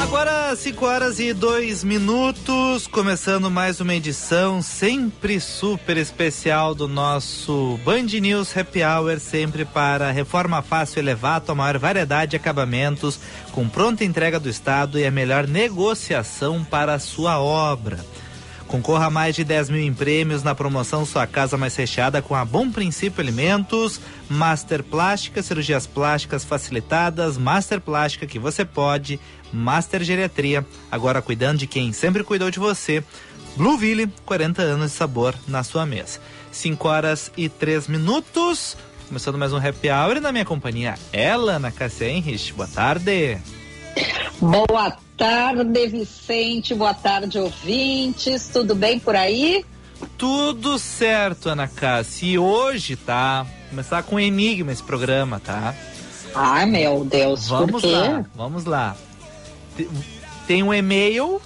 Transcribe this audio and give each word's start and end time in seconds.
Agora, 0.00 0.56
5 0.56 0.86
horas 0.86 1.20
e 1.20 1.34
2 1.34 1.84
minutos, 1.84 2.86
começando 2.86 3.50
mais 3.50 3.82
uma 3.82 3.94
edição 3.94 4.62
sempre 4.62 5.38
super 5.40 5.98
especial 5.98 6.74
do 6.74 6.88
nosso 6.88 7.78
Band 7.84 8.04
News 8.18 8.56
Happy 8.56 8.82
Hour, 8.82 9.20
sempre 9.20 9.66
para 9.66 10.10
reforma 10.10 10.62
fácil 10.62 11.00
elevado, 11.00 11.52
a 11.52 11.54
maior 11.54 11.76
variedade 11.76 12.30
de 12.30 12.36
acabamentos, 12.36 13.20
com 13.52 13.68
pronta 13.68 14.02
entrega 14.02 14.40
do 14.40 14.48
Estado 14.48 14.98
e 14.98 15.04
a 15.04 15.10
melhor 15.10 15.46
negociação 15.46 16.64
para 16.64 16.94
a 16.94 16.98
sua 16.98 17.38
obra. 17.38 17.98
Concorra 18.68 19.06
a 19.06 19.10
mais 19.10 19.34
de 19.34 19.44
10 19.44 19.70
mil 19.70 19.80
em 19.80 19.94
prêmios 19.94 20.42
na 20.42 20.54
promoção 20.54 21.06
Sua 21.06 21.26
Casa 21.26 21.56
Mais 21.56 21.74
Recheada 21.74 22.20
com 22.20 22.34
a 22.34 22.44
Bom 22.44 22.70
Princípio 22.70 23.22
Alimentos, 23.22 23.98
Master 24.28 24.84
Plástica, 24.84 25.42
cirurgias 25.42 25.86
plásticas 25.86 26.44
facilitadas, 26.44 27.38
Master 27.38 27.80
Plástica 27.80 28.26
que 28.26 28.38
você 28.38 28.66
pode, 28.66 29.18
Master 29.50 30.04
Geriatria, 30.04 30.66
agora 30.92 31.22
cuidando 31.22 31.58
de 31.58 31.66
quem 31.66 31.94
sempre 31.94 32.22
cuidou 32.22 32.50
de 32.50 32.58
você. 32.58 33.02
Blueville, 33.56 34.12
40 34.26 34.60
anos 34.60 34.90
de 34.92 34.96
sabor 34.98 35.34
na 35.48 35.64
sua 35.64 35.86
mesa. 35.86 36.20
5 36.52 36.88
horas 36.88 37.32
e 37.38 37.48
3 37.48 37.88
minutos. 37.88 38.76
Começando 39.08 39.38
mais 39.38 39.52
um 39.54 39.56
Happy 39.56 39.90
Hour 39.90 40.20
na 40.20 40.30
minha 40.30 40.44
companhia, 40.44 40.94
ela, 41.10 41.52
Ana 41.52 41.72
Cássia 41.72 42.10
Henrich. 42.10 42.52
Boa 42.52 42.68
tarde. 42.68 43.38
Boa 44.38 45.07
tarde, 45.18 45.88
Vicente. 45.88 46.74
Boa 46.74 46.94
tarde, 46.94 47.38
ouvintes. 47.40 48.48
Tudo 48.52 48.74
bem 48.74 49.00
por 49.00 49.16
aí? 49.16 49.64
Tudo 50.16 50.78
certo, 50.78 51.48
Ana 51.48 51.66
Cássia. 51.66 52.26
E 52.26 52.38
hoje, 52.38 52.94
tá? 52.94 53.44
Começar 53.68 54.04
com 54.04 54.14
um 54.14 54.20
enigma 54.20 54.70
esse 54.70 54.82
programa, 54.82 55.40
tá? 55.40 55.74
Ai, 56.32 56.66
meu 56.66 57.04
Deus. 57.04 57.48
Vamos 57.48 57.82
lá, 57.82 58.24
vamos 58.34 58.64
lá. 58.64 58.96
Tem 60.46 60.62
um 60.62 60.72
e-mail, 60.72 61.42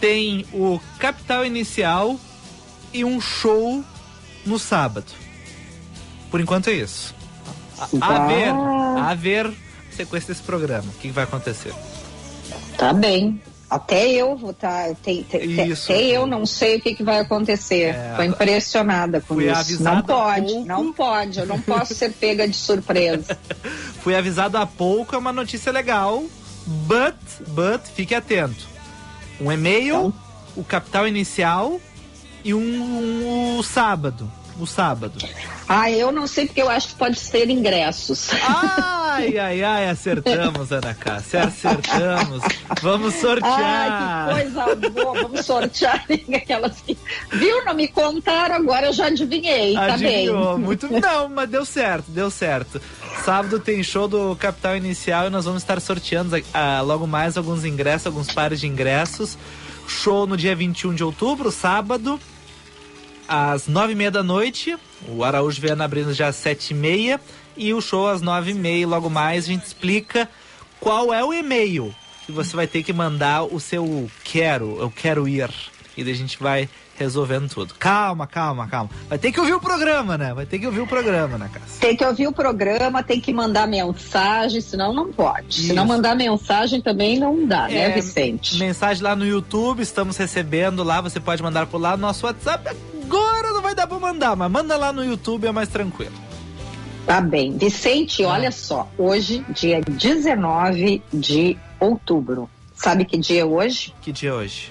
tem 0.00 0.46
o 0.54 0.80
capital 0.98 1.44
inicial 1.44 2.18
e 2.94 3.04
um 3.04 3.20
show 3.20 3.84
no 4.46 4.58
sábado. 4.58 5.12
Por 6.30 6.40
enquanto 6.40 6.68
é 6.68 6.72
isso. 6.72 7.14
A, 8.00 8.14
a 8.14 8.26
ver, 8.26 8.48
a 8.48 9.14
ver 9.14 9.67
sequência 9.98 10.32
desse 10.32 10.42
programa. 10.42 10.88
O 10.88 10.98
que 10.98 11.10
vai 11.10 11.24
acontecer? 11.24 11.74
Tá 12.76 12.92
bem. 12.92 13.40
Até 13.68 14.08
eu 14.08 14.34
vou 14.36 14.52
estar. 14.52 14.86
Tá, 14.86 14.90
até 14.90 16.00
eu 16.00 16.26
não 16.26 16.46
sei 16.46 16.76
o 16.78 16.80
que, 16.80 16.94
que 16.94 17.02
vai 17.02 17.18
acontecer. 17.18 17.94
É, 17.94 18.14
Tô 18.16 18.22
impressionada 18.22 19.20
com 19.20 19.40
isso. 19.40 19.82
Não 19.82 20.02
pode, 20.02 20.54
não 20.60 20.92
pode. 20.92 21.40
Eu 21.40 21.46
não 21.46 21.60
posso 21.60 21.94
ser 21.94 22.12
pega 22.12 22.48
de 22.48 22.56
surpresa. 22.56 23.36
Fui 24.00 24.14
avisado 24.14 24.56
há 24.56 24.66
pouco, 24.66 25.14
é 25.14 25.18
uma 25.18 25.32
notícia 25.32 25.70
legal. 25.70 26.24
But, 26.66 27.16
but, 27.48 27.82
fique 27.94 28.14
atento. 28.14 28.66
Um 29.40 29.52
e-mail, 29.52 29.96
então... 29.96 30.14
o 30.56 30.64
capital 30.64 31.06
inicial 31.06 31.80
e 32.44 32.54
um, 32.54 32.58
um, 32.58 33.58
um 33.58 33.62
sábado 33.62 34.30
no 34.58 34.66
sábado? 34.66 35.18
Ah, 35.68 35.90
eu 35.90 36.10
não 36.10 36.26
sei 36.26 36.46
porque 36.46 36.62
eu 36.62 36.68
acho 36.68 36.88
que 36.88 36.94
pode 36.94 37.18
ser 37.18 37.48
ingressos. 37.50 38.30
Ai, 38.42 39.36
ai, 39.38 39.62
ai, 39.62 39.88
acertamos, 39.88 40.72
Ana 40.72 40.94
Cássia, 40.94 41.44
acertamos. 41.44 42.42
Vamos 42.82 43.14
sortear. 43.14 43.52
Ai, 43.52 44.44
que 44.46 44.52
coisa 44.52 44.90
boa, 44.90 45.22
vamos 45.22 45.44
sortear 45.44 46.04
aquelas 46.34 46.80
que... 46.80 46.96
Viu, 47.32 47.64
não 47.64 47.74
me 47.74 47.86
contaram, 47.86 48.56
agora 48.56 48.86
eu 48.86 48.92
já 48.92 49.06
adivinhei, 49.06 49.76
Adivinhou. 49.76 50.46
tá 50.46 50.54
bem. 50.54 50.64
Muito, 50.64 50.88
não, 51.00 51.28
mas 51.28 51.48
deu 51.50 51.64
certo, 51.64 52.10
deu 52.10 52.30
certo. 52.30 52.80
Sábado 53.24 53.60
tem 53.60 53.82
show 53.82 54.08
do 54.08 54.34
Capital 54.36 54.76
Inicial 54.76 55.26
e 55.26 55.30
nós 55.30 55.44
vamos 55.44 55.62
estar 55.62 55.80
sorteando 55.80 56.36
uh, 56.36 56.84
logo 56.84 57.06
mais 57.06 57.36
alguns 57.36 57.64
ingressos, 57.64 58.06
alguns 58.06 58.32
pares 58.32 58.60
de 58.60 58.66
ingressos. 58.66 59.36
Show 59.86 60.26
no 60.26 60.36
dia 60.36 60.54
21 60.54 60.94
de 60.94 61.04
outubro, 61.04 61.50
sábado 61.50 62.20
às 63.28 63.68
nove 63.68 63.92
e 63.92 63.96
meia 63.96 64.10
da 64.10 64.22
noite. 64.22 64.76
O 65.06 65.22
Araújo 65.22 65.60
Viana 65.60 65.84
abrindo 65.84 66.12
já 66.12 66.28
às 66.28 66.36
sete 66.36 66.70
e 66.70 66.74
meia. 66.74 67.20
E 67.56 67.74
o 67.74 67.80
show 67.80 68.08
às 68.08 68.22
nove 68.22 68.52
e 68.52 68.54
meia. 68.54 68.86
Logo 68.86 69.10
mais 69.10 69.44
a 69.44 69.48
gente 69.48 69.64
explica 69.64 70.28
qual 70.80 71.12
é 71.12 71.22
o 71.22 71.32
e-mail 71.32 71.94
que 72.28 72.32
você 72.32 72.54
vai 72.54 72.66
ter 72.66 72.82
que 72.82 72.92
mandar 72.92 73.42
o 73.44 73.58
seu 73.58 74.10
quero, 74.22 74.76
eu 74.78 74.90
quero 74.90 75.26
ir. 75.26 75.48
E 75.96 76.04
daí 76.04 76.12
a 76.12 76.16
gente 76.16 76.38
vai 76.38 76.68
resolvendo 76.98 77.48
tudo. 77.48 77.74
Calma, 77.78 78.26
calma, 78.26 78.68
calma. 78.68 78.90
Vai 79.08 79.18
ter 79.18 79.32
que 79.32 79.40
ouvir 79.40 79.54
o 79.54 79.60
programa, 79.60 80.18
né? 80.18 80.34
Vai 80.34 80.44
ter 80.44 80.58
que 80.58 80.66
ouvir 80.66 80.80
o 80.80 80.86
programa, 80.86 81.38
né, 81.38 81.48
Cássia? 81.50 81.80
Tem 81.80 81.96
que 81.96 82.04
ouvir 82.04 82.26
o 82.26 82.32
programa, 82.32 83.02
tem 83.02 83.18
que 83.18 83.32
mandar 83.32 83.66
mensagem, 83.66 84.60
senão 84.60 84.92
não 84.92 85.10
pode. 85.10 85.48
Isso. 85.48 85.68
Se 85.68 85.72
não 85.72 85.86
mandar 85.86 86.14
mensagem 86.14 86.82
também 86.82 87.18
não 87.18 87.46
dá, 87.46 87.68
né, 87.68 87.78
é, 87.78 87.88
né, 87.88 87.94
Vicente? 87.94 88.58
Mensagem 88.58 89.02
lá 89.02 89.16
no 89.16 89.24
YouTube, 89.24 89.80
estamos 89.80 90.16
recebendo 90.16 90.82
lá, 90.82 91.00
você 91.00 91.18
pode 91.18 91.42
mandar 91.42 91.66
por 91.66 91.80
lá 91.80 91.96
no 91.96 92.02
nosso 92.02 92.26
WhatsApp. 92.26 92.76
Pra 93.88 93.98
mandar, 93.98 94.36
mas 94.36 94.50
manda 94.50 94.76
lá 94.76 94.92
no 94.92 95.04
YouTube, 95.04 95.46
é 95.46 95.52
mais 95.52 95.68
tranquilo. 95.68 96.14
Tá 97.06 97.20
bem. 97.20 97.56
Vicente, 97.56 98.22
ah. 98.22 98.28
olha 98.28 98.52
só, 98.52 98.88
hoje, 98.98 99.44
dia 99.48 99.80
19 99.80 101.02
de 101.12 101.56
outubro. 101.80 102.48
Sabe 102.74 103.04
que 103.04 103.16
dia 103.16 103.40
é 103.40 103.44
hoje? 103.44 103.94
Que 104.02 104.12
dia 104.12 104.30
é 104.30 104.32
hoje? 104.34 104.70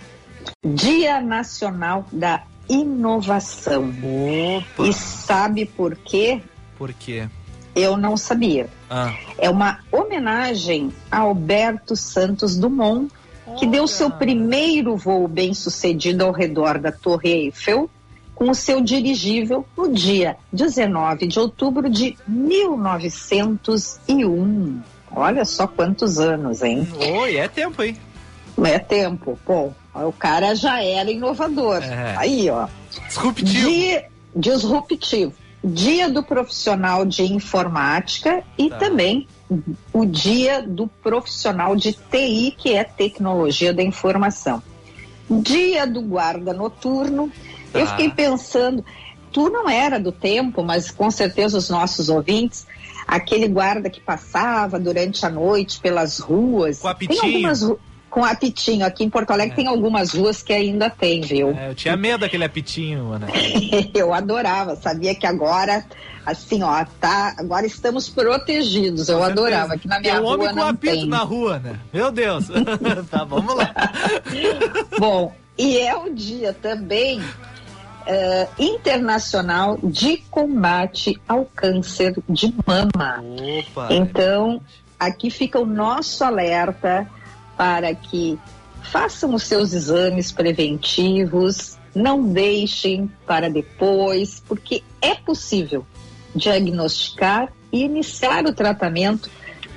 Dia 0.63 1.19
Nacional 1.19 2.05
da 2.11 2.43
Inovação. 2.69 3.89
Opa. 3.89 4.87
E 4.87 4.93
sabe 4.93 5.65
por 5.65 5.95
quê? 5.95 6.41
Por 6.77 6.93
quê? 6.93 7.27
Eu 7.75 7.97
não 7.97 8.15
sabia. 8.15 8.69
Ah. 8.89 9.13
É 9.37 9.49
uma 9.49 9.79
homenagem 9.91 10.93
a 11.11 11.19
Alberto 11.19 11.95
Santos 11.95 12.55
Dumont, 12.55 13.11
que 13.57 13.65
Olha. 13.65 13.71
deu 13.71 13.87
seu 13.87 14.11
primeiro 14.11 14.95
voo 14.95 15.27
bem 15.27 15.53
sucedido 15.53 16.23
ao 16.23 16.31
redor 16.31 16.77
da 16.77 16.91
Torre 16.91 17.29
Eiffel 17.29 17.89
com 18.37 18.49
o 18.51 18.55
seu 18.55 18.79
dirigível 18.79 19.65
no 19.75 19.91
dia 19.91 20.37
19 20.53 21.25
de 21.25 21.39
outubro 21.39 21.89
de 21.89 22.15
1901. 22.27 24.79
Olha 25.11 25.43
só 25.43 25.65
quantos 25.65 26.19
anos, 26.19 26.61
hein? 26.61 26.87
Oi, 27.19 27.37
é 27.37 27.47
tempo, 27.47 27.81
hein? 27.81 27.97
É 28.63 28.77
tempo. 28.77 29.39
Bom, 29.43 29.73
o 29.95 30.11
cara 30.11 30.53
já 30.53 30.83
era 30.83 31.09
inovador. 31.09 31.81
É. 31.81 32.15
Aí, 32.15 32.47
ó. 32.49 32.67
Disruptivo. 33.07 33.69
Dia, 33.69 34.05
disruptivo. 34.35 35.33
Dia 35.63 36.07
do 36.07 36.21
profissional 36.21 37.03
de 37.05 37.23
informática 37.23 38.43
e 38.55 38.69
tá. 38.69 38.77
também 38.77 39.27
o 39.91 40.05
dia 40.05 40.61
do 40.61 40.85
profissional 40.87 41.75
de 41.75 41.93
TI, 41.93 42.53
que 42.55 42.75
é 42.75 42.83
tecnologia 42.83 43.73
da 43.73 43.81
informação. 43.81 44.61
Dia 45.29 45.85
do 45.87 46.01
guarda 46.03 46.53
noturno. 46.53 47.31
Tá. 47.71 47.79
Eu 47.79 47.87
fiquei 47.87 48.09
pensando, 48.09 48.83
tu 49.31 49.49
não 49.49 49.69
era 49.69 49.99
do 49.99 50.11
tempo, 50.11 50.63
mas 50.63 50.91
com 50.91 51.09
certeza 51.11 51.57
os 51.57 51.69
nossos 51.69 52.09
ouvintes, 52.09 52.67
aquele 53.07 53.47
guarda 53.47 53.89
que 53.89 53.99
passava 53.99 54.79
durante 54.79 55.25
a 55.25 55.29
noite 55.29 55.79
pelas 55.79 56.19
ruas. 56.19 56.79
Com 56.79 56.87
a 56.87 56.95
Tem 56.95 57.19
algumas 57.19 57.77
com 58.09 58.23
apitinho. 58.23 58.85
Aqui 58.85 59.03
em 59.03 59.09
Porto 59.09 59.31
Alegre 59.31 59.53
é. 59.53 59.55
tem 59.55 59.67
algumas 59.67 60.13
ruas 60.13 60.41
que 60.41 60.53
ainda 60.53 60.89
tem, 60.89 61.21
viu? 61.21 61.51
É, 61.51 61.69
eu 61.69 61.75
tinha 61.75 61.95
medo 61.95 62.21
daquele 62.21 62.45
apitinho, 62.45 63.11
Ana. 63.11 63.27
eu 63.93 64.13
adorava, 64.13 64.75
sabia 64.75 65.13
que 65.13 65.27
agora, 65.27 65.85
assim, 66.25 66.63
ó, 66.63 66.83
tá. 66.99 67.35
Agora 67.37 67.65
estamos 67.65 68.09
protegidos. 68.09 69.09
Eu 69.09 69.23
adorava. 69.23 69.77
que 69.77 69.87
na 69.87 69.99
minha 69.99 70.13
tem 70.13 70.21
um 70.21 70.25
homem 70.25 70.51
com 70.51 70.63
apito 70.63 70.95
tem. 70.95 71.07
na 71.07 71.19
rua, 71.19 71.59
né? 71.59 71.79
Meu 71.93 72.11
Deus. 72.11 72.47
tá, 73.11 73.23
vamos 73.23 73.55
lá. 73.55 73.71
Bom, 74.97 75.33
e 75.57 75.77
é 75.77 75.95
o 75.95 76.13
dia 76.13 76.53
também 76.53 77.21
uh, 78.07 78.49
internacional 78.57 79.77
de 79.83 80.17
combate 80.31 81.19
ao 81.27 81.45
câncer 81.45 82.15
de 82.29 82.53
mama. 82.65 83.23
Opa, 83.23 83.87
então, 83.91 84.61
aqui 84.99 85.29
fica 85.29 85.59
o 85.59 85.65
nosso 85.65 86.23
alerta 86.23 87.07
para 87.57 87.93
que 87.93 88.39
façam 88.81 89.33
os 89.33 89.43
seus 89.43 89.73
exames 89.73 90.31
preventivos, 90.31 91.77
não 91.93 92.23
deixem 92.23 93.11
para 93.25 93.49
depois, 93.49 94.41
porque 94.47 94.83
é 95.01 95.15
possível 95.15 95.85
diagnosticar 96.33 97.51
e 97.71 97.83
iniciar 97.83 98.45
o 98.45 98.53
tratamento 98.53 99.29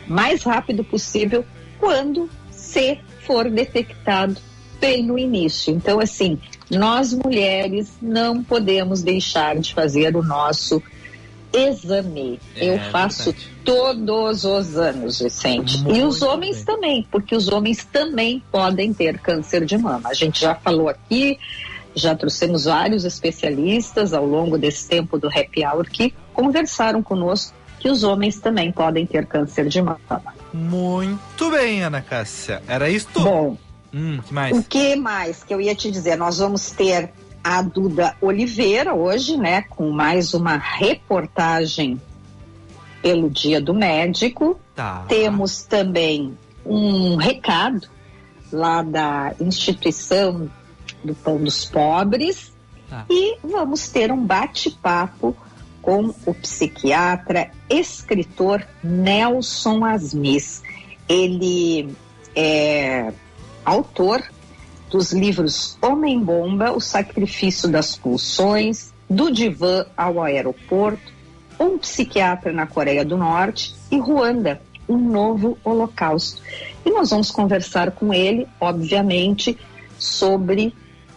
mais 0.06 0.42
rápido 0.42 0.84
possível 0.84 1.44
quando 1.78 2.28
se 2.50 2.98
for 3.26 3.50
detectado 3.50 4.36
bem 4.78 5.04
no 5.04 5.18
início. 5.18 5.72
Então, 5.72 5.98
assim, 5.98 6.38
nós 6.70 7.12
mulheres 7.12 7.90
não 8.00 8.42
podemos 8.42 9.02
deixar 9.02 9.56
de 9.58 9.74
fazer 9.74 10.16
o 10.16 10.22
nosso 10.22 10.82
exame. 11.52 12.38
É, 12.54 12.74
Eu 12.74 12.78
faço 12.90 13.32
verdade. 13.32 13.50
todos 13.64 14.44
os 14.44 14.76
anos, 14.76 15.18
Vicente. 15.20 15.78
Muito 15.82 15.96
e 15.96 16.02
os 16.02 16.22
homens 16.22 16.56
bem. 16.58 16.64
também, 16.64 17.08
porque 17.10 17.34
os 17.34 17.48
homens 17.48 17.84
também 17.84 18.42
podem 18.52 18.92
ter 18.92 19.18
câncer 19.18 19.64
de 19.64 19.76
mama. 19.76 20.08
A 20.10 20.14
gente 20.14 20.40
já 20.40 20.54
falou 20.54 20.88
aqui, 20.88 21.38
já 21.94 22.14
trouxemos 22.14 22.64
vários 22.64 23.04
especialistas 23.04 24.12
ao 24.12 24.24
longo 24.24 24.56
desse 24.56 24.88
tempo 24.88 25.18
do 25.18 25.26
happy 25.28 25.64
hour 25.66 25.84
que 25.90 26.14
conversaram 26.32 27.02
conosco 27.02 27.52
que 27.80 27.88
os 27.88 28.04
homens 28.04 28.38
também 28.38 28.70
podem 28.70 29.06
ter 29.06 29.26
câncer 29.26 29.66
de 29.66 29.80
mama. 29.82 29.98
Muito 30.52 31.50
bem, 31.50 31.82
Ana 31.82 32.02
Cássia. 32.02 32.62
Era 32.68 32.88
isto? 32.90 33.20
Bom, 33.20 33.56
hum, 33.92 34.20
que 34.26 34.34
mais? 34.34 34.58
o 34.58 34.62
que 34.62 34.96
mais 34.96 35.42
que 35.44 35.52
eu 35.54 35.60
ia 35.60 35.74
te 35.74 35.90
dizer? 35.90 36.16
Nós 36.16 36.38
vamos 36.38 36.70
ter 36.70 37.10
a 37.42 37.62
Duda 37.62 38.14
Oliveira 38.20 38.94
hoje, 38.94 39.36
né, 39.36 39.62
com 39.62 39.90
mais 39.90 40.34
uma 40.34 40.56
reportagem 40.56 42.00
pelo 43.02 43.30
Dia 43.30 43.60
do 43.60 43.72
Médico. 43.72 44.60
Tá. 44.74 45.04
Temos 45.08 45.62
também 45.62 46.36
um 46.64 47.16
recado 47.16 47.88
lá 48.52 48.82
da 48.82 49.34
instituição 49.40 50.50
do 51.02 51.14
Pão 51.14 51.42
dos 51.42 51.64
Pobres 51.64 52.52
Tá. 52.90 53.06
e 53.08 53.38
vamos 53.44 53.88
ter 53.88 54.10
um 54.10 54.26
bate-papo 54.26 55.36
com 55.80 56.12
o 56.26 56.34
psiquiatra, 56.34 57.52
escritor 57.70 58.66
Nelson 58.82 59.84
Asmis. 59.84 60.60
Ele 61.08 61.94
é 62.34 63.12
autor 63.64 64.22
dos 64.90 65.12
livros 65.12 65.78
Homem 65.80 66.22
Bomba, 66.22 66.72
O 66.72 66.80
Sacrifício 66.80 67.68
das 67.68 67.96
Pulsões, 67.96 68.92
Do 69.08 69.30
Divã 69.30 69.86
ao 69.96 70.20
Aeroporto, 70.22 71.12
Um 71.58 71.78
Psiquiatra 71.78 72.52
na 72.52 72.66
Coreia 72.66 73.04
do 73.04 73.16
Norte 73.16 73.74
e 73.90 73.98
Ruanda, 73.98 74.60
Um 74.88 74.98
Novo 74.98 75.56
Holocausto. 75.64 76.42
E 76.84 76.90
nós 76.90 77.10
vamos 77.10 77.30
conversar 77.30 77.92
com 77.92 78.12
ele, 78.12 78.48
obviamente, 78.60 79.56
sobre 79.98 80.74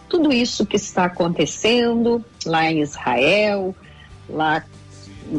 tudo 0.08 0.32
isso 0.32 0.64
que 0.64 0.76
está 0.76 1.06
acontecendo 1.06 2.24
lá 2.46 2.70
em 2.70 2.80
Israel, 2.80 3.74
lá 4.28 4.64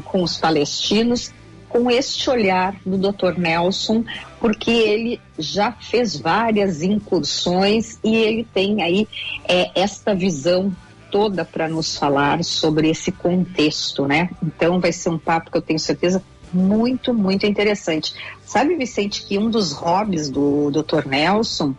com 0.04 0.24
os 0.24 0.38
palestinos, 0.38 1.32
com 1.76 1.92
este 1.92 2.30
olhar 2.30 2.74
do 2.86 2.98
Dr. 2.98 3.38
Nelson, 3.38 4.06
porque 4.40 4.72
ele 4.72 5.20
já 5.38 5.74
fez 5.74 6.16
várias 6.16 6.82
incursões 6.82 8.00
e 8.02 8.16
ele 8.16 8.48
tem 8.54 8.82
aí 8.82 9.06
é, 9.46 9.72
esta 9.76 10.16
visão 10.16 10.74
toda 11.12 11.44
para 11.44 11.68
nos 11.68 11.98
falar 11.98 12.42
sobre 12.46 12.90
esse 12.90 13.12
contexto, 13.12 14.08
né? 14.08 14.30
Então 14.42 14.80
vai 14.80 14.94
ser 14.94 15.10
um 15.10 15.18
papo 15.18 15.52
que 15.52 15.58
eu 15.58 15.62
tenho 15.62 15.78
certeza 15.78 16.24
muito, 16.54 17.14
muito 17.14 17.46
interessante. 17.46 18.14
Sabe, 18.46 18.78
Vicente, 18.78 19.26
que 19.26 19.38
um 19.38 19.50
dos 19.50 19.74
hobbies 19.74 20.30
do 20.30 20.72
Dr. 20.72 21.06
Nelson 21.06 21.76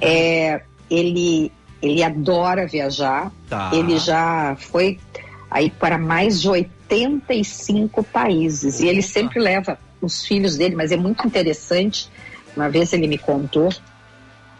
é 0.00 0.62
ele 0.88 1.52
ele 1.82 2.02
adora 2.02 2.66
viajar. 2.66 3.30
Tá. 3.50 3.70
Ele 3.74 3.98
já 3.98 4.56
foi 4.58 4.98
aí 5.50 5.70
para 5.70 5.98
mais 5.98 6.40
de 6.40 6.48
85 6.48 8.02
países. 8.04 8.80
E 8.80 8.86
ele 8.86 9.02
sempre 9.02 9.40
leva 9.40 9.78
os 10.00 10.24
filhos 10.24 10.56
dele, 10.56 10.76
mas 10.76 10.92
é 10.92 10.96
muito 10.96 11.26
interessante. 11.26 12.08
Uma 12.56 12.68
vez 12.68 12.92
ele 12.92 13.06
me 13.06 13.18
contou 13.18 13.68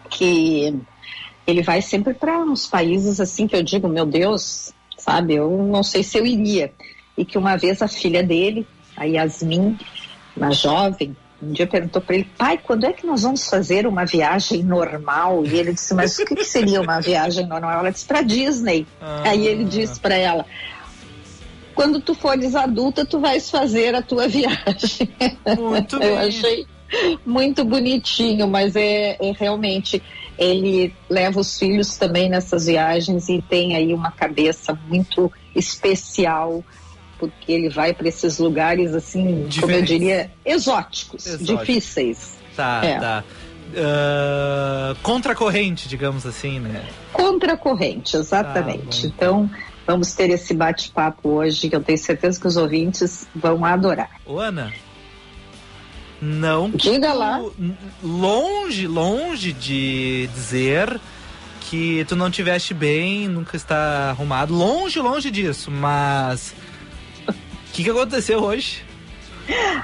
que 0.09 0.75
ele 1.47 1.61
vai 1.61 1.81
sempre 1.81 2.13
para 2.13 2.39
uns 2.39 2.67
países 2.67 3.19
assim 3.19 3.47
que 3.47 3.55
eu 3.55 3.63
digo, 3.63 3.87
meu 3.87 4.05
Deus, 4.05 4.73
sabe, 4.97 5.35
eu 5.35 5.49
não 5.49 5.81
sei 5.83 6.03
se 6.03 6.17
eu 6.17 6.25
iria. 6.25 6.71
E 7.17 7.25
que 7.25 7.37
uma 7.37 7.55
vez 7.55 7.81
a 7.81 7.87
filha 7.87 8.21
dele, 8.21 8.67
a 8.95 9.05
Yasmin, 9.05 9.77
uma 10.35 10.51
jovem, 10.51 11.15
um 11.41 11.51
dia 11.51 11.65
perguntou 11.65 12.01
para 12.01 12.15
ele, 12.15 12.29
pai, 12.37 12.57
quando 12.57 12.85
é 12.85 12.93
que 12.93 13.05
nós 13.05 13.23
vamos 13.23 13.49
fazer 13.49 13.87
uma 13.87 14.05
viagem 14.05 14.63
normal? 14.63 15.43
E 15.45 15.57
ele 15.57 15.73
disse, 15.73 15.93
mas 15.93 16.17
o 16.19 16.25
que, 16.25 16.35
que 16.35 16.43
seria 16.43 16.79
uma 16.79 16.99
viagem 17.01 17.47
normal? 17.47 17.79
Ela 17.79 17.91
disse, 17.91 18.05
para 18.05 18.21
Disney. 18.21 18.85
Ah. 19.01 19.23
Aí 19.25 19.47
ele 19.47 19.65
disse 19.65 19.99
para 19.99 20.15
ela, 20.15 20.45
quando 21.75 21.99
tu 22.01 22.13
fores 22.13 22.55
adulta, 22.55 23.05
tu 23.05 23.19
vais 23.19 23.49
fazer 23.49 23.95
a 23.95 24.01
tua 24.01 24.27
viagem. 24.29 25.09
Muito 25.57 25.95
Eu 25.95 25.99
bem. 26.17 26.17
achei 26.17 26.65
muito 27.25 27.63
bonitinho, 27.63 28.47
mas 28.47 28.75
é, 28.75 29.15
é 29.19 29.31
realmente 29.37 30.01
ele 30.37 30.93
leva 31.09 31.39
os 31.39 31.57
filhos 31.57 31.95
também 31.97 32.29
nessas 32.29 32.65
viagens 32.65 33.29
e 33.29 33.41
tem 33.41 33.75
aí 33.75 33.93
uma 33.93 34.11
cabeça 34.11 34.77
muito 34.87 35.31
especial 35.55 36.63
porque 37.19 37.51
ele 37.51 37.69
vai 37.69 37.93
para 37.93 38.07
esses 38.07 38.39
lugares 38.39 38.95
assim, 38.95 39.47
como 39.59 39.71
eu 39.71 39.83
diria, 39.83 40.31
exóticos, 40.43 41.27
Exóticos. 41.27 41.59
difíceis. 41.67 42.37
Tá, 42.55 42.81
É. 42.83 42.99
tá. 42.99 43.23
Ah, 43.77 44.95
contracorrente, 45.01 45.87
digamos 45.87 46.25
assim, 46.25 46.59
né? 46.59 46.83
Contra 47.13 47.55
corrente, 47.55 48.17
exatamente. 48.17 49.03
Tá 49.03 49.07
então, 49.07 49.49
vamos 49.85 50.13
ter 50.13 50.29
esse 50.29 50.53
bate-papo 50.53 51.29
hoje 51.29 51.69
que 51.69 51.75
eu 51.75 51.81
tenho 51.81 51.97
certeza 51.97 52.39
que 52.39 52.47
os 52.47 52.57
ouvintes 52.57 53.27
vão 53.35 53.63
adorar. 53.65 54.19
Ô, 54.25 54.39
Ana, 54.39 54.71
não. 56.21 56.69
Diga 56.69 57.13
lá. 57.13 57.41
Longe, 58.03 58.87
longe 58.87 59.51
de 59.51 60.29
dizer 60.33 60.99
que 61.61 62.05
tu 62.05 62.15
não 62.15 62.29
tiveste 62.29 62.73
bem, 62.73 63.27
nunca 63.27 63.57
está 63.57 64.11
arrumado. 64.11 64.53
Longe, 64.53 64.99
longe 64.99 65.31
disso, 65.31 65.71
mas. 65.71 66.53
O 67.27 67.73
que, 67.73 67.83
que 67.83 67.89
aconteceu 67.89 68.39
hoje? 68.43 68.83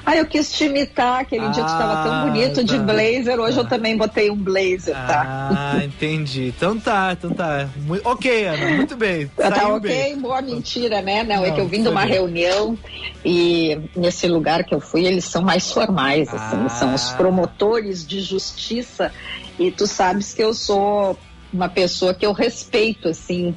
Ah, 0.05 0.15
eu 0.15 0.25
quis 0.25 0.51
te 0.51 0.65
imitar, 0.65 1.21
aquele 1.21 1.49
dia 1.49 1.63
tu 1.63 1.69
estava 1.69 1.93
Ah, 1.93 2.03
tão 2.03 2.21
bonito 2.21 2.63
de 2.63 2.77
tá. 2.77 2.83
blazer, 2.83 3.39
hoje 3.39 3.55
Tá. 3.55 3.61
eu 3.61 3.67
também 3.67 3.97
botei 3.97 4.29
um 4.29 4.35
blazer, 4.35 4.93
tá? 4.95 5.49
Ah, 5.49 5.83
entendi. 5.83 6.47
Então 6.55 6.79
tá, 6.79 7.13
então 7.17 7.31
tá. 7.31 7.69
Ok, 8.03 8.45
Ana, 8.45 8.67
muito 8.69 8.95
bem. 8.95 9.29
Tá 9.35 9.49
Saiu 9.55 9.75
ok, 9.75 9.89
bem. 9.89 10.19
boa 10.19 10.41
mentira, 10.41 11.01
né? 11.01 11.23
Não, 11.23 11.43
é 11.43 11.49
Não, 11.49 11.55
que 11.55 11.61
eu 11.61 11.67
vim 11.67 11.81
de 11.83 11.89
uma 11.89 12.01
bem. 12.03 12.11
reunião 12.11 12.77
e 13.25 13.77
nesse 13.95 14.27
lugar 14.27 14.63
que 14.63 14.73
eu 14.73 14.79
fui, 14.79 15.05
eles 15.05 15.25
são 15.25 15.41
mais 15.41 15.71
formais, 15.71 16.33
assim, 16.33 16.65
Ah. 16.65 16.69
são 16.69 16.93
os 16.93 17.11
promotores 17.11 18.05
de 18.07 18.19
justiça 18.21 19.11
e 19.59 19.71
tu 19.71 19.85
sabes 19.87 20.33
que 20.33 20.43
eu 20.43 20.53
sou 20.53 21.17
uma 21.51 21.69
pessoa 21.69 22.13
que 22.13 22.25
eu 22.25 22.33
respeito, 22.33 23.07
assim, 23.09 23.55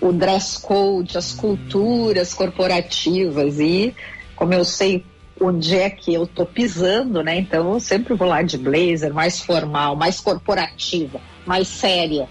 o 0.00 0.12
dress 0.12 0.58
code, 0.60 1.16
as 1.16 1.32
culturas 1.32 2.34
corporativas 2.34 3.58
e 3.58 3.94
como 4.36 4.52
eu 4.52 4.64
sei 4.64 5.04
onde 5.40 5.76
é 5.76 5.90
que 5.90 6.14
eu 6.14 6.26
tô 6.26 6.46
pisando, 6.46 7.22
né? 7.22 7.38
Então 7.38 7.72
eu 7.72 7.80
sempre 7.80 8.14
vou 8.14 8.28
lá 8.28 8.42
de 8.42 8.56
blazer, 8.56 9.12
mais 9.12 9.40
formal, 9.40 9.96
mais 9.96 10.20
corporativa, 10.20 11.20
mais 11.44 11.68
séria. 11.68 12.28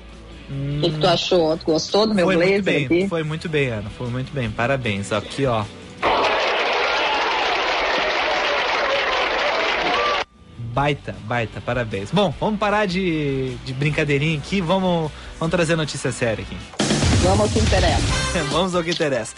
O 0.49 0.81
que, 0.81 0.91
que 0.91 0.99
tu 0.99 1.07
achou? 1.07 1.57
Tu 1.57 1.65
gostou 1.65 2.05
do 2.05 2.13
meu 2.13 2.25
foi 2.25 2.35
blazer 2.35 2.53
muito 2.53 2.65
bem, 2.65 2.85
aqui? 2.85 3.07
foi 3.07 3.23
muito 3.23 3.49
bem, 3.49 3.69
Ana. 3.69 3.89
Foi 3.89 4.07
muito 4.07 4.31
bem. 4.33 4.51
Parabéns. 4.51 5.11
Aqui, 5.11 5.45
ó. 5.45 5.63
Baita, 10.57 11.15
baita, 11.25 11.61
parabéns. 11.61 12.11
Bom, 12.11 12.33
vamos 12.39 12.59
parar 12.59 12.87
de, 12.87 13.55
de 13.63 13.73
brincadeirinha 13.73 14.37
aqui, 14.37 14.59
vamos, 14.59 15.11
vamos 15.39 15.51
trazer 15.51 15.75
notícia 15.75 16.11
séria 16.11 16.43
aqui. 16.43 16.57
Vamos 17.21 17.41
ao 17.41 17.49
que 17.49 17.59
interessa. 17.59 18.43
Vamos 18.51 18.75
ao 18.75 18.83
que 18.83 18.89
interessa. 18.89 19.33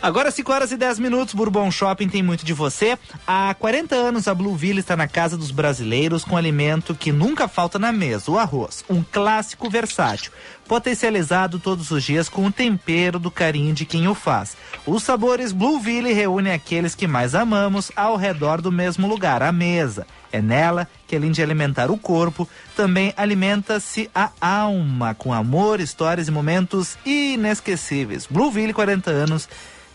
Agora 0.00 0.30
5 0.30 0.52
horas 0.52 0.70
e 0.70 0.76
10 0.76 1.00
minutos, 1.00 1.34
Bourbon 1.34 1.70
Shopping 1.72 2.08
tem 2.08 2.22
muito 2.22 2.44
de 2.44 2.52
você. 2.52 2.96
Há 3.26 3.52
40 3.58 3.96
anos 3.96 4.28
a 4.28 4.34
Blueville 4.34 4.78
está 4.78 4.96
na 4.96 5.08
casa 5.08 5.36
dos 5.36 5.50
brasileiros 5.50 6.24
com 6.24 6.36
alimento 6.36 6.94
que 6.94 7.10
nunca 7.10 7.48
falta 7.48 7.80
na 7.80 7.90
mesa, 7.90 8.30
o 8.30 8.38
arroz. 8.38 8.84
Um 8.88 9.02
clássico 9.02 9.68
versátil, 9.68 10.30
potencializado 10.68 11.58
todos 11.58 11.90
os 11.90 12.04
dias 12.04 12.28
com 12.28 12.46
o 12.46 12.52
tempero 12.52 13.18
do 13.18 13.30
carinho 13.30 13.74
de 13.74 13.84
quem 13.84 14.06
o 14.06 14.14
faz. 14.14 14.56
Os 14.86 15.02
sabores 15.02 15.50
Blueville 15.50 16.12
reúnem 16.12 16.52
aqueles 16.52 16.94
que 16.94 17.08
mais 17.08 17.34
amamos 17.34 17.90
ao 17.96 18.16
redor 18.16 18.60
do 18.62 18.70
mesmo 18.70 19.08
lugar, 19.08 19.42
a 19.42 19.50
mesa. 19.50 20.06
É 20.30 20.42
nela 20.42 20.88
que, 21.06 21.16
além 21.16 21.32
de 21.32 21.42
alimentar 21.42 21.90
o 21.90 21.98
corpo, 21.98 22.48
também 22.76 23.14
alimenta-se 23.16 24.10
a 24.14 24.30
alma 24.40 25.14
com 25.14 25.32
amor, 25.32 25.80
histórias 25.80 26.28
e 26.28 26.30
momentos 26.30 26.98
inesquecíveis. 27.04 28.26
Blueville, 28.26 28.72
40 28.72 29.10
anos 29.10 29.48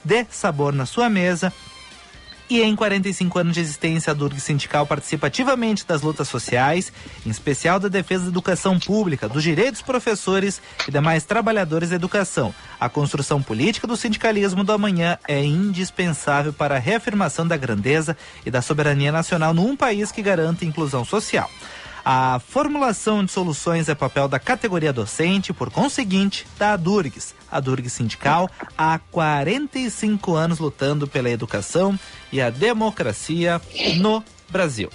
dê 0.04 0.26
sabor 0.30 0.74
na 0.74 0.86
sua 0.86 1.10
mesa. 1.10 1.54
E 2.50 2.62
em 2.62 2.76
45 2.76 3.40
anos 3.40 3.54
de 3.54 3.62
existência, 3.62 4.12
a 4.12 4.14
Durg 4.14 4.40
Sindical 4.40 4.86
participa 4.86 5.28
ativamente 5.28 5.86
das 5.88 6.02
lutas 6.02 6.28
sociais, 6.28 6.92
em 7.26 7.30
especial 7.30 7.80
da 7.80 7.88
defesa 7.88 8.26
da 8.26 8.30
educação 8.30 8.78
pública, 8.78 9.30
dos 9.30 9.42
direitos 9.42 9.74
dos 9.74 9.82
professores 9.82 10.62
e 10.88 10.92
demais 10.92 11.24
trabalhadores 11.24 11.90
da 11.90 11.96
educação. 11.96 12.54
A 12.80 12.90
construção 12.90 13.42
política 13.42 13.88
do 13.88 13.96
sindicalismo 13.96 14.64
do 14.64 14.74
amanhã 14.74 15.18
é 15.28 15.44
indispensável 15.44 16.52
para 16.52 16.76
a 16.76 16.80
reafirmação 16.80 17.48
da 17.48 17.58
grandeza 17.58 18.16
e 18.46 18.52
da 18.52 18.62
soberania 18.62 19.12
nacional 19.12 19.54
num 19.54 19.76
país 19.76 20.12
que 20.12 20.22
garanta 20.22 20.66
inclusão 20.66 21.06
social. 21.06 21.50
A 22.06 22.40
formulação 22.40 23.24
de 23.24 23.32
soluções 23.32 23.88
é 23.88 23.96
papel 23.96 24.28
da 24.28 24.38
categoria 24.38 24.92
docente, 24.92 25.54
por 25.54 25.72
conseguinte, 25.72 26.46
da 26.60 26.76
Durgs. 26.76 27.34
A 27.50 27.62
Durgs 27.62 27.94
Sindical, 27.94 28.50
há 28.78 29.00
45 29.10 30.36
anos 30.36 30.60
lutando 30.60 31.08
pela 31.08 31.30
educação 31.30 31.98
e 32.30 32.42
a 32.42 32.50
democracia 32.50 33.62
no 33.96 34.22
Brasil. 34.50 34.90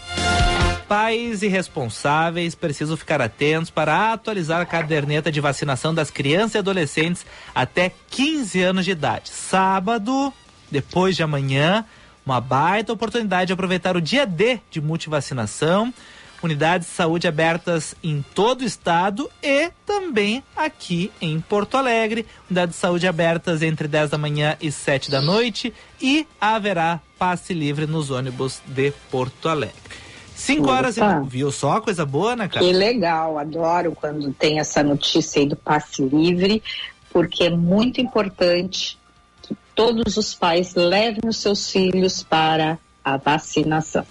Pais 0.87 1.43
e 1.43 1.49
responsáveis 1.49 2.55
precisam 2.55 2.97
ficar 2.97 3.23
atentos 3.23 3.71
para 3.71 4.13
atualizar 4.13 4.61
a 4.61 4.67
caderneta 4.67 5.33
de 5.33 5.41
vacinação 5.41 5.95
das 5.95 6.11
crianças 6.11 6.57
e 6.57 6.59
adolescentes 6.59 7.25
até 7.55 7.91
15 8.11 8.63
anos 8.63 8.85
de 8.85 8.91
idade. 8.91 9.31
Sábado, 9.31 10.33
depois 10.71 11.17
de 11.17 11.23
amanhã, 11.23 11.87
uma 12.25 12.41
baita 12.41 12.93
oportunidade 12.93 13.47
de 13.47 13.53
aproveitar 13.55 13.97
o 13.97 14.01
dia 14.01 14.27
D 14.27 14.61
de 14.71 14.81
multivacinação 14.83 15.93
unidades 16.43 16.89
de 16.89 16.95
saúde 16.95 17.27
abertas 17.27 17.95
em 18.03 18.25
todo 18.35 18.63
o 18.63 18.65
estado 18.65 19.31
e 19.43 19.71
também 19.85 20.43
aqui 20.57 21.11
em 21.21 21.41
Porto 21.41 21.77
Alegre. 21.77 22.27
Unidades 22.49 22.77
de 22.77 22.81
saúde 22.81 23.07
abertas 23.07 23.63
entre 23.63 23.89
10 23.89 24.11
da 24.11 24.19
manhã 24.19 24.57
e 24.61 24.71
7 24.71 25.11
da 25.11 25.21
noite 25.21 25.73
e 26.01 26.27
haverá 26.41 27.01
passe 27.19 27.53
livre 27.53 27.87
nos 27.87 28.11
ônibus 28.11 28.61
de 28.67 28.93
Porto 29.11 29.49
Alegre. 29.49 29.77
5 30.35 30.71
horas 30.71 30.97
e 30.97 31.01
viu 31.27 31.51
só 31.51 31.81
coisa 31.81 32.07
boa, 32.07 32.37
né, 32.37 32.47
cara? 32.47 32.65
Que 32.65 32.73
legal, 32.73 33.39
adoro 33.39 33.93
quando 33.93 34.33
tem 34.33 34.61
essa 34.61 34.85
notícia 34.85 35.41
aí 35.43 35.49
do 35.49 35.57
passe 35.57 36.01
livre, 36.03 36.63
porque 37.11 37.45
é 37.45 37.51
muito 37.51 38.01
importante 38.01 38.97
que 39.43 39.57
todos 39.75 40.17
os 40.17 40.35
pais 40.35 40.77
levem 40.77 41.29
os 41.29 41.39
seus 41.39 41.73
filhos 41.73 42.23
para 42.23 42.79
a 43.05 43.17
vacinação. 43.17 44.07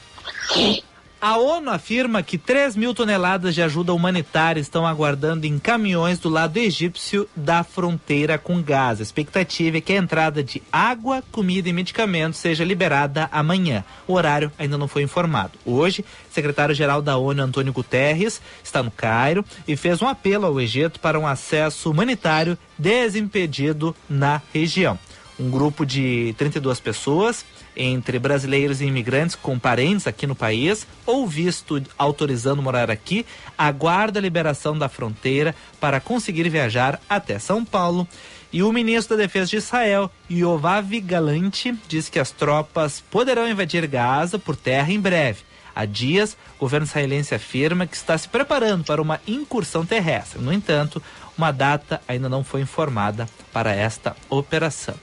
A 1.20 1.36
ONU 1.38 1.72
afirma 1.72 2.22
que 2.22 2.38
3 2.38 2.76
mil 2.76 2.94
toneladas 2.94 3.56
de 3.56 3.62
ajuda 3.64 3.92
humanitária 3.92 4.62
estão 4.62 4.86
aguardando 4.86 5.48
em 5.48 5.58
caminhões 5.58 6.20
do 6.20 6.30
lado 6.30 6.58
egípcio 6.58 7.28
da 7.36 7.64
fronteira 7.64 8.38
com 8.38 8.62
Gaza. 8.62 9.02
A 9.02 9.04
expectativa 9.04 9.78
é 9.78 9.82
que 9.82 9.94
a 9.94 9.98
entrada 9.98 10.44
de 10.44 10.62
água, 10.72 11.24
comida 11.32 11.68
e 11.68 11.74
medicamentos 11.74 12.40
seja 12.40 12.64
liberada 12.64 13.28
amanhã. 13.32 13.84
O 14.08 14.14
horário 14.14 14.52
ainda 14.60 14.78
não 14.78 14.88
foi 14.88 15.02
informado. 15.02 15.58
Hoje, 15.66 16.06
secretário-geral 16.30 17.02
da 17.02 17.18
ONU, 17.18 17.42
Antônio 17.42 17.74
Guterres, 17.74 18.40
está 18.64 18.84
no 18.84 18.92
Cairo 18.92 19.44
e 19.68 19.76
fez 19.76 20.04
um 20.04 20.08
apelo 20.08 20.46
ao 20.46 20.62
Egito 20.62 21.00
para 21.00 21.20
um 21.20 21.26
acesso 21.26 21.90
humanitário 21.90 22.56
desimpedido 22.78 23.96
na 24.08 24.40
região. 24.54 25.00
Um 25.40 25.52
grupo 25.52 25.86
de 25.86 26.34
32 26.38 26.80
pessoas 26.80 27.46
entre 27.76 28.18
brasileiros 28.18 28.82
e 28.82 28.86
imigrantes 28.86 29.36
com 29.36 29.60
parentes 29.60 30.08
aqui 30.08 30.26
no 30.26 30.36
país 30.36 30.88
ou 31.06 31.28
visto 31.28 31.82
autorizando 31.98 32.62
morar 32.62 32.90
aqui, 32.90 33.24
aguarda 33.56 34.20
a 34.20 34.22
liberação 34.22 34.78
da 34.78 34.90
fronteira 34.90 35.56
para 35.80 36.00
conseguir 36.00 36.50
viajar 36.50 37.00
até 37.08 37.38
São 37.38 37.64
Paulo. 37.64 38.08
E 38.52 38.64
o 38.64 38.72
ministro 38.72 39.16
da 39.16 39.24
Defesa 39.24 39.52
de 39.52 39.58
Israel, 39.58 40.10
Yovav 40.32 41.00
Galante, 41.02 41.78
diz 41.88 42.10
que 42.10 42.18
as 42.18 42.32
tropas 42.32 43.04
poderão 43.12 43.48
invadir 43.48 43.86
Gaza 43.86 44.40
por 44.40 44.56
terra 44.56 44.92
em 44.92 45.00
breve. 45.00 45.42
Há 45.76 45.86
dias, 45.86 46.36
o 46.56 46.62
governo 46.62 46.88
israelense 46.88 47.36
afirma 47.36 47.86
que 47.86 47.96
está 47.96 48.18
se 48.18 48.28
preparando 48.28 48.84
para 48.84 49.00
uma 49.00 49.22
incursão 49.28 49.86
terrestre. 49.86 50.42
No 50.42 50.52
entanto, 50.52 51.00
uma 51.38 51.52
data 51.52 52.02
ainda 52.08 52.28
não 52.28 52.44
foi 52.44 52.62
informada 52.62 53.30
para 53.54 53.76
esta 53.76 54.16
operação. 54.28 54.96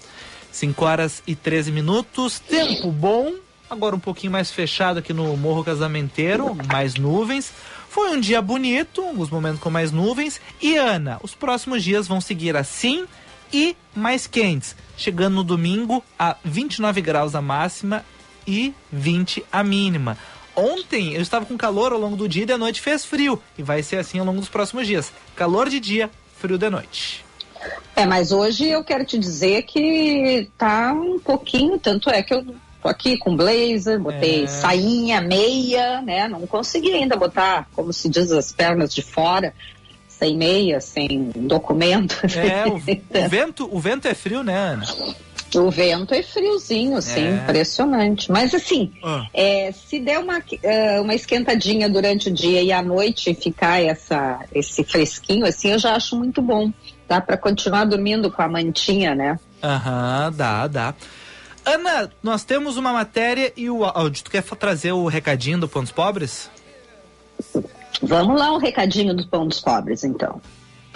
5 0.54 0.84
horas 0.84 1.22
e 1.26 1.34
13 1.34 1.72
minutos, 1.72 2.38
tempo 2.38 2.92
bom, 2.92 3.34
agora 3.68 3.96
um 3.96 3.98
pouquinho 3.98 4.32
mais 4.32 4.52
fechado 4.52 5.00
aqui 5.00 5.12
no 5.12 5.36
Morro 5.36 5.64
Casamenteiro, 5.64 6.56
mais 6.70 6.94
nuvens. 6.94 7.52
Foi 7.88 8.16
um 8.16 8.20
dia 8.20 8.40
bonito, 8.40 9.02
alguns 9.02 9.30
momentos 9.30 9.58
com 9.58 9.68
mais 9.68 9.90
nuvens. 9.90 10.40
E 10.62 10.76
Ana, 10.76 11.18
os 11.24 11.34
próximos 11.34 11.82
dias 11.82 12.06
vão 12.06 12.20
seguir 12.20 12.56
assim 12.56 13.04
e 13.52 13.76
mais 13.96 14.28
quentes, 14.28 14.76
chegando 14.96 15.34
no 15.34 15.44
domingo 15.44 16.04
a 16.16 16.36
29 16.44 17.00
graus 17.00 17.34
a 17.34 17.42
máxima 17.42 18.04
e 18.46 18.72
20 18.92 19.44
a 19.50 19.64
mínima. 19.64 20.16
Ontem 20.54 21.14
eu 21.14 21.20
estava 21.20 21.44
com 21.44 21.56
calor 21.56 21.92
ao 21.92 21.98
longo 21.98 22.16
do 22.16 22.28
dia 22.28 22.44
e 22.44 22.46
de 22.46 22.56
noite 22.56 22.80
fez 22.80 23.04
frio. 23.04 23.42
E 23.58 23.62
vai 23.62 23.82
ser 23.82 23.96
assim 23.96 24.20
ao 24.20 24.24
longo 24.24 24.38
dos 24.38 24.48
próximos 24.48 24.86
dias. 24.86 25.12
Calor 25.34 25.68
de 25.68 25.80
dia, 25.80 26.08
frio 26.38 26.56
de 26.56 26.70
noite. 26.70 27.23
É, 27.96 28.04
mas 28.04 28.32
hoje 28.32 28.68
eu 28.68 28.82
quero 28.82 29.04
te 29.04 29.18
dizer 29.18 29.62
que 29.62 30.48
tá 30.58 30.92
um 30.92 31.18
pouquinho, 31.18 31.78
tanto 31.78 32.10
é 32.10 32.22
que 32.22 32.34
eu 32.34 32.44
tô 32.82 32.88
aqui 32.88 33.16
com 33.16 33.36
blazer, 33.36 33.98
botei 34.00 34.44
é. 34.44 34.46
sainha, 34.46 35.20
meia, 35.20 36.02
né? 36.02 36.28
Não 36.28 36.46
consegui 36.46 36.92
ainda 36.92 37.16
botar, 37.16 37.68
como 37.72 37.92
se 37.92 38.08
diz, 38.08 38.30
as 38.32 38.52
pernas 38.52 38.94
de 38.94 39.02
fora, 39.02 39.54
sem 40.08 40.36
meia, 40.36 40.80
sem 40.80 41.30
documento. 41.34 42.20
É, 42.36 42.66
o, 42.66 42.74
o 43.24 43.28
vento, 43.28 43.68
o 43.70 43.80
vento 43.80 44.08
é 44.08 44.14
frio, 44.14 44.42
né, 44.42 44.56
Ana? 44.56 44.84
O 45.54 45.70
vento 45.70 46.12
é 46.14 46.22
friozinho, 46.22 47.00
sim, 47.00 47.26
é. 47.26 47.30
impressionante. 47.30 48.30
Mas 48.30 48.54
assim, 48.54 48.92
ah. 49.02 49.26
é, 49.32 49.70
se 49.72 50.00
der 50.00 50.18
uma, 50.18 50.38
uh, 50.38 51.02
uma 51.02 51.14
esquentadinha 51.14 51.88
durante 51.88 52.28
o 52.28 52.32
dia 52.32 52.62
e 52.62 52.72
à 52.72 52.82
noite 52.82 53.34
ficar 53.34 53.80
essa, 53.80 54.40
esse 54.52 54.82
fresquinho, 54.82 55.46
assim, 55.46 55.70
eu 55.70 55.78
já 55.78 55.94
acho 55.94 56.16
muito 56.16 56.42
bom. 56.42 56.72
Dá 57.08 57.20
para 57.20 57.36
continuar 57.36 57.84
dormindo 57.84 58.30
com 58.30 58.42
a 58.42 58.48
mantinha, 58.48 59.14
né? 59.14 59.38
Aham, 59.62 60.32
dá, 60.34 60.66
dá. 60.66 60.94
Ana, 61.64 62.10
nós 62.22 62.44
temos 62.44 62.76
uma 62.76 62.92
matéria 62.92 63.52
e 63.56 63.70
o 63.70 63.84
áudio. 63.84 64.24
Tu 64.24 64.30
quer 64.30 64.42
trazer 64.42 64.92
o 64.92 65.06
recadinho 65.06 65.58
do 65.58 65.68
Pão 65.68 65.82
dos 65.82 65.92
Pobres? 65.92 66.50
Vamos 68.02 68.38
lá, 68.38 68.52
o 68.52 68.56
um 68.56 68.58
recadinho 68.58 69.14
do 69.14 69.26
Pão 69.26 69.48
dos 69.48 69.60
Pobres, 69.60 70.04
então. 70.04 70.40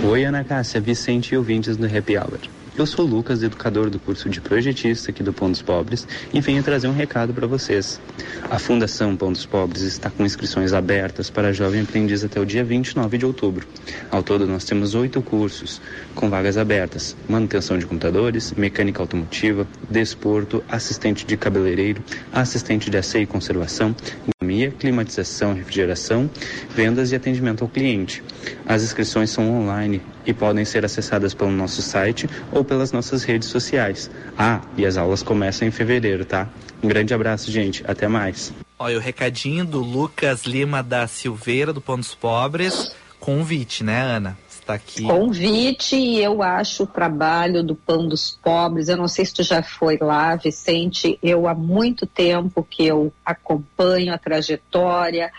Oi, 0.02 0.24
Ana 0.24 0.44
Cássia, 0.44 0.80
Vicente 0.80 1.34
e 1.34 1.36
ouvintes 1.36 1.76
do 1.76 1.86
Happy 1.86 2.16
Hour. 2.16 2.38
Eu 2.78 2.86
sou 2.86 3.04
Lucas, 3.04 3.42
educador 3.42 3.90
do 3.90 3.98
curso 3.98 4.30
de 4.30 4.40
projetista 4.40 5.10
aqui 5.10 5.20
do 5.20 5.32
Pão 5.32 5.50
dos 5.50 5.60
Pobres, 5.60 6.06
e 6.32 6.40
venho 6.40 6.62
trazer 6.62 6.86
um 6.86 6.92
recado 6.92 7.34
para 7.34 7.44
vocês. 7.44 8.00
A 8.48 8.56
Fundação 8.56 9.16
Pão 9.16 9.32
dos 9.32 9.44
Pobres 9.44 9.82
está 9.82 10.08
com 10.08 10.24
inscrições 10.24 10.72
abertas 10.72 11.28
para 11.28 11.52
jovem 11.52 11.80
aprendiz 11.80 12.22
até 12.22 12.38
o 12.38 12.46
dia 12.46 12.62
29 12.62 13.18
de 13.18 13.26
outubro. 13.26 13.66
Ao 14.12 14.22
todo, 14.22 14.46
nós 14.46 14.64
temos 14.64 14.94
oito 14.94 15.20
cursos 15.20 15.80
com 16.14 16.30
vagas 16.30 16.56
abertas: 16.56 17.16
manutenção 17.28 17.76
de 17.80 17.84
computadores, 17.84 18.52
mecânica 18.52 19.02
automotiva, 19.02 19.66
desporto, 19.90 20.62
assistente 20.68 21.26
de 21.26 21.36
cabeleireiro, 21.36 22.00
assistente 22.32 22.88
de 22.88 22.96
asseio 22.96 23.24
e 23.24 23.26
conservação, 23.26 23.92
economia, 24.28 24.70
climatização, 24.70 25.52
refrigeração, 25.52 26.30
vendas 26.76 27.10
e 27.10 27.16
atendimento 27.16 27.64
ao 27.64 27.68
cliente. 27.68 28.22
As 28.64 28.84
inscrições 28.84 29.30
são 29.30 29.50
online 29.50 30.00
e 30.28 30.34
podem 30.34 30.62
ser 30.62 30.84
acessadas 30.84 31.32
pelo 31.32 31.50
nosso 31.50 31.80
site 31.80 32.28
ou 32.52 32.62
pelas 32.62 32.92
nossas 32.92 33.24
redes 33.24 33.48
sociais. 33.48 34.10
Ah, 34.36 34.60
e 34.76 34.84
as 34.84 34.98
aulas 34.98 35.22
começam 35.22 35.66
em 35.66 35.70
fevereiro, 35.70 36.22
tá? 36.22 36.46
Um 36.82 36.86
grande 36.86 37.14
abraço, 37.14 37.50
gente. 37.50 37.82
Até 37.88 38.06
mais. 38.06 38.52
Olha, 38.78 38.98
o 38.98 39.00
recadinho 39.00 39.64
do 39.64 39.80
Lucas 39.80 40.44
Lima 40.44 40.82
da 40.82 41.06
Silveira, 41.06 41.72
do 41.72 41.80
Pão 41.80 41.96
dos 41.96 42.14
Pobres. 42.14 42.94
Convite, 43.18 43.82
né, 43.82 44.02
Ana? 44.02 44.38
Está 44.48 44.74
aqui. 44.74 45.02
Convite, 45.02 45.96
e 45.96 46.22
eu 46.22 46.42
acho 46.42 46.82
o 46.82 46.86
trabalho 46.86 47.64
do 47.64 47.74
Pão 47.74 48.06
dos 48.06 48.38
Pobres. 48.42 48.88
Eu 48.88 48.98
não 48.98 49.08
sei 49.08 49.24
se 49.24 49.32
tu 49.32 49.42
já 49.42 49.62
foi 49.62 49.96
lá, 49.98 50.36
Vicente. 50.36 51.18
Eu 51.22 51.48
há 51.48 51.54
muito 51.54 52.06
tempo 52.06 52.62
que 52.68 52.86
eu 52.86 53.10
acompanho 53.24 54.12
a 54.12 54.18
trajetória. 54.18 55.32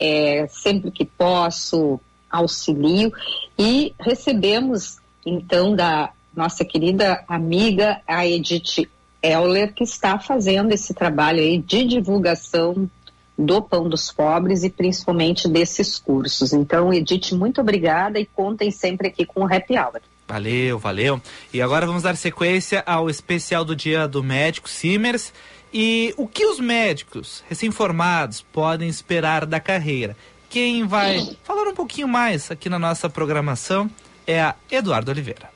É, 0.00 0.48
sempre 0.48 0.90
que 0.90 1.04
posso, 1.04 2.00
auxilio. 2.32 3.12
E 3.58 3.94
recebemos, 4.00 4.96
então, 5.24 5.76
da 5.76 6.10
nossa 6.34 6.64
querida 6.64 7.22
amiga, 7.28 8.00
a 8.06 8.26
Edith 8.26 8.88
Euler, 9.22 9.72
que 9.74 9.84
está 9.84 10.18
fazendo 10.18 10.72
esse 10.72 10.94
trabalho 10.94 11.40
aí 11.40 11.58
de 11.58 11.84
divulgação 11.84 12.90
do 13.38 13.62
Pão 13.62 13.88
dos 13.88 14.10
Pobres 14.10 14.62
e 14.62 14.70
principalmente 14.70 15.48
desses 15.48 15.98
cursos. 15.98 16.52
Então, 16.52 16.92
Edith, 16.92 17.32
muito 17.32 17.60
obrigada 17.60 18.18
e 18.18 18.26
contem 18.26 18.70
sempre 18.70 19.08
aqui 19.08 19.24
com 19.24 19.40
o 19.40 19.44
Happy 19.44 19.78
Hour. 19.78 20.00
Valeu, 20.28 20.78
valeu. 20.78 21.20
E 21.52 21.60
agora 21.60 21.86
vamos 21.86 22.02
dar 22.02 22.16
sequência 22.16 22.82
ao 22.86 23.10
especial 23.10 23.64
do 23.64 23.76
Dia 23.76 24.08
do 24.08 24.22
Médico 24.22 24.68
Simers. 24.68 25.32
E 25.72 26.14
o 26.16 26.26
que 26.26 26.44
os 26.44 26.60
médicos 26.60 27.42
recém-formados 27.48 28.42
podem 28.52 28.88
esperar 28.88 29.46
da 29.46 29.58
carreira? 29.58 30.16
Quem 30.52 30.86
vai 30.86 31.34
falar 31.42 31.66
um 31.66 31.74
pouquinho 31.74 32.06
mais 32.06 32.50
aqui 32.50 32.68
na 32.68 32.78
nossa 32.78 33.08
programação 33.08 33.90
é 34.26 34.38
a 34.38 34.54
Eduardo 34.70 35.10
Oliveira. 35.10 35.51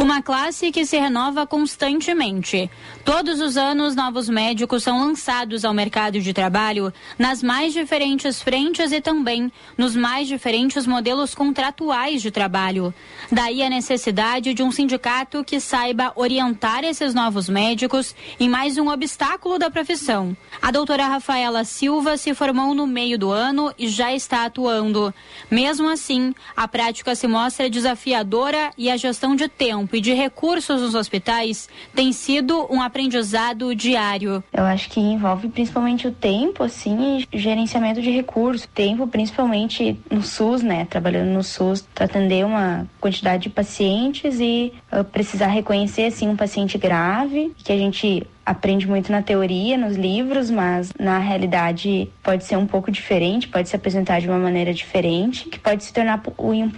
Uma 0.00 0.22
classe 0.22 0.72
que 0.72 0.86
se 0.86 0.96
renova 0.96 1.46
constantemente. 1.46 2.70
Todos 3.04 3.38
os 3.38 3.58
anos, 3.58 3.94
novos 3.94 4.30
médicos 4.30 4.82
são 4.82 4.98
lançados 4.98 5.62
ao 5.62 5.74
mercado 5.74 6.18
de 6.22 6.32
trabalho 6.32 6.90
nas 7.18 7.42
mais 7.42 7.74
diferentes 7.74 8.40
frentes 8.40 8.92
e 8.92 9.00
também 9.02 9.52
nos 9.76 9.94
mais 9.94 10.26
diferentes 10.26 10.86
modelos 10.86 11.34
contratuais 11.34 12.22
de 12.22 12.30
trabalho. 12.30 12.94
Daí 13.30 13.62
a 13.62 13.68
necessidade 13.68 14.54
de 14.54 14.62
um 14.62 14.72
sindicato 14.72 15.44
que 15.44 15.60
saiba 15.60 16.14
orientar 16.16 16.82
esses 16.82 17.12
novos 17.12 17.46
médicos 17.50 18.14
em 18.40 18.48
mais 18.48 18.78
um 18.78 18.88
obstáculo 18.88 19.58
da 19.58 19.70
profissão. 19.70 20.34
A 20.62 20.70
doutora 20.70 21.08
Rafaela 21.08 21.62
Silva 21.62 22.16
se 22.16 22.32
formou 22.32 22.74
no 22.74 22.86
meio 22.86 23.18
do 23.18 23.30
ano 23.30 23.70
e 23.78 23.86
já 23.86 24.14
está 24.14 24.46
atuando. 24.46 25.12
Mesmo 25.50 25.90
assim, 25.90 26.34
a 26.56 26.66
prática 26.66 27.14
se 27.14 27.28
mostra 27.28 27.68
desafiadora 27.68 28.70
e 28.78 28.90
a 28.90 28.96
gestão 28.96 29.36
de 29.36 29.46
tempo 29.46 29.89
tempo 29.90 29.96
e 29.96 30.00
de 30.00 30.12
recursos 30.12 30.80
nos 30.80 30.94
hospitais 30.94 31.68
tem 31.94 32.12
sido 32.12 32.66
um 32.70 32.80
aprendizado 32.80 33.74
diário. 33.74 34.42
Eu 34.52 34.64
acho 34.64 34.88
que 34.88 35.00
envolve 35.00 35.48
principalmente 35.48 36.06
o 36.06 36.12
tempo, 36.12 36.62
assim, 36.62 37.26
e 37.32 37.38
gerenciamento 37.38 38.00
de 38.00 38.10
recursos. 38.10 38.68
Tempo, 38.72 39.06
principalmente 39.06 39.98
no 40.10 40.22
SUS, 40.22 40.62
né? 40.62 40.84
Trabalhando 40.84 41.30
no 41.30 41.42
SUS 41.42 41.86
para 41.94 42.04
atender 42.04 42.44
uma 42.44 42.86
quantidade 43.00 43.44
de 43.44 43.50
pacientes 43.50 44.38
e 44.40 44.72
uh, 44.92 45.04
precisar 45.04 45.48
reconhecer, 45.48 46.04
assim, 46.04 46.28
um 46.28 46.36
paciente 46.36 46.78
grave, 46.78 47.52
que 47.64 47.72
a 47.72 47.76
gente 47.76 48.26
aprende 48.44 48.86
muito 48.88 49.12
na 49.12 49.22
teoria, 49.22 49.76
nos 49.76 49.96
livros, 49.96 50.50
mas 50.50 50.92
na 50.98 51.18
realidade 51.18 52.10
pode 52.22 52.44
ser 52.44 52.56
um 52.56 52.66
pouco 52.66 52.90
diferente, 52.90 53.48
pode 53.48 53.68
se 53.68 53.76
apresentar 53.76 54.20
de 54.20 54.28
uma 54.28 54.38
maneira 54.38 54.72
diferente, 54.72 55.48
que 55.48 55.58
pode 55.58 55.84
se 55.84 55.92
tornar 55.92 56.22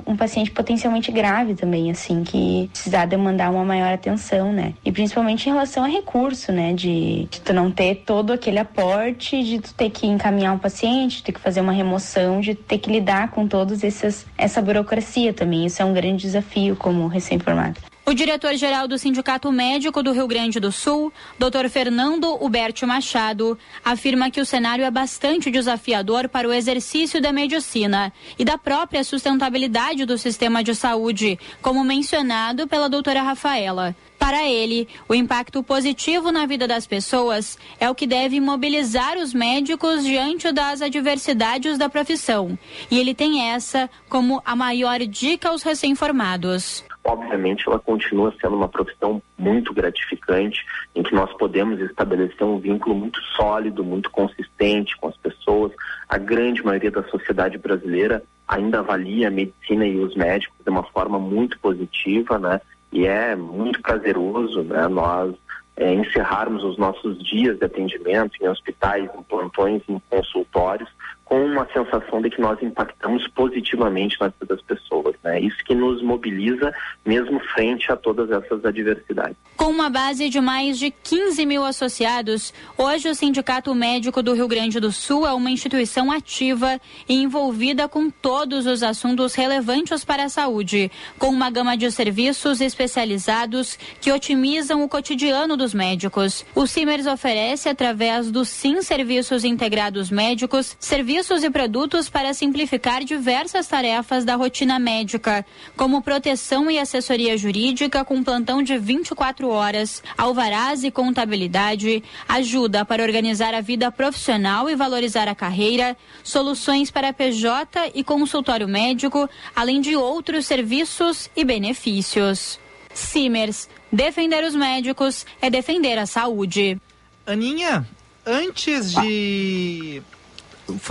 um, 0.06 0.16
paciente 0.16 0.50
potencialmente 0.50 1.10
grave 1.10 1.54
também, 1.54 1.90
assim, 1.90 2.22
que 2.24 2.68
precisar 2.72 3.06
demandar 3.06 3.50
uma 3.50 3.64
maior 3.64 3.92
atenção, 3.92 4.52
né? 4.52 4.74
E 4.84 4.92
principalmente 4.92 5.48
em 5.48 5.52
relação 5.52 5.84
a 5.84 5.88
recurso, 5.88 6.52
né? 6.52 6.72
De, 6.72 7.26
de 7.30 7.40
tu 7.40 7.52
não 7.52 7.70
ter 7.70 8.02
todo 8.06 8.32
aquele 8.32 8.58
aporte, 8.58 9.42
de 9.42 9.60
tu 9.60 9.74
ter 9.74 9.90
que 9.90 10.06
encaminhar 10.06 10.54
um 10.54 10.58
paciente, 10.58 11.18
de 11.18 11.22
ter 11.24 11.32
que 11.32 11.40
fazer 11.40 11.60
uma 11.60 11.72
remoção, 11.72 12.40
de 12.40 12.54
ter 12.54 12.78
que 12.78 12.90
lidar 12.90 13.30
com 13.30 13.46
todos 13.46 13.82
esses 13.82 14.26
essa 14.36 14.60
burocracia 14.60 15.32
também. 15.32 15.66
Isso 15.66 15.80
é 15.82 15.84
um 15.84 15.92
grande 15.92 16.22
desafio 16.22 16.76
como 16.76 17.06
recém-formado. 17.06 17.80
O 18.12 18.14
diretor-geral 18.14 18.86
do 18.86 18.98
Sindicato 18.98 19.50
Médico 19.50 20.02
do 20.02 20.12
Rio 20.12 20.26
Grande 20.26 20.60
do 20.60 20.70
Sul, 20.70 21.10
Dr. 21.38 21.70
Fernando 21.70 22.36
Huberto 22.44 22.86
Machado, 22.86 23.58
afirma 23.82 24.30
que 24.30 24.38
o 24.38 24.44
cenário 24.44 24.84
é 24.84 24.90
bastante 24.90 25.50
desafiador 25.50 26.28
para 26.28 26.46
o 26.46 26.52
exercício 26.52 27.22
da 27.22 27.32
medicina 27.32 28.12
e 28.38 28.44
da 28.44 28.58
própria 28.58 29.02
sustentabilidade 29.02 30.04
do 30.04 30.18
sistema 30.18 30.62
de 30.62 30.74
saúde, 30.74 31.38
como 31.62 31.82
mencionado 31.82 32.68
pela 32.68 32.86
doutora 32.86 33.22
Rafaela. 33.22 33.96
Para 34.22 34.48
ele, 34.48 34.86
o 35.08 35.16
impacto 35.16 35.64
positivo 35.64 36.30
na 36.30 36.46
vida 36.46 36.68
das 36.68 36.86
pessoas 36.86 37.58
é 37.80 37.90
o 37.90 37.94
que 37.94 38.06
deve 38.06 38.38
mobilizar 38.38 39.18
os 39.18 39.34
médicos 39.34 40.04
diante 40.04 40.52
das 40.52 40.80
adversidades 40.80 41.76
da 41.76 41.88
profissão. 41.88 42.56
E 42.88 43.00
ele 43.00 43.16
tem 43.16 43.50
essa 43.50 43.90
como 44.08 44.40
a 44.44 44.54
maior 44.54 45.00
dica 45.00 45.48
aos 45.48 45.64
recém-formados 45.64 46.84
obviamente 47.04 47.64
ela 47.66 47.80
continua 47.80 48.32
sendo 48.40 48.54
uma 48.54 48.68
profissão 48.68 49.20
muito 49.36 49.74
gratificante, 49.74 50.64
em 50.94 51.02
que 51.02 51.12
nós 51.12 51.32
podemos 51.32 51.80
estabelecer 51.80 52.46
um 52.46 52.60
vínculo 52.60 52.94
muito 52.94 53.20
sólido, 53.36 53.82
muito 53.82 54.08
consistente 54.08 54.96
com 54.98 55.08
as 55.08 55.16
pessoas. 55.16 55.72
A 56.08 56.16
grande 56.16 56.64
maioria 56.64 56.92
da 56.92 57.02
sociedade 57.08 57.58
brasileira 57.58 58.22
ainda 58.46 58.78
avalia 58.78 59.26
a 59.26 59.32
medicina 59.32 59.84
e 59.84 59.98
os 59.98 60.14
médicos 60.14 60.56
de 60.64 60.70
uma 60.70 60.84
forma 60.84 61.18
muito 61.18 61.58
positiva, 61.58 62.38
né? 62.38 62.60
E 62.92 63.06
é 63.06 63.34
muito 63.34 63.80
prazeroso, 63.80 64.62
né? 64.62 64.86
Nós 64.86 65.34
é, 65.76 65.94
encerrarmos 65.94 66.62
os 66.62 66.76
nossos 66.76 67.18
dias 67.24 67.58
de 67.58 67.64
atendimento 67.64 68.32
em 68.40 68.48
hospitais, 68.48 69.08
em 69.14 69.22
plantões, 69.22 69.82
em 69.88 70.00
consultórios, 70.10 70.90
com 71.32 71.46
uma 71.46 71.66
sensação 71.72 72.20
de 72.20 72.28
que 72.28 72.42
nós 72.42 72.62
impactamos 72.62 73.26
positivamente 73.28 74.20
na 74.20 74.28
vida 74.28 74.54
das 74.54 74.60
pessoas. 74.60 75.16
Né? 75.24 75.40
Isso 75.40 75.56
que 75.64 75.74
nos 75.74 76.02
mobiliza 76.02 76.74
mesmo 77.06 77.40
frente 77.54 77.90
a 77.90 77.96
todas 77.96 78.30
essas 78.30 78.62
adversidades. 78.62 79.34
Com 79.56 79.70
uma 79.70 79.88
base 79.88 80.28
de 80.28 80.42
mais 80.42 80.78
de 80.78 80.90
15 80.90 81.46
mil 81.46 81.64
associados, 81.64 82.52
hoje 82.76 83.08
o 83.08 83.14
Sindicato 83.14 83.74
Médico 83.74 84.22
do 84.22 84.34
Rio 84.34 84.46
Grande 84.46 84.78
do 84.78 84.92
Sul 84.92 85.26
é 85.26 85.32
uma 85.32 85.50
instituição 85.50 86.12
ativa 86.12 86.78
e 87.08 87.22
envolvida 87.22 87.88
com 87.88 88.10
todos 88.10 88.66
os 88.66 88.82
assuntos 88.82 89.34
relevantes 89.34 90.04
para 90.04 90.24
a 90.24 90.28
saúde, 90.28 90.90
com 91.18 91.28
uma 91.28 91.48
gama 91.48 91.78
de 91.78 91.90
serviços 91.90 92.60
especializados 92.60 93.78
que 94.02 94.12
otimizam 94.12 94.84
o 94.84 94.88
cotidiano 94.88 95.56
dos 95.56 95.72
médicos. 95.72 96.44
O 96.54 96.66
CIMERS 96.66 97.06
oferece, 97.06 97.70
através 97.70 98.30
do 98.30 98.44
SIM 98.44 98.82
Serviços 98.82 99.44
Integrados 99.44 100.10
Médicos, 100.10 100.76
serviços 100.78 101.21
serviços 101.22 101.44
e 101.44 101.50
produtos 101.50 102.10
para 102.10 102.34
simplificar 102.34 103.04
diversas 103.04 103.68
tarefas 103.68 104.24
da 104.24 104.34
rotina 104.34 104.78
médica, 104.78 105.46
como 105.76 106.02
proteção 106.02 106.68
e 106.68 106.78
assessoria 106.78 107.38
jurídica 107.38 108.04
com 108.04 108.24
plantão 108.24 108.60
de 108.60 108.76
24 108.76 109.48
horas, 109.48 110.02
alvarás 110.18 110.82
e 110.82 110.90
contabilidade, 110.90 112.02
ajuda 112.28 112.84
para 112.84 113.04
organizar 113.04 113.54
a 113.54 113.60
vida 113.60 113.90
profissional 113.92 114.68
e 114.68 114.74
valorizar 114.74 115.28
a 115.28 115.34
carreira, 115.34 115.96
soluções 116.24 116.90
para 116.90 117.12
PJ 117.12 117.92
e 117.94 118.02
consultório 118.02 118.66
médico, 118.66 119.30
além 119.54 119.80
de 119.80 119.94
outros 119.94 120.44
serviços 120.44 121.30
e 121.36 121.44
benefícios. 121.44 122.58
Simers, 122.92 123.68
defender 123.92 124.44
os 124.44 124.56
médicos 124.56 125.24
é 125.40 125.48
defender 125.48 125.98
a 125.98 126.06
saúde. 126.06 126.80
Aninha, 127.24 127.86
antes 128.26 128.92
de 128.92 130.02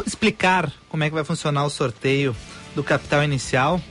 explicar 0.06 0.72
como 0.90 1.04
é 1.04 1.10
que 1.10 1.16
vai 1.16 1.24
funcionar 1.24 1.66
o 1.66 1.70
sorteio 1.70 2.36
do 2.76 2.84
capital 2.84 3.24
inicial, 3.24 3.82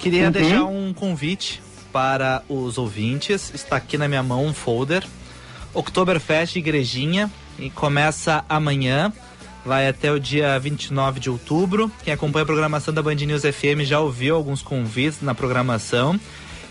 queria 0.00 0.26
uhum. 0.26 0.30
deixar 0.30 0.64
um 0.64 0.92
convite 0.92 1.62
para 1.92 2.42
os 2.48 2.78
ouvintes. 2.78 3.52
Está 3.54 3.76
aqui 3.76 3.98
na 3.98 4.08
minha 4.08 4.22
mão 4.22 4.44
um 4.44 4.54
folder. 4.54 5.04
Oktoberfest 5.74 6.56
Igrejinha 6.56 7.30
e 7.58 7.70
começa 7.70 8.44
amanhã, 8.48 9.12
vai 9.64 9.88
até 9.88 10.10
o 10.10 10.18
dia 10.18 10.58
29 10.58 11.20
de 11.20 11.30
outubro. 11.30 11.90
Quem 12.04 12.12
acompanha 12.12 12.42
a 12.42 12.46
programação 12.46 12.92
da 12.92 13.02
Band 13.02 13.14
News 13.14 13.42
FM 13.42 13.82
já 13.84 14.00
ouviu 14.00 14.34
alguns 14.34 14.62
convites 14.62 15.22
na 15.22 15.34
programação. 15.34 16.18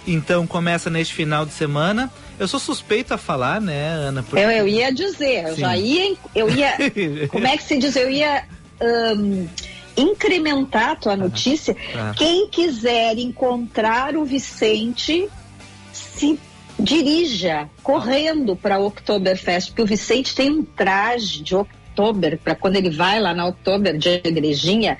Então 0.05 0.47
começa 0.47 0.89
neste 0.89 1.13
final 1.13 1.45
de 1.45 1.53
semana. 1.53 2.11
Eu 2.39 2.47
sou 2.47 2.59
suspeito 2.59 3.13
a 3.13 3.17
falar, 3.17 3.61
né, 3.61 3.87
Ana? 3.87 4.23
Porque... 4.23 4.43
Eu, 4.43 4.49
eu 4.49 4.67
ia 4.67 4.91
dizer, 4.91 5.49
eu 5.49 5.55
já 5.55 5.77
ia, 5.77 6.15
eu 6.33 6.49
ia, 6.49 6.75
como 7.29 7.45
é 7.45 7.55
que 7.55 7.63
se 7.63 7.77
diz? 7.77 7.95
Eu 7.95 8.09
ia 8.09 8.43
um, 8.81 9.47
incrementar 9.95 10.91
a 10.91 10.95
tua 10.95 11.15
notícia. 11.15 11.75
Ah. 11.95 12.13
Quem 12.15 12.47
quiser 12.47 13.17
encontrar 13.17 14.15
o 14.15 14.25
Vicente, 14.25 15.29
se 15.91 16.39
dirija 16.79 17.69
correndo 17.83 18.55
para 18.55 18.79
o 18.79 18.87
Oktoberfest, 18.87 19.69
porque 19.69 19.81
o 19.81 19.85
Vicente 19.85 20.33
tem 20.33 20.49
um 20.49 20.63
traje 20.63 21.43
de 21.43 21.55
Oktober, 21.55 22.39
para 22.39 22.55
quando 22.55 22.77
ele 22.77 22.89
vai 22.89 23.19
lá 23.19 23.33
na 23.33 23.47
Oktober 23.47 23.97
de 23.97 24.21
igrejinha, 24.23 24.97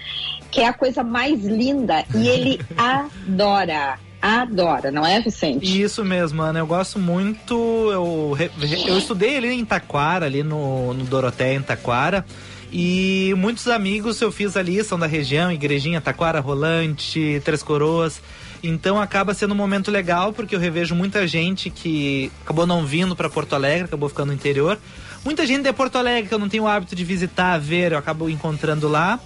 que 0.51 0.61
é 0.61 0.67
a 0.67 0.73
coisa 0.73 1.03
mais 1.03 1.43
linda 1.43 2.05
e 2.13 2.27
ele 2.27 2.59
adora 2.77 3.97
adora, 4.21 4.91
não 4.91 5.03
é, 5.03 5.19
Vicente? 5.19 5.81
Isso 5.81 6.05
mesmo, 6.05 6.43
Ana. 6.43 6.59
Eu 6.59 6.67
gosto 6.67 6.99
muito. 6.99 7.55
Eu, 7.91 8.37
eu 8.87 8.97
estudei 8.97 9.37
ali 9.37 9.51
em 9.51 9.65
Taquara, 9.65 10.27
ali 10.27 10.43
no, 10.43 10.93
no 10.93 11.03
Doroteia, 11.05 11.55
em 11.55 11.61
Taquara. 11.61 12.23
E 12.71 13.33
muitos 13.37 13.67
amigos 13.67 14.21
eu 14.21 14.31
fiz 14.31 14.55
ali, 14.55 14.81
são 14.83 14.97
da 14.97 15.05
região, 15.05 15.51
Igrejinha, 15.51 15.99
Taquara, 15.99 16.39
Rolante, 16.39 17.41
Três 17.43 17.61
Coroas. 17.61 18.21
Então 18.63 19.01
acaba 19.01 19.33
sendo 19.33 19.53
um 19.53 19.57
momento 19.57 19.91
legal, 19.91 20.31
porque 20.31 20.55
eu 20.55 20.59
revejo 20.59 20.95
muita 20.95 21.27
gente 21.27 21.69
que 21.69 22.31
acabou 22.43 22.65
não 22.65 22.85
vindo 22.85 23.15
para 23.15 23.29
Porto 23.29 23.53
Alegre, 23.53 23.85
acabou 23.85 24.07
ficando 24.07 24.27
no 24.27 24.33
interior. 24.33 24.77
Muita 25.25 25.45
gente 25.45 25.63
de 25.63 25.73
Porto 25.73 25.97
Alegre 25.97 26.29
que 26.29 26.33
eu 26.33 26.39
não 26.39 26.47
tenho 26.47 26.63
o 26.63 26.67
hábito 26.67 26.95
de 26.95 27.03
visitar, 27.03 27.57
ver, 27.59 27.91
eu 27.91 27.97
acabo 27.97 28.29
encontrando 28.29 28.87
lá. 28.87 29.19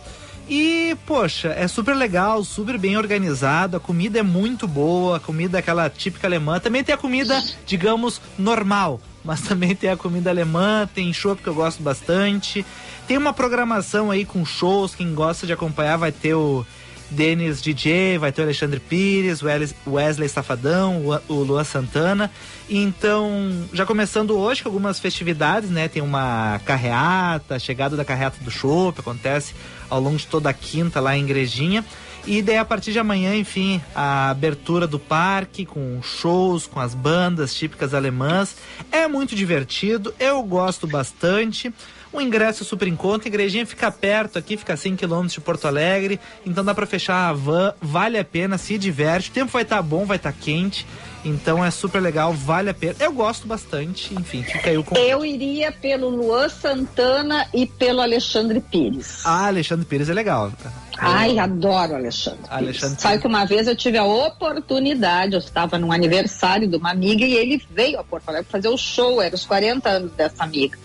E, 0.47 0.95
poxa, 1.07 1.49
é 1.57 1.67
super 1.67 1.95
legal, 1.95 2.43
super 2.43 2.77
bem 2.77 2.97
organizado, 2.97 3.77
a 3.77 3.79
comida 3.79 4.19
é 4.19 4.23
muito 4.23 4.67
boa, 4.67 5.17
a 5.17 5.19
comida 5.19 5.57
é 5.57 5.59
aquela 5.59 5.89
típica 5.89 6.27
alemã. 6.27 6.59
Também 6.59 6.83
tem 6.83 6.93
a 6.93 6.97
comida, 6.97 7.41
digamos, 7.65 8.21
normal, 8.37 9.01
mas 9.23 9.41
também 9.47 9.75
tem 9.75 9.89
a 9.89 9.97
comida 9.97 10.29
alemã, 10.29 10.87
tem 10.93 11.11
show 11.11 11.35
que 11.35 11.47
eu 11.47 11.55
gosto 11.55 11.81
bastante. 11.81 12.63
Tem 13.07 13.17
uma 13.17 13.33
programação 13.33 14.09
aí 14.09 14.25
com 14.25 14.43
shows, 14.43 14.95
quem 14.95 15.13
gosta 15.13 15.45
de 15.45 15.53
acompanhar 15.53 15.95
vai 15.97 16.11
ter 16.11 16.33
o 16.33 16.65
Denis 17.11 17.61
DJ, 17.61 18.17
vai 18.17 18.31
ter 18.31 18.41
o 18.41 18.45
Alexandre 18.45 18.79
Pires, 18.79 19.43
o 19.43 19.91
Wesley 19.91 20.27
Safadão, 20.27 21.03
o 21.27 21.33
Luan 21.35 21.63
Santana. 21.63 22.31
Então, 22.67 23.67
já 23.71 23.85
começando 23.85 24.35
hoje 24.35 24.63
com 24.63 24.69
algumas 24.69 24.99
festividades, 24.99 25.69
né? 25.69 25.87
Tem 25.87 26.01
uma 26.01 26.59
carreata, 26.65 27.59
chegada 27.59 27.95
da 27.95 28.03
carreata 28.03 28.43
do 28.43 28.49
Chopp, 28.49 28.99
acontece 28.99 29.53
ao 29.87 30.01
longo 30.01 30.17
de 30.17 30.25
toda 30.25 30.49
a 30.49 30.53
quinta 30.53 30.99
lá 30.99 31.15
em 31.15 31.23
Igrejinha. 31.23 31.85
E 32.25 32.41
daí 32.41 32.57
a 32.57 32.65
partir 32.65 32.91
de 32.91 32.97
amanhã, 32.97 33.35
enfim, 33.35 33.79
a 33.93 34.31
abertura 34.31 34.87
do 34.87 34.97
parque 34.97 35.63
com 35.63 36.01
shows, 36.01 36.65
com 36.65 36.79
as 36.79 36.95
bandas 36.95 37.53
típicas 37.53 37.93
alemãs. 37.93 38.55
É 38.91 39.07
muito 39.07 39.35
divertido, 39.35 40.11
eu 40.19 40.41
gosto 40.41 40.87
bastante. 40.87 41.71
O 42.15 42.21
ingresso 42.21 42.63
é 42.63 42.65
super 42.65 42.87
em 42.87 42.95
conta, 42.95 43.27
a 43.27 43.29
igrejinha 43.29 43.65
fica 43.65 43.91
perto 43.91 44.39
aqui, 44.39 44.55
fica 44.55 44.73
a 44.73 44.77
100 44.77 44.95
km 44.95 45.25
de 45.25 45.41
Porto 45.41 45.67
Alegre, 45.67 46.17
então 46.45 46.63
dá 46.63 46.73
para 46.73 46.85
fechar 46.85 47.27
a 47.27 47.33
van, 47.33 47.73
vale 47.81 48.17
a 48.17 48.23
pena, 48.23 48.57
se 48.57 48.77
diverte. 48.77 49.31
O 49.31 49.33
tempo 49.33 49.51
vai 49.51 49.63
estar 49.63 49.75
tá 49.75 49.81
bom, 49.81 50.05
vai 50.05 50.15
estar 50.15 50.31
tá 50.31 50.37
quente, 50.39 50.87
então 51.25 51.63
é 51.63 51.69
super 51.69 52.01
legal, 52.01 52.31
vale 52.31 52.69
a 52.69 52.73
pena. 52.73 52.95
Eu 53.01 53.11
gosto 53.11 53.45
bastante, 53.45 54.15
enfim, 54.15 54.43
fica 54.43 54.69
aí 54.69 54.77
o 54.77 54.83
convite. 54.85 55.05
Eu 55.05 55.25
iria 55.25 55.73
pelo 55.73 56.07
Luan 56.07 56.47
Santana 56.47 57.49
e 57.53 57.65
pelo 57.65 57.99
Alexandre 57.99 58.61
Pires. 58.61 59.19
Ah, 59.25 59.47
Alexandre 59.47 59.85
Pires 59.85 60.07
é 60.07 60.13
legal. 60.13 60.53
Ai, 60.97 61.37
adoro 61.37 61.95
Alexandre. 61.95 62.39
Alexandre 62.49 63.01
Sabe 63.01 63.19
que 63.19 63.27
uma 63.27 63.43
vez 63.43 63.67
eu 63.67 63.75
tive 63.75 63.97
a 63.97 64.05
oportunidade, 64.05 65.33
eu 65.33 65.39
estava 65.39 65.77
num 65.77 65.91
aniversário 65.91 66.65
de 66.65 66.77
uma 66.77 66.91
amiga 66.91 67.25
e 67.25 67.33
ele 67.33 67.61
veio 67.69 67.99
a 67.99 68.05
Porto 68.05 68.29
Alegre 68.29 68.49
fazer 68.49 68.69
o 68.69 68.77
show, 68.77 69.21
era 69.21 69.35
os 69.35 69.45
40 69.45 69.89
anos 69.89 70.11
dessa 70.13 70.41
amiga. 70.45 70.84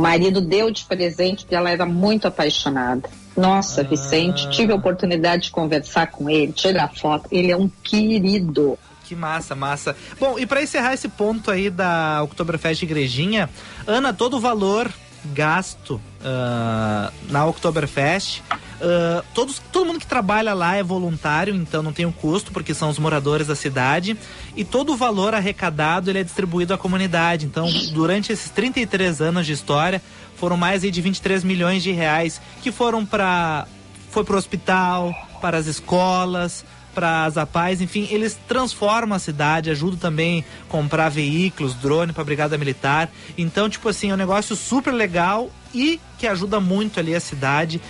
O 0.00 0.02
marido 0.02 0.40
deu 0.40 0.70
de 0.70 0.82
presente 0.86 1.44
porque 1.44 1.54
ela 1.54 1.68
era 1.68 1.84
muito 1.84 2.26
apaixonada. 2.26 3.06
Nossa, 3.36 3.82
ah. 3.82 3.84
Vicente, 3.84 4.48
tive 4.48 4.72
a 4.72 4.74
oportunidade 4.74 5.42
de 5.42 5.50
conversar 5.50 6.06
com 6.06 6.30
ele, 6.30 6.52
tirar 6.52 6.88
foto. 6.88 7.28
Ele 7.30 7.52
é 7.52 7.56
um 7.56 7.68
querido. 7.68 8.78
Que 9.04 9.14
massa, 9.14 9.54
massa. 9.54 9.94
Bom, 10.18 10.38
e 10.38 10.46
para 10.46 10.62
encerrar 10.62 10.94
esse 10.94 11.06
ponto 11.06 11.50
aí 11.50 11.68
da 11.68 12.22
Oktoberfest 12.22 12.82
Igrejinha, 12.82 13.50
Ana, 13.86 14.10
todo 14.14 14.38
o 14.38 14.40
valor 14.40 14.90
gasto 15.32 16.00
uh, 16.20 17.12
na 17.30 17.46
Oktoberfest 17.46 18.42
Uh, 18.80 19.22
todos, 19.34 19.60
todo 19.70 19.84
mundo 19.84 20.00
que 20.00 20.06
trabalha 20.06 20.54
lá 20.54 20.74
é 20.74 20.82
voluntário, 20.82 21.54
então 21.54 21.82
não 21.82 21.92
tem 21.92 22.06
o 22.06 22.12
custo, 22.12 22.50
porque 22.50 22.72
são 22.72 22.88
os 22.88 22.98
moradores 22.98 23.46
da 23.46 23.54
cidade. 23.54 24.16
E 24.56 24.64
todo 24.64 24.94
o 24.94 24.96
valor 24.96 25.34
arrecadado 25.34 26.10
ele 26.10 26.20
é 26.20 26.24
distribuído 26.24 26.72
à 26.72 26.78
comunidade. 26.78 27.44
Então, 27.44 27.70
durante 27.92 28.32
esses 28.32 28.50
33 28.50 29.20
anos 29.20 29.46
de 29.46 29.52
história, 29.52 30.02
foram 30.36 30.56
mais 30.56 30.80
de 30.80 31.00
23 31.00 31.44
milhões 31.44 31.82
de 31.82 31.92
reais 31.92 32.40
que 32.62 32.72
foram 32.72 33.04
para 33.04 33.66
foi 34.10 34.24
para 34.24 34.34
o 34.34 34.38
hospital, 34.38 35.14
para 35.40 35.56
as 35.56 35.66
escolas, 35.66 36.64
para 36.94 37.24
as 37.24 37.36
APAES, 37.36 37.80
enfim, 37.80 38.08
eles 38.10 38.38
transformam 38.48 39.16
a 39.16 39.18
cidade, 39.18 39.70
ajudam 39.70 39.98
também 39.98 40.44
a 40.62 40.70
comprar 40.70 41.08
veículos, 41.08 41.74
drone 41.74 42.12
para 42.12 42.22
a 42.22 42.24
Brigada 42.24 42.58
Militar. 42.58 43.10
Então, 43.36 43.68
tipo 43.68 43.88
assim, 43.88 44.10
é 44.10 44.14
um 44.14 44.16
negócio 44.16 44.56
super 44.56 44.92
legal 44.92 45.50
e 45.74 46.00
que 46.18 46.26
ajuda 46.26 46.60
muito 46.60 46.98
ali 46.98 47.14
a 47.14 47.20
cidade 47.20 47.80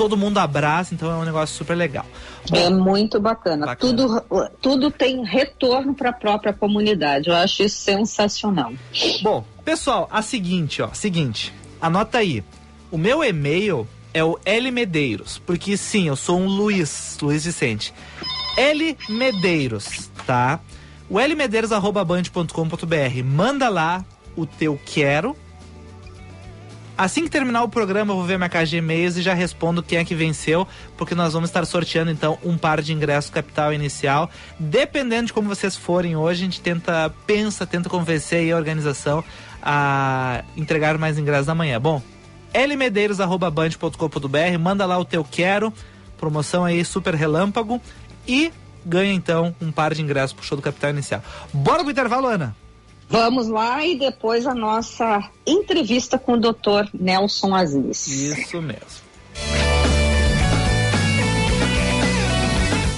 todo 0.00 0.16
mundo 0.16 0.38
abraça, 0.38 0.94
então 0.94 1.10
é 1.10 1.14
um 1.14 1.26
negócio 1.26 1.54
super 1.54 1.74
legal. 1.74 2.06
É 2.50 2.70
muito 2.70 3.20
bacana. 3.20 3.66
bacana. 3.66 3.76
Tudo, 3.76 4.48
tudo 4.62 4.90
tem 4.90 5.22
retorno 5.22 5.92
para 5.92 6.08
a 6.08 6.12
própria 6.14 6.54
comunidade. 6.54 7.28
Eu 7.28 7.36
acho 7.36 7.62
isso 7.62 7.76
sensacional. 7.76 8.72
Bom, 9.20 9.44
pessoal, 9.62 10.08
a 10.10 10.22
seguinte, 10.22 10.80
ó, 10.80 10.88
seguinte, 10.94 11.52
anota 11.78 12.16
aí. 12.16 12.42
O 12.90 12.96
meu 12.96 13.22
e-mail 13.22 13.86
é 14.14 14.24
o 14.24 14.38
L 14.42 14.70
Medeiros, 14.70 15.38
porque 15.44 15.76
sim, 15.76 16.08
eu 16.08 16.16
sou 16.16 16.40
um 16.40 16.46
Luiz, 16.46 17.18
Luiz 17.20 17.44
Vicente. 17.44 17.92
L 18.56 18.96
Medeiros, 19.08 20.10
tá? 20.26 20.60
O 21.08 21.18
lmedeiros@band.com.br. 21.18 23.24
Manda 23.24 23.68
lá 23.68 24.04
o 24.36 24.46
teu 24.46 24.78
quero 24.84 25.36
Assim 27.00 27.24
que 27.24 27.30
terminar 27.30 27.62
o 27.62 27.68
programa, 27.70 28.12
eu 28.12 28.16
vou 28.18 28.26
ver 28.26 28.36
minha 28.36 28.50
caixa 28.50 28.72
de 28.72 28.76
e-mails 28.76 29.16
e 29.16 29.22
já 29.22 29.32
respondo 29.32 29.82
quem 29.82 29.96
é 29.96 30.04
que 30.04 30.14
venceu, 30.14 30.68
porque 30.98 31.14
nós 31.14 31.32
vamos 31.32 31.48
estar 31.48 31.64
sorteando 31.64 32.10
então 32.10 32.36
um 32.44 32.58
par 32.58 32.82
de 32.82 32.92
ingressos 32.92 33.30
capital 33.30 33.72
inicial. 33.72 34.28
Dependendo 34.58 35.28
de 35.28 35.32
como 35.32 35.48
vocês 35.48 35.74
forem 35.74 36.14
hoje, 36.14 36.42
a 36.42 36.44
gente 36.44 36.60
tenta, 36.60 37.10
pensa, 37.26 37.66
tenta 37.66 37.88
convencer 37.88 38.52
a 38.52 38.56
organização 38.58 39.24
a 39.62 40.44
entregar 40.54 40.98
mais 40.98 41.18
ingressos 41.18 41.48
amanhã. 41.48 41.80
Bom, 41.80 42.02
lmedeiros.band.com.br, 42.52 44.58
manda 44.60 44.84
lá 44.84 44.98
o 44.98 45.04
teu 45.06 45.24
quero, 45.24 45.72
promoção 46.18 46.66
aí 46.66 46.84
super 46.84 47.14
relâmpago 47.14 47.80
e 48.30 48.52
ganha 48.86 49.12
então 49.12 49.54
um 49.60 49.72
par 49.72 49.92
de 49.92 50.00
ingressos 50.00 50.32
pro 50.32 50.44
show 50.44 50.56
do 50.56 50.62
Capital 50.62 50.90
Inicial. 50.90 51.20
Bora 51.52 51.82
pro 51.82 51.90
intervalo, 51.90 52.28
Ana! 52.28 52.56
Vamos 53.08 53.48
lá 53.48 53.84
e 53.84 53.98
depois 53.98 54.46
a 54.46 54.54
nossa 54.54 55.28
entrevista 55.44 56.16
com 56.16 56.34
o 56.34 56.40
Dr. 56.40 56.88
Nelson 56.94 57.52
Aziz. 57.56 58.06
Isso 58.06 58.62
mesmo. 58.62 59.10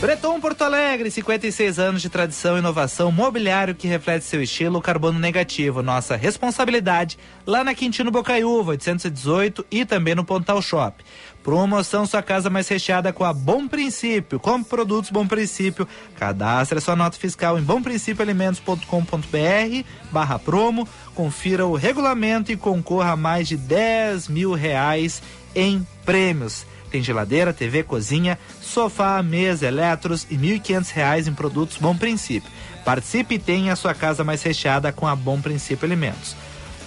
Breton 0.03 0.41
Porto 0.41 0.63
Alegre, 0.63 1.13
56 1.13 1.79
anos 1.79 2.03
de 2.03 2.09
tradição 2.11 2.57
e 2.57 2.59
inovação, 2.59 3.13
mobiliário 3.13 3.73
que 3.73 3.87
reflete 3.87 4.25
seu 4.25 4.43
estilo, 4.43 4.83
carbono 4.83 5.19
negativo. 5.19 5.81
Nossa 5.81 6.17
responsabilidade 6.17 7.17
lá 7.47 7.63
na 7.63 7.73
Quintino 7.73 8.11
Bocaiúva, 8.11 8.73
818 8.73 9.65
e 9.71 9.85
também 9.85 10.17
no 10.17 10.25
Pontal 10.25 10.61
Shop. 10.61 11.03
Promoção 11.43 12.07
Sua 12.07 12.23
Casa 12.23 12.49
Mais 12.49 12.69
Recheada 12.69 13.13
com 13.13 13.25
a 13.25 13.33
Bom 13.33 13.67
Princípio. 13.67 14.39
Compre 14.39 14.69
produtos 14.69 15.11
Bom 15.11 15.27
Princípio. 15.27 15.89
Cadastre 16.17 16.81
sua 16.81 16.95
nota 16.95 17.19
fiscal 17.19 17.59
em 17.59 17.63
bomprincipioalimentos.com.br 17.63 19.85
barra 20.11 20.39
promo. 20.39 20.87
Confira 21.15 21.67
o 21.67 21.75
regulamento 21.75 22.53
e 22.53 22.57
concorra 22.57 23.13
a 23.13 23.17
mais 23.17 23.49
de 23.49 23.57
10 23.57 24.29
mil 24.29 24.53
reais 24.53 25.23
em 25.55 25.87
prêmios. 26.05 26.67
Tem 26.91 27.03
geladeira, 27.03 27.55
TV, 27.55 27.83
cozinha, 27.83 28.39
sofá, 28.61 29.23
mesa, 29.23 29.67
eletros 29.67 30.27
e 30.31 30.37
R$ 30.37 30.61
1.500 30.61 31.27
em 31.27 31.35
produtos 31.35 31.79
Bom 31.79 31.97
Princípio. 31.97 32.51
Participe 32.85 33.37
e 33.37 33.39
tenha 33.39 33.75
sua 33.75 33.95
casa 33.95 34.23
mais 34.23 34.43
recheada 34.43 34.93
com 34.93 35.07
a 35.07 35.17
Bom 35.17 35.41
Princípio 35.41 35.87
Alimentos. 35.87 36.37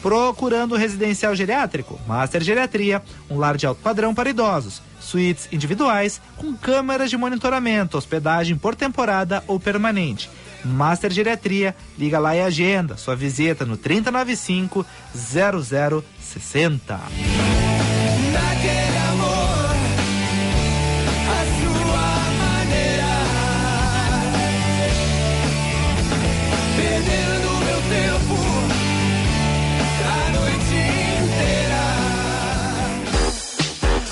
Procurando 0.05 0.75
residencial 0.75 1.35
geriátrico? 1.35 1.99
Master 2.05 2.43
Geriatria, 2.43 3.01
um 3.27 3.39
lar 3.39 3.57
de 3.57 3.65
alto 3.65 3.81
padrão 3.81 4.13
para 4.13 4.29
idosos. 4.29 4.79
Suítes 4.99 5.49
individuais 5.51 6.21
com 6.37 6.55
câmeras 6.55 7.09
de 7.09 7.17
monitoramento, 7.17 7.97
hospedagem 7.97 8.55
por 8.55 8.75
temporada 8.75 9.43
ou 9.47 9.59
permanente. 9.59 10.29
Master 10.63 11.11
Geriatria, 11.11 11.75
liga 11.97 12.19
lá 12.19 12.35
e 12.35 12.41
agenda 12.41 12.97
sua 12.97 13.15
visita 13.15 13.65
no 13.65 13.77
3095 13.77 14.85
0060. 15.15 16.99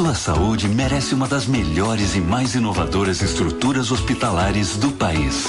Sua 0.00 0.14
saúde 0.14 0.66
merece 0.66 1.14
uma 1.14 1.28
das 1.28 1.44
melhores 1.44 2.16
e 2.16 2.22
mais 2.22 2.54
inovadoras 2.54 3.20
estruturas 3.20 3.92
hospitalares 3.92 4.78
do 4.78 4.90
país. 4.92 5.44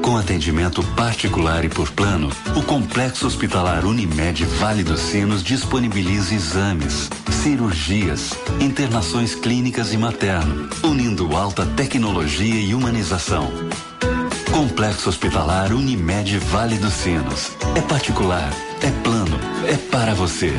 Com 0.00 0.16
atendimento 0.16 0.80
particular 0.94 1.64
e 1.64 1.68
por 1.68 1.90
plano, 1.90 2.30
o 2.54 2.62
Complexo 2.62 3.26
Hospitalar 3.26 3.84
Unimed 3.84 4.44
Vale 4.44 4.84
dos 4.84 5.00
Sinos 5.00 5.42
disponibiliza 5.42 6.36
exames, 6.36 7.10
cirurgias, 7.42 8.30
internações 8.60 9.34
clínicas 9.34 9.92
e 9.92 9.96
materno, 9.96 10.70
unindo 10.84 11.36
alta 11.36 11.66
tecnologia 11.66 12.60
e 12.60 12.76
humanização. 12.76 13.50
Complexo 14.52 15.08
Hospitalar 15.08 15.72
Unimed 15.72 16.38
Vale 16.38 16.78
dos 16.78 16.94
Sinos. 16.94 17.50
É 17.74 17.80
particular, 17.80 18.52
é 18.80 18.90
plano, 19.02 19.36
é 19.66 19.76
para 19.76 20.14
você. 20.14 20.52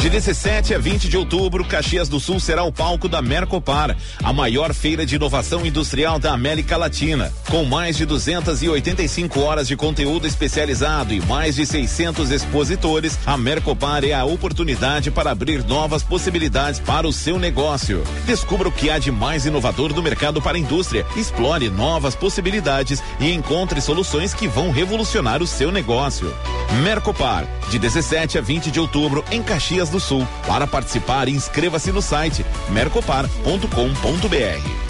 De 0.00 0.08
17 0.08 0.74
a 0.74 0.78
20 0.78 1.10
de 1.10 1.16
outubro, 1.18 1.62
Caxias 1.62 2.08
do 2.08 2.18
Sul 2.18 2.40
será 2.40 2.64
o 2.64 2.72
palco 2.72 3.06
da 3.06 3.20
Mercopar, 3.20 3.94
a 4.24 4.32
maior 4.32 4.72
feira 4.72 5.04
de 5.04 5.16
inovação 5.16 5.66
industrial 5.66 6.18
da 6.18 6.32
América 6.32 6.78
Latina. 6.78 7.30
Com 7.50 7.66
mais 7.66 7.98
de 7.98 8.06
285 8.06 9.40
horas 9.40 9.68
de 9.68 9.76
conteúdo 9.76 10.26
especializado 10.26 11.12
e 11.12 11.20
mais 11.26 11.56
de 11.56 11.66
600 11.66 12.30
expositores, 12.30 13.18
a 13.26 13.36
Mercopar 13.36 14.02
é 14.02 14.14
a 14.14 14.24
oportunidade 14.24 15.10
para 15.10 15.32
abrir 15.32 15.62
novas 15.66 16.02
possibilidades 16.02 16.80
para 16.80 17.06
o 17.06 17.12
seu 17.12 17.38
negócio. 17.38 18.02
Descubra 18.24 18.68
o 18.68 18.72
que 18.72 18.88
há 18.88 18.98
de 18.98 19.12
mais 19.12 19.44
inovador 19.44 19.92
no 19.92 20.02
mercado 20.02 20.40
para 20.40 20.56
a 20.56 20.60
indústria, 20.60 21.04
explore 21.14 21.68
novas 21.68 22.14
possibilidades 22.14 23.02
e 23.20 23.30
encontre 23.30 23.82
soluções 23.82 24.32
que 24.32 24.48
vão 24.48 24.70
revolucionar 24.70 25.42
o 25.42 25.46
seu 25.46 25.70
negócio. 25.70 26.34
Mercopar, 26.82 27.46
de 27.68 27.78
17 27.78 28.38
a 28.38 28.40
20 28.40 28.70
de 28.70 28.80
outubro, 28.80 29.22
em 29.30 29.42
Caxias 29.42 29.89
do 29.90 30.00
Sul. 30.00 30.26
Para 30.46 30.66
participar, 30.66 31.28
inscreva-se 31.28 31.92
no 31.92 32.00
site 32.00 32.46
mercopar.com.br. 32.70 34.89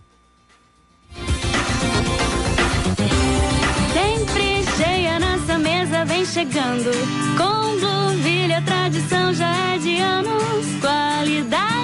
Sempre 3.92 4.64
cheia 4.76 5.18
nossa 5.18 5.58
mesa 5.58 6.04
vem 6.04 6.24
chegando. 6.24 6.90
Com 7.36 7.80
Blueville 7.80 8.54
a 8.54 8.62
tradição 8.62 9.34
já 9.34 9.74
é 9.74 9.78
de 9.78 9.98
anos. 10.00 10.66
Qualidade 10.80 11.81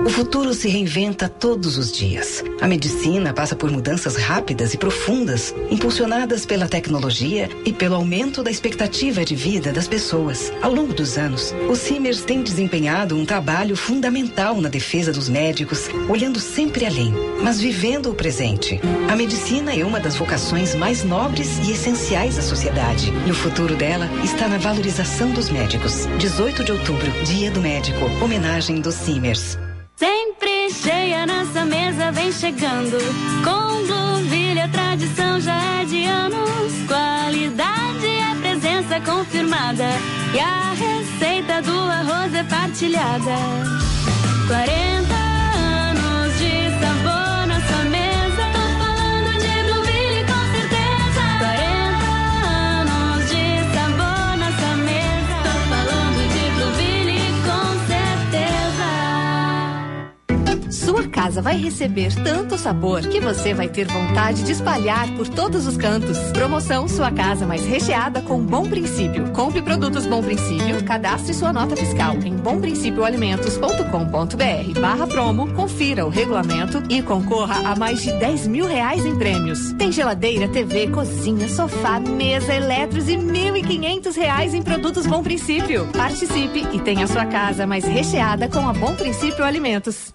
O 0.05 0.09
futuro 0.09 0.53
se 0.53 0.69
reinventa 0.69 1.27
todos 1.27 1.79
os 1.79 1.91
dias. 1.91 2.43
A 2.61 2.67
medicina 2.67 3.33
passa 3.33 3.55
por 3.55 3.71
mudanças 3.71 4.15
rápidas 4.15 4.71
e 4.75 4.77
profundas, 4.77 5.51
impulsionadas 5.71 6.45
pela 6.45 6.67
tecnologia 6.67 7.49
e 7.65 7.73
pelo 7.73 7.95
aumento 7.95 8.43
da 8.43 8.51
expectativa 8.51 9.25
de 9.25 9.35
vida 9.35 9.73
das 9.73 9.87
pessoas. 9.87 10.53
Ao 10.61 10.71
longo 10.71 10.93
dos 10.93 11.17
anos, 11.17 11.55
o 11.67 11.75
Simers 11.75 12.21
tem 12.21 12.43
desempenhado 12.43 13.17
um 13.17 13.25
trabalho 13.25 13.75
fundamental 13.75 14.61
na 14.61 14.69
defesa 14.69 15.11
dos 15.11 15.27
médicos, 15.27 15.89
olhando 16.07 16.39
sempre 16.39 16.85
além, 16.85 17.11
mas 17.41 17.59
vivendo 17.59 18.11
o 18.11 18.13
presente. 18.13 18.79
A 19.09 19.15
medicina 19.15 19.73
é 19.73 19.83
uma 19.83 19.99
das 19.99 20.15
vocações 20.17 20.75
mais 20.75 21.03
nobres 21.03 21.57
e 21.67 21.71
essenciais 21.71 22.35
da 22.35 22.43
sociedade. 22.43 23.11
E 23.25 23.31
o 23.31 23.35
futuro 23.35 23.75
dela 23.75 24.07
está 24.23 24.47
na 24.47 24.59
valorização 24.59 25.31
dos 25.31 25.49
médicos. 25.49 26.05
18 26.19 26.63
de 26.63 26.71
outubro, 26.73 27.11
Dia 27.25 27.49
do 27.49 27.59
Médico. 27.59 28.05
Homenagem 28.23 28.79
dos 28.81 28.93
Simers. 28.93 29.57
Sempre 29.95 30.69
cheia 30.69 31.25
nossa 31.25 31.63
mesa 31.63 32.11
vem 32.11 32.29
chegando. 32.29 32.97
Com 33.45 33.87
Blueville 33.87 34.59
a 34.59 34.67
tradição 34.67 35.39
já 35.39 35.55
é 35.55 35.85
de 35.85 36.03
anos. 36.05 36.73
Qualidade 36.85 38.05
é 38.05 38.35
presença 38.41 38.99
confirmada. 38.99 39.85
E 40.33 40.39
a 40.39 40.73
receita 40.73 41.61
do 41.61 41.79
arroz 41.79 42.33
é 42.35 42.43
partilhada. 42.43 43.35
40 44.47 45.24
Sua 60.95 61.07
casa 61.09 61.41
vai 61.41 61.57
receber 61.57 62.15
tanto 62.23 62.57
sabor 62.57 63.01
que 63.01 63.19
você 63.19 63.53
vai 63.53 63.67
ter 63.67 63.85
vontade 63.85 64.43
de 64.43 64.53
espalhar 64.53 65.13
por 65.17 65.27
todos 65.27 65.67
os 65.67 65.75
cantos. 65.75 66.17
Promoção 66.31 66.87
Sua 66.87 67.11
Casa 67.11 67.45
Mais 67.45 67.65
Recheada 67.65 68.21
com 68.21 68.39
Bom 68.39 68.63
Princípio. 68.63 69.29
Compre 69.33 69.61
produtos 69.61 70.05
Bom 70.05 70.23
Princípio, 70.23 70.81
cadastre 70.85 71.33
sua 71.33 71.51
nota 71.51 71.75
fiscal 71.75 72.15
em 72.23 72.37
bomprincipioalimentos.com.br 72.37 74.79
barra 74.79 75.05
promo, 75.05 75.53
confira 75.53 76.05
o 76.05 76.09
regulamento 76.09 76.81
e 76.89 77.01
concorra 77.01 77.69
a 77.69 77.75
mais 77.75 78.01
de 78.01 78.13
10 78.13 78.47
mil 78.47 78.65
reais 78.65 79.05
em 79.05 79.17
prêmios. 79.17 79.73
Tem 79.73 79.91
geladeira, 79.91 80.47
TV, 80.47 80.87
cozinha, 80.87 81.49
sofá, 81.49 81.99
mesa, 81.99 82.53
eletros 82.53 83.09
e 83.09 83.17
1.500 83.17 84.15
reais 84.15 84.53
em 84.53 84.63
produtos 84.63 85.05
Bom 85.05 85.21
Princípio. 85.21 85.89
Participe 85.91 86.65
e 86.71 86.79
tenha 86.79 87.05
sua 87.05 87.25
casa 87.25 87.67
mais 87.67 87.83
recheada 87.83 88.47
com 88.47 88.65
a 88.65 88.71
Bom 88.71 88.95
Princípio 88.95 89.43
Alimentos. 89.43 90.14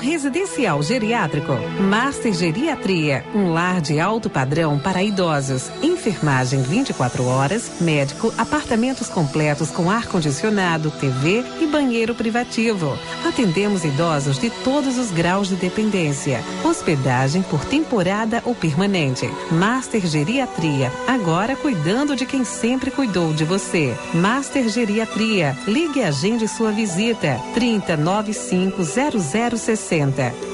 Residencial 0.00 0.82
geriátrico? 0.82 1.52
Master 1.78 2.32
Geriatria, 2.32 3.22
um 3.34 3.52
lar 3.52 3.82
de 3.82 4.00
alto 4.00 4.30
padrão 4.30 4.78
para 4.78 5.02
idosos. 5.02 5.70
Enfermagem 5.82 6.62
24 6.62 7.26
horas, 7.26 7.70
médico, 7.82 8.32
apartamentos 8.38 9.08
completos 9.08 9.70
com 9.70 9.90
ar-condicionado, 9.90 10.90
TV 10.90 11.44
e 11.60 11.66
banheiro 11.66 12.14
privativo. 12.14 12.98
Atendemos 13.26 13.84
idosos 13.84 14.38
de 14.38 14.48
todos 14.64 14.96
os 14.96 15.10
graus 15.10 15.48
de 15.48 15.56
dependência. 15.56 16.42
Hospedagem 16.64 17.42
por 17.42 17.62
temporada 17.66 18.42
ou 18.46 18.54
permanente. 18.54 19.30
Master 19.50 20.06
Geriatria, 20.06 20.90
agora 21.06 21.54
cuidando 21.54 22.16
de 22.16 22.24
quem 22.24 22.42
sempre 22.42 22.90
cuidou 22.90 23.34
de 23.34 23.44
você. 23.44 23.94
Master 24.14 24.66
Geriatria, 24.70 25.54
ligue 25.66 26.00
e 26.00 26.04
agende 26.04 26.48
sua 26.48 26.72
visita. 26.72 27.38
3095 27.54 28.82
0060 28.82 29.89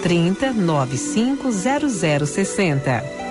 3095 0.02 1.50
0060 1.52 3.26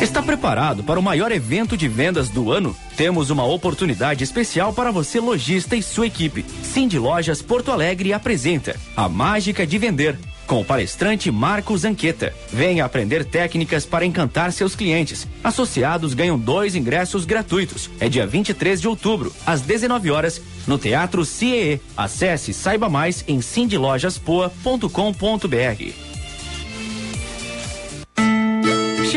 Está 0.00 0.22
preparado 0.22 0.82
para 0.82 0.98
o 0.98 1.02
maior 1.02 1.30
evento 1.30 1.76
de 1.76 1.86
vendas 1.86 2.30
do 2.30 2.50
ano? 2.50 2.74
Temos 2.96 3.28
uma 3.28 3.44
oportunidade 3.44 4.24
especial 4.24 4.72
para 4.72 4.90
você, 4.90 5.20
lojista 5.20 5.76
e 5.76 5.82
sua 5.82 6.06
equipe. 6.06 6.42
Cindy 6.62 6.98
Lojas 6.98 7.42
Porto 7.42 7.70
Alegre 7.70 8.14
apresenta 8.14 8.74
A 8.96 9.08
Mágica 9.10 9.66
de 9.66 9.76
Vender. 9.76 10.18
Com 10.50 10.60
o 10.62 10.64
palestrante 10.64 11.30
Marcos 11.30 11.84
Anqueta. 11.84 12.34
Venha 12.52 12.84
aprender 12.84 13.24
técnicas 13.24 13.86
para 13.86 14.04
encantar 14.04 14.50
seus 14.50 14.74
clientes. 14.74 15.28
Associados 15.44 16.12
ganham 16.12 16.36
dois 16.36 16.74
ingressos 16.74 17.24
gratuitos. 17.24 17.88
É 18.00 18.08
dia 18.08 18.26
23 18.26 18.80
de 18.80 18.88
outubro, 18.88 19.32
às 19.46 19.60
19 19.60 20.10
horas, 20.10 20.42
no 20.66 20.76
Teatro 20.76 21.24
CIE. 21.24 21.80
Acesse 21.96 22.52
saiba 22.52 22.88
mais 22.88 23.24
em 23.28 23.40
cindylojaspoa.com.br. 23.40 26.09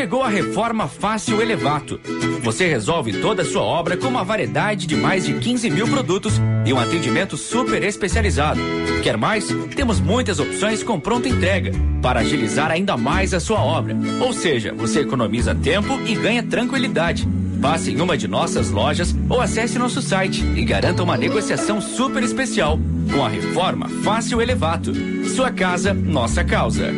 Chegou 0.04 0.22
a 0.22 0.28
reforma 0.28 0.86
Fácil 0.86 1.42
Elevato. 1.42 1.98
Você 2.42 2.68
resolve 2.68 3.22
toda 3.22 3.42
a 3.42 3.46
sua 3.46 3.62
obra 3.62 3.96
com 3.96 4.10
uma 4.10 4.22
variedade 4.22 4.86
de 4.86 4.98
mais 4.98 5.26
de 5.26 5.34
15 5.36 5.70
mil 5.70 5.88
produtos 5.88 6.34
e 6.66 6.74
um 6.74 6.78
atendimento 6.78 7.38
super 7.38 7.82
especializado. 7.82 8.60
Quer 9.02 9.16
mais? 9.16 9.48
Temos 9.74 10.02
muitas 10.02 10.42
opções 10.42 10.84
com 10.84 11.00
pronta 11.00 11.30
entrega 11.30 11.72
para 12.02 12.20
agilizar 12.20 12.70
ainda 12.70 12.98
mais 12.98 13.34
a 13.34 13.40
sua 13.40 13.64
obra. 13.64 13.96
Ou 14.20 14.34
seja, 14.34 14.74
você 14.74 15.00
economiza 15.00 15.56
tempo 15.56 15.98
e 16.06 16.16
ganha 16.16 16.44
tranquilidade. 16.44 17.26
Passe 17.62 17.92
em 17.92 18.02
uma 18.02 18.18
de 18.18 18.28
nossas 18.28 18.72
lojas 18.72 19.16
ou 19.30 19.40
acesse 19.40 19.80
nosso 19.80 20.02
site 20.02 20.44
e 20.58 20.66
garanta 20.66 21.02
uma 21.02 21.16
negociação 21.16 21.80
super 21.80 22.22
especial 22.22 22.78
com 23.10 23.24
a 23.24 23.30
reforma 23.30 23.88
Fácil 24.04 24.42
Elevato. 24.42 24.92
Sua 25.30 25.50
casa, 25.50 25.94
nossa 25.94 26.44
causa. 26.44 26.92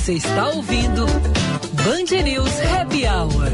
Você 0.00 0.14
está 0.14 0.48
ouvindo 0.48 1.04
Band 1.04 2.22
News 2.24 2.52
Happy 2.60 3.04
Hour. 3.04 3.50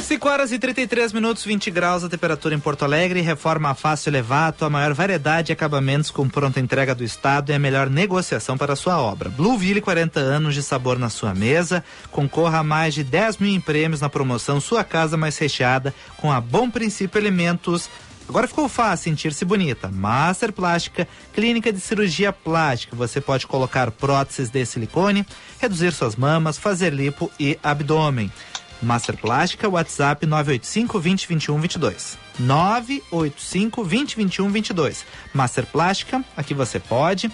5 0.00 0.28
horas 0.28 0.52
e 0.52 0.60
33 0.60 1.12
minutos, 1.12 1.44
20 1.44 1.72
graus 1.72 2.04
a 2.04 2.08
temperatura 2.08 2.54
em 2.54 2.60
Porto 2.60 2.84
Alegre. 2.84 3.20
Reforma 3.20 3.74
fácil 3.74 4.10
elevato, 4.10 4.64
a 4.64 4.70
maior 4.70 4.94
variedade 4.94 5.48
de 5.48 5.52
acabamentos 5.52 6.12
com 6.12 6.28
pronta 6.28 6.60
entrega 6.60 6.94
do 6.94 7.02
Estado 7.02 7.50
e 7.50 7.54
a 7.54 7.58
melhor 7.58 7.90
negociação 7.90 8.56
para 8.56 8.76
sua 8.76 9.02
obra. 9.02 9.28
Blueville, 9.28 9.80
40 9.80 10.20
anos 10.20 10.54
de 10.54 10.62
sabor 10.62 11.00
na 11.00 11.10
sua 11.10 11.34
mesa. 11.34 11.82
Concorra 12.12 12.58
a 12.58 12.64
mais 12.64 12.94
de 12.94 13.02
10 13.02 13.38
mil 13.38 13.60
prêmios 13.60 14.00
na 14.00 14.08
promoção 14.08 14.60
Sua 14.60 14.84
Casa 14.84 15.16
Mais 15.16 15.36
Recheada 15.36 15.92
com 16.16 16.30
a 16.30 16.40
Bom 16.40 16.70
Princípio 16.70 17.18
Elementos. 17.18 17.90
Agora 18.28 18.48
ficou 18.48 18.68
fácil 18.68 19.04
sentir-se 19.04 19.44
bonita. 19.44 19.88
Master 19.88 20.52
Plástica, 20.52 21.06
clínica 21.34 21.72
de 21.72 21.80
cirurgia 21.80 22.32
plástica. 22.32 22.96
Você 22.96 23.20
pode 23.20 23.46
colocar 23.46 23.90
próteses 23.90 24.50
de 24.50 24.64
silicone, 24.64 25.26
reduzir 25.60 25.92
suas 25.92 26.16
mamas, 26.16 26.58
fazer 26.58 26.92
lipo 26.92 27.30
e 27.38 27.58
abdômen. 27.62 28.30
Master 28.82 29.16
Plástica, 29.16 29.68
WhatsApp 29.68 30.26
985 30.26 30.98
20 30.98 31.28
21 31.28 31.60
22. 31.60 32.18
985 32.38 33.84
20 33.84 34.16
21 34.16 34.50
22. 34.50 35.04
Master 35.32 35.66
Plástica, 35.66 36.24
aqui 36.36 36.52
você 36.52 36.80
pode. 36.80 37.30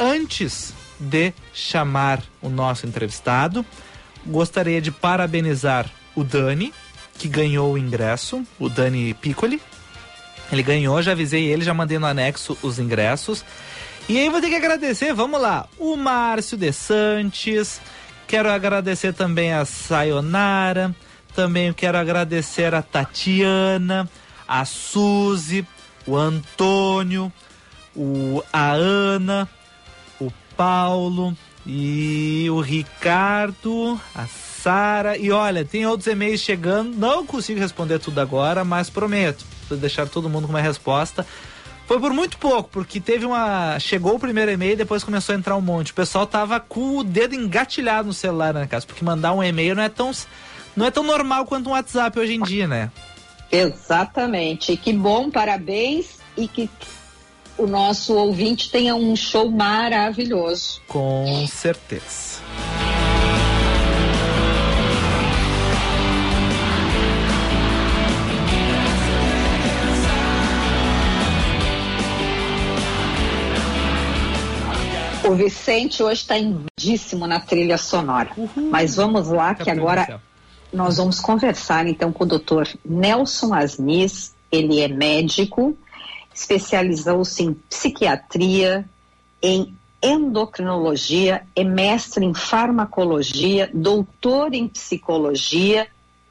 antes 0.00 0.74
de 0.98 1.32
chamar 1.54 2.20
o 2.42 2.48
nosso 2.48 2.88
entrevistado, 2.88 3.64
gostaria 4.26 4.80
de 4.80 4.90
parabenizar 4.90 5.88
o 6.16 6.24
Dani, 6.24 6.74
que 7.16 7.28
ganhou 7.28 7.72
o 7.72 7.78
ingresso, 7.78 8.44
o 8.58 8.68
Dani 8.68 9.14
Piccoli. 9.14 9.62
Ele 10.50 10.64
ganhou, 10.64 11.00
já 11.00 11.12
avisei 11.12 11.44
ele, 11.44 11.62
já 11.62 11.72
mandei 11.72 12.00
no 12.00 12.06
anexo 12.06 12.58
os 12.64 12.80
ingressos. 12.80 13.44
E 14.08 14.18
aí 14.18 14.28
vou 14.28 14.40
ter 14.40 14.48
que 14.48 14.56
agradecer, 14.56 15.14
vamos 15.14 15.40
lá, 15.40 15.68
o 15.78 15.94
Márcio 15.96 16.58
de 16.58 16.72
Santos, 16.72 17.80
quero 18.26 18.50
agradecer 18.50 19.14
também 19.14 19.52
a 19.52 19.64
Sayonara, 19.64 20.92
também 21.32 21.72
quero 21.72 21.96
agradecer 21.96 22.74
a 22.74 22.82
Tatiana, 22.82 24.10
a 24.48 24.64
Suzy, 24.64 25.64
o 26.04 26.16
Antônio, 26.16 27.32
o, 27.94 28.42
a 28.52 28.72
Ana, 28.72 29.48
o 30.20 30.30
Paulo 30.56 31.36
e 31.66 32.46
o 32.50 32.60
Ricardo, 32.60 34.00
a 34.14 34.26
Sara. 34.26 35.16
E 35.16 35.30
olha, 35.30 35.64
tem 35.64 35.86
outros 35.86 36.06
e-mails 36.06 36.40
chegando. 36.40 36.96
Não 36.96 37.26
consigo 37.26 37.60
responder 37.60 37.98
tudo 37.98 38.20
agora, 38.20 38.64
mas 38.64 38.90
prometo. 38.90 39.44
Vou 39.68 39.78
deixar 39.78 40.08
todo 40.08 40.28
mundo 40.28 40.46
com 40.46 40.52
uma 40.52 40.60
resposta. 40.60 41.26
Foi 41.86 41.98
por 41.98 42.12
muito 42.12 42.38
pouco, 42.38 42.68
porque 42.70 43.00
teve 43.00 43.26
uma. 43.26 43.76
Chegou 43.80 44.14
o 44.14 44.18
primeiro 44.18 44.50
e-mail 44.50 44.74
e 44.74 44.76
depois 44.76 45.02
começou 45.02 45.34
a 45.34 45.38
entrar 45.38 45.56
um 45.56 45.60
monte. 45.60 45.90
O 45.90 45.94
pessoal 45.94 46.24
tava 46.24 46.60
com 46.60 46.98
o 46.98 47.04
dedo 47.04 47.34
engatilhado 47.34 48.06
no 48.06 48.14
celular, 48.14 48.54
né, 48.54 48.66
casa? 48.66 48.86
Porque 48.86 49.04
mandar 49.04 49.32
um 49.32 49.42
e-mail 49.42 49.74
não 49.74 49.82
é 49.82 49.88
tão. 49.88 50.12
Não 50.76 50.86
é 50.86 50.90
tão 50.92 51.02
normal 51.02 51.46
quanto 51.46 51.68
um 51.68 51.72
WhatsApp 51.72 52.16
hoje 52.16 52.34
em 52.34 52.42
dia, 52.42 52.68
né? 52.68 52.92
Exatamente. 53.50 54.76
Que 54.76 54.92
bom, 54.92 55.30
parabéns 55.30 56.20
e 56.36 56.46
que 56.46 56.70
o 57.60 57.66
nosso 57.66 58.14
ouvinte 58.14 58.70
tenha 58.70 58.94
um 58.94 59.14
show 59.14 59.50
maravilhoso. 59.50 60.80
Com 60.88 61.46
certeza. 61.46 62.40
O 75.22 75.34
Vicente 75.34 76.02
hoje 76.02 76.22
está 76.22 76.36
indíssimo 76.38 77.26
na 77.26 77.38
trilha 77.38 77.76
sonora. 77.76 78.30
Uhum. 78.36 78.70
Mas 78.70 78.96
vamos 78.96 79.28
lá, 79.28 79.54
que 79.54 79.70
agora 79.70 80.20
nós 80.72 80.96
vamos 80.96 81.20
conversar 81.20 81.86
então 81.86 82.10
com 82.10 82.24
o 82.24 82.26
Dr. 82.26 82.74
Nelson 82.84 83.52
Asnis. 83.52 84.34
Ele 84.50 84.80
é 84.80 84.88
médico, 84.88 85.76
especializou-se 86.34 87.42
em 87.42 87.54
psiquiatria, 87.54 88.88
em 89.42 89.74
endocrinologia, 90.02 91.42
é 91.54 91.62
mestre 91.62 92.24
em 92.24 92.32
farmacologia, 92.32 93.70
doutor 93.72 94.54
em 94.54 94.66
psicologia, 94.66 95.88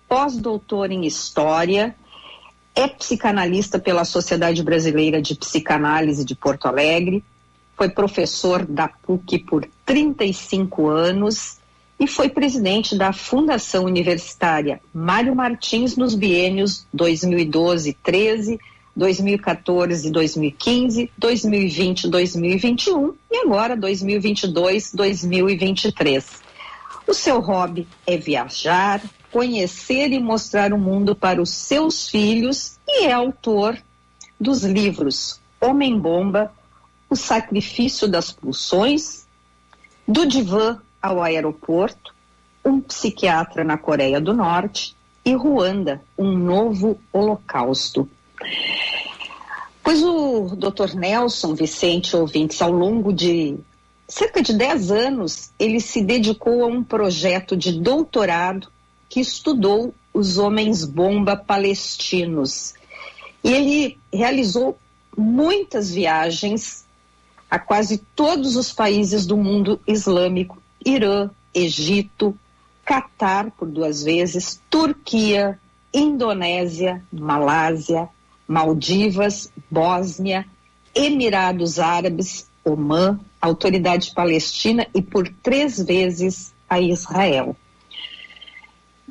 pós-doutor 0.08 0.92
em 0.92 1.06
história, 1.06 1.96
é 2.76 2.88
psicanalista 2.88 3.78
pela 3.78 4.06
Sociedade 4.06 4.64
Brasileira 4.64 5.22
de 5.22 5.36
Psicanálise 5.36 6.26
de 6.26 6.36
Porto 6.36 6.66
Alegre, 6.66 7.24
foi 7.76 7.90
professor 7.90 8.66
da 8.66 8.88
PUC 8.88 9.40
por 9.40 9.68
35 9.86 10.88
anos 10.88 11.60
e 12.00 12.08
foi 12.08 12.30
presidente 12.30 12.98
da 12.98 13.14
Fundação 13.14 13.86
Universitária 13.86 14.82
Mário 14.94 15.36
Martins 15.36 15.96
nos 15.96 16.16
biênios 16.16 16.86
2012-13, 16.96 18.60
2014-2015, 19.00 21.10
2020-2021 21.20 23.16
e 23.32 23.38
agora 23.38 23.76
2022-2023. 23.78 26.42
O 27.08 27.14
seu 27.14 27.40
hobby 27.40 27.88
é 28.06 28.18
viajar, 28.18 29.02
conhecer 29.32 30.12
e 30.12 30.20
mostrar 30.20 30.74
o 30.74 30.78
mundo 30.78 31.16
para 31.16 31.42
os 31.42 31.50
seus 31.50 32.10
filhos 32.10 32.78
e 32.88 33.06
é 33.06 33.12
autor 33.12 33.78
dos 34.40 34.64
livros 34.64 35.40
Homem-Bomba, 35.62 36.52
O 37.10 37.16
Sacrifício 37.16 38.08
das 38.08 38.32
Pulsões, 38.32 39.28
Do 40.08 40.26
Divã 40.26 40.80
ao 41.02 41.22
Aeroporto, 41.22 42.14
Um 42.64 42.80
Psiquiatra 42.80 43.64
na 43.64 43.78
Coreia 43.78 44.22
do 44.22 44.34
Norte 44.34 44.96
e 45.26 45.34
Ruanda, 45.34 46.02
Um 46.18 46.38
Novo 46.38 47.00
Holocausto. 47.12 48.10
Pois 49.84 50.04
o 50.04 50.56
Dr. 50.56 50.96
Nelson 50.96 51.56
Vicente 51.56 52.16
Ouvintes, 52.16 52.62
ao 52.62 52.72
longo 52.72 53.12
de 53.12 53.58
cerca 54.08 54.42
de 54.42 54.54
10 54.54 54.92
anos, 54.92 55.52
ele 55.60 55.80
se 55.80 56.02
dedicou 56.02 56.64
a 56.64 56.68
um 56.68 56.84
projeto 56.84 57.56
de 57.56 57.80
doutorado 57.80 58.68
que 59.08 59.20
estudou 59.20 59.94
os 60.14 60.38
homens-bomba 60.38 61.36
palestinos. 61.36 62.74
E 63.44 63.54
ele 63.54 63.98
realizou 64.12 64.78
muitas 65.18 65.92
viagens 65.92 66.86
a 67.50 67.58
quase 67.58 67.98
todos 68.16 68.56
os 68.56 68.72
países 68.72 69.26
do 69.26 69.38
mundo 69.38 69.80
islâmico: 69.88 70.62
Irã, 70.86 71.30
Egito, 71.54 72.38
Catar 72.84 73.52
por 73.52 73.68
duas 73.68 74.02
vezes, 74.04 74.60
Turquia, 74.68 75.60
Indonésia, 75.94 77.04
Malásia, 77.14 78.10
Maldivas, 78.50 79.54
Bósnia, 79.70 80.44
Emirados 80.96 81.78
Árabes, 81.78 82.50
Omã, 82.66 83.20
Autoridade 83.40 84.12
Palestina 84.12 84.88
e 84.94 85.04
por 85.04 85.30
três 85.44 85.78
vezes 85.78 86.52
a 86.68 86.80
Israel. 86.82 87.56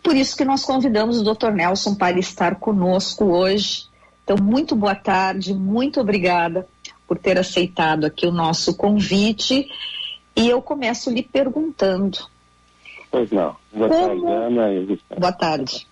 Por 0.03 0.17
isso 0.17 0.37
que 0.37 0.45
nós 0.45 0.65
convidamos 0.65 1.21
o 1.21 1.23
Dr. 1.23 1.53
Nelson 1.53 1.95
para 1.95 2.19
estar 2.19 2.57
conosco 2.57 3.27
hoje. 3.27 3.87
Então, 4.25 4.37
muito 4.37 4.75
boa 4.75 4.97
tarde, 4.97 5.55
muito 5.55 6.01
obrigada 6.01 6.67
por 7.07 7.17
ter 7.17 7.39
aceitado 7.39 8.07
aqui 8.07 8.27
o 8.27 8.33
nosso 8.33 8.77
convite. 8.77 9.71
E 10.35 10.49
eu 10.49 10.61
começo 10.61 11.11
lhe 11.11 11.23
perguntando. 11.23 12.19
Pois 13.09 13.31
não. 13.31 13.55
Boa 13.73 13.89
Como... 13.89 14.25
tarde, 14.25 14.27
Ana. 14.27 14.99
Boa 15.17 15.33
tarde. 15.33 15.87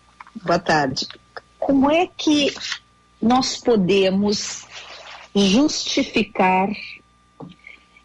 Boa 0.45 0.59
tarde. 0.59 1.07
Como 1.59 1.91
é 1.91 2.07
que 2.07 2.53
nós 3.21 3.57
podemos 3.57 4.67
justificar 5.35 6.69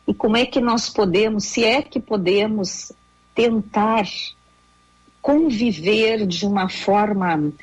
e 0.07 0.13
como 0.13 0.35
é 0.35 0.45
que 0.45 0.59
nós 0.59 0.89
podemos, 0.89 1.45
se 1.45 1.63
é 1.63 1.81
que 1.81 1.99
podemos, 1.99 2.91
tentar 3.33 4.05
conviver 5.21 6.25
de 6.25 6.45
uma 6.45 6.67
forma 6.67 7.53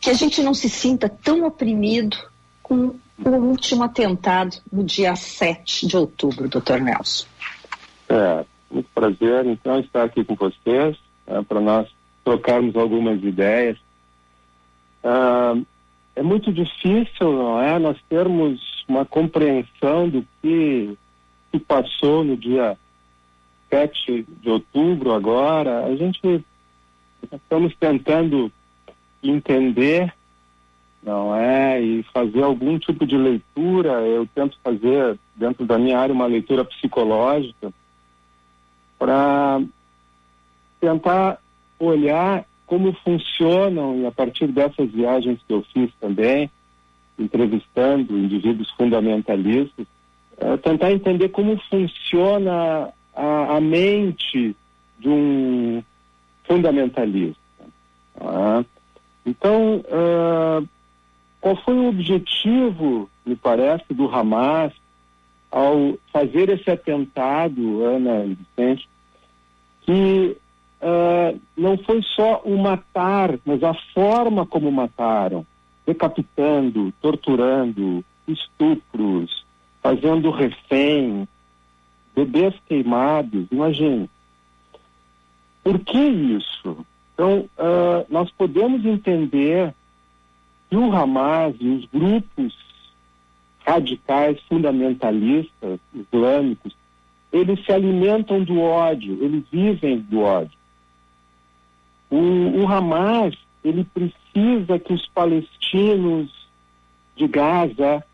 que 0.00 0.08
a 0.08 0.14
gente 0.14 0.42
não 0.42 0.54
se 0.54 0.70
sinta 0.70 1.08
tão 1.08 1.44
oprimido 1.44 2.16
com 2.62 2.94
o 3.18 3.28
último 3.28 3.84
atentado 3.84 4.56
no 4.72 4.84
dia 4.84 5.14
7 5.14 5.86
de 5.86 5.96
outubro, 5.96 6.48
doutor 6.48 6.80
Nelson. 6.80 7.26
É, 8.08 8.44
muito 8.70 8.88
prazer, 8.94 9.46
então, 9.46 9.80
estar 9.80 10.04
aqui 10.04 10.24
com 10.24 10.34
vocês, 10.34 10.96
né, 11.26 11.44
para 11.46 11.60
nós 11.60 11.88
trocarmos 12.24 12.74
algumas 12.76 13.22
ideias. 13.22 13.78
Ah, 15.02 15.54
é 16.16 16.22
muito 16.22 16.52
difícil, 16.52 17.32
não 17.32 17.60
é, 17.60 17.78
nós 17.78 17.98
termos 18.08 18.84
uma 18.86 19.04
compreensão 19.04 20.08
do 20.08 20.24
que 20.40 20.96
se 21.50 21.58
passou 21.58 22.22
no 22.22 22.36
dia 22.36 22.76
7 23.68 24.26
de 24.40 24.48
outubro 24.48 25.12
agora. 25.12 25.84
A 25.86 25.96
gente 25.96 26.44
estamos 27.32 27.74
tentando 27.76 28.52
entender, 29.22 30.12
não 31.02 31.34
é, 31.34 31.80
e 31.82 32.02
fazer 32.04 32.42
algum 32.42 32.78
tipo 32.78 33.04
de 33.04 33.16
leitura. 33.16 34.02
Eu 34.02 34.26
tento 34.34 34.56
fazer 34.62 35.18
dentro 35.34 35.66
da 35.66 35.78
minha 35.78 35.98
área 35.98 36.14
uma 36.14 36.26
leitura 36.26 36.64
psicológica 36.64 37.72
para 38.98 39.60
tentar 40.80 41.38
olhar 41.78 42.44
como 42.66 42.92
funcionam, 43.04 44.00
e 44.00 44.06
a 44.06 44.12
partir 44.12 44.46
dessas 44.48 44.90
viagens 44.90 45.40
que 45.46 45.52
eu 45.52 45.62
fiz 45.72 45.90
também, 46.00 46.50
entrevistando 47.18 48.18
indivíduos 48.18 48.70
fundamentalistas, 48.70 49.86
é, 50.38 50.56
tentar 50.56 50.92
entender 50.92 51.28
como 51.28 51.56
funciona 51.70 52.92
a, 53.14 53.56
a 53.56 53.60
mente 53.60 54.56
de 54.98 55.08
um 55.08 55.82
fundamentalista. 56.44 57.40
tá? 58.18 58.64
Então, 59.24 59.84
ah, 59.90 60.62
qual 61.40 61.56
foi 61.56 61.74
o 61.74 61.88
objetivo, 61.88 63.08
me 63.24 63.36
parece, 63.36 63.92
do 63.92 64.08
Hamas 64.08 64.72
ao 65.50 65.96
fazer 66.12 66.48
esse 66.48 66.68
atentado, 66.70 67.84
Ana 67.84 68.24
e 68.24 68.34
Vicente, 68.34 68.88
que 69.82 70.36
ah, 70.86 71.34
não 71.56 71.78
foi 71.78 72.02
só 72.14 72.42
o 72.44 72.58
matar, 72.58 73.38
mas 73.46 73.62
a 73.62 73.72
forma 73.94 74.44
como 74.44 74.70
mataram, 74.70 75.46
decapitando, 75.86 76.92
torturando, 77.00 78.04
estupros, 78.28 79.46
fazendo 79.82 80.30
refém, 80.30 81.26
bebês 82.14 82.54
queimados, 82.68 83.46
imagine. 83.50 84.10
Por 85.62 85.78
que 85.78 85.98
isso? 85.98 86.84
Então, 87.14 87.48
ah, 87.56 88.04
nós 88.10 88.30
podemos 88.32 88.84
entender 88.84 89.72
que 90.68 90.76
o 90.76 90.92
Hamas 90.92 91.54
e 91.60 91.68
os 91.68 91.86
grupos 91.86 92.54
radicais 93.66 94.38
fundamentalistas 94.46 95.80
islâmicos, 95.94 96.76
eles 97.32 97.64
se 97.64 97.72
alimentam 97.72 98.44
do 98.44 98.60
ódio, 98.60 99.18
eles 99.24 99.44
vivem 99.50 99.98
do 99.98 100.20
ódio. 100.20 100.53
O, 102.10 102.16
o 102.62 102.68
Hamas, 102.68 103.34
ele 103.64 103.84
precisa 103.84 104.78
que 104.78 104.92
os 104.92 105.06
palestinos 105.08 106.30
de 107.16 107.26
Gaza 107.26 108.04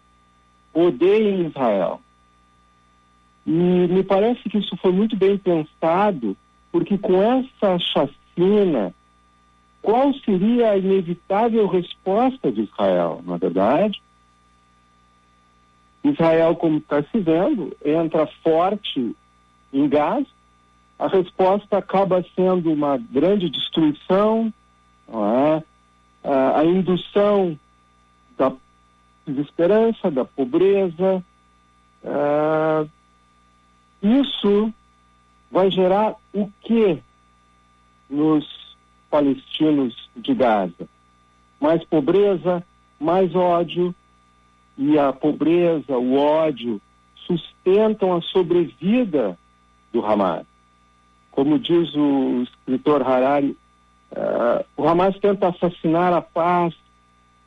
odeiem 0.72 1.46
Israel. 1.46 2.00
E 3.46 3.50
me 3.50 4.02
parece 4.04 4.48
que 4.48 4.58
isso 4.58 4.76
foi 4.76 4.92
muito 4.92 5.16
bem 5.16 5.36
pensado, 5.36 6.36
porque 6.70 6.96
com 6.96 7.20
essa 7.22 7.78
chacina, 7.78 8.94
qual 9.82 10.12
seria 10.14 10.70
a 10.70 10.78
inevitável 10.78 11.66
resposta 11.66 12.52
de 12.52 12.62
Israel, 12.62 13.22
na 13.26 13.36
verdade? 13.36 14.00
Israel, 16.04 16.54
como 16.56 16.78
está 16.78 17.02
se 17.02 17.18
vendo, 17.18 17.76
entra 17.84 18.26
forte 18.42 19.14
em 19.72 19.88
Gaza, 19.88 20.26
a 21.00 21.06
resposta 21.08 21.78
acaba 21.78 22.22
sendo 22.36 22.70
uma 22.70 22.98
grande 22.98 23.48
destruição, 23.48 24.52
é? 25.08 25.62
a, 26.22 26.62
indução 26.62 27.58
da 28.36 28.52
desesperança, 29.26 30.10
da 30.10 30.26
pobreza. 30.26 31.24
ah, 32.04 32.84
isso 34.02 34.72
vai 35.50 35.70
gerar 35.70 36.16
o 36.34 36.50
que 36.60 37.02
nos 38.10 38.46
palestinos 39.10 40.10
de 40.14 40.34
Gaza? 40.34 40.86
Mais 41.58 41.82
pobreza, 41.84 42.62
mais 43.00 43.34
ódio, 43.34 43.94
e 44.76 44.98
a 44.98 45.14
pobreza, 45.14 45.96
o 45.96 46.14
ódio 46.18 46.78
sustentam 47.26 48.14
a 48.14 48.20
sobrevida 48.20 49.38
do 49.92 50.04
Hamas. 50.04 50.49
Como 51.30 51.58
diz 51.58 51.94
o 51.94 52.42
escritor 52.42 53.02
Harari, 53.02 53.56
Uh, 54.10 54.64
o 54.76 54.88
Hamas 54.88 55.16
tenta 55.20 55.48
assassinar 55.48 56.12
a 56.12 56.20
paz 56.20 56.74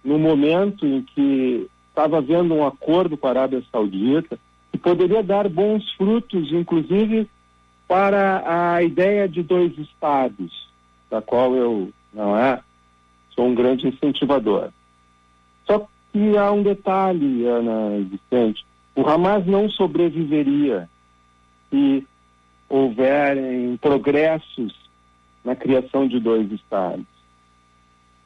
no 0.03 0.17
momento 0.17 0.85
em 0.85 1.01
que 1.01 1.69
estava 1.89 2.19
havendo 2.19 2.53
um 2.53 2.65
acordo 2.65 3.17
com 3.17 3.27
a 3.27 3.31
Arábia 3.31 3.61
Saudita 3.69 4.39
que 4.71 4.77
poderia 4.77 5.21
dar 5.21 5.49
bons 5.49 5.91
frutos, 5.93 6.51
inclusive 6.53 7.29
para 7.87 8.75
a 8.75 8.81
ideia 8.81 9.27
de 9.27 9.43
dois 9.43 9.77
estados, 9.77 10.69
da 11.11 11.21
qual 11.21 11.53
eu 11.53 11.91
não 12.13 12.37
é 12.37 12.61
sou 13.35 13.45
um 13.45 13.55
grande 13.55 13.87
incentivador. 13.87 14.69
Só 15.67 15.85
que 16.11 16.37
há 16.37 16.51
um 16.51 16.63
detalhe, 16.63 17.45
Ana 17.45 17.99
Vicente, 17.99 18.65
o 18.95 19.07
Hamas 19.07 19.45
não 19.45 19.69
sobreviveria 19.69 20.89
se 21.69 22.07
houverem 22.73 23.77
progressos 23.77 24.73
na 25.45 25.55
criação 25.55 26.07
de 26.07 26.19
dois 26.19 26.51
estados. 26.51 27.05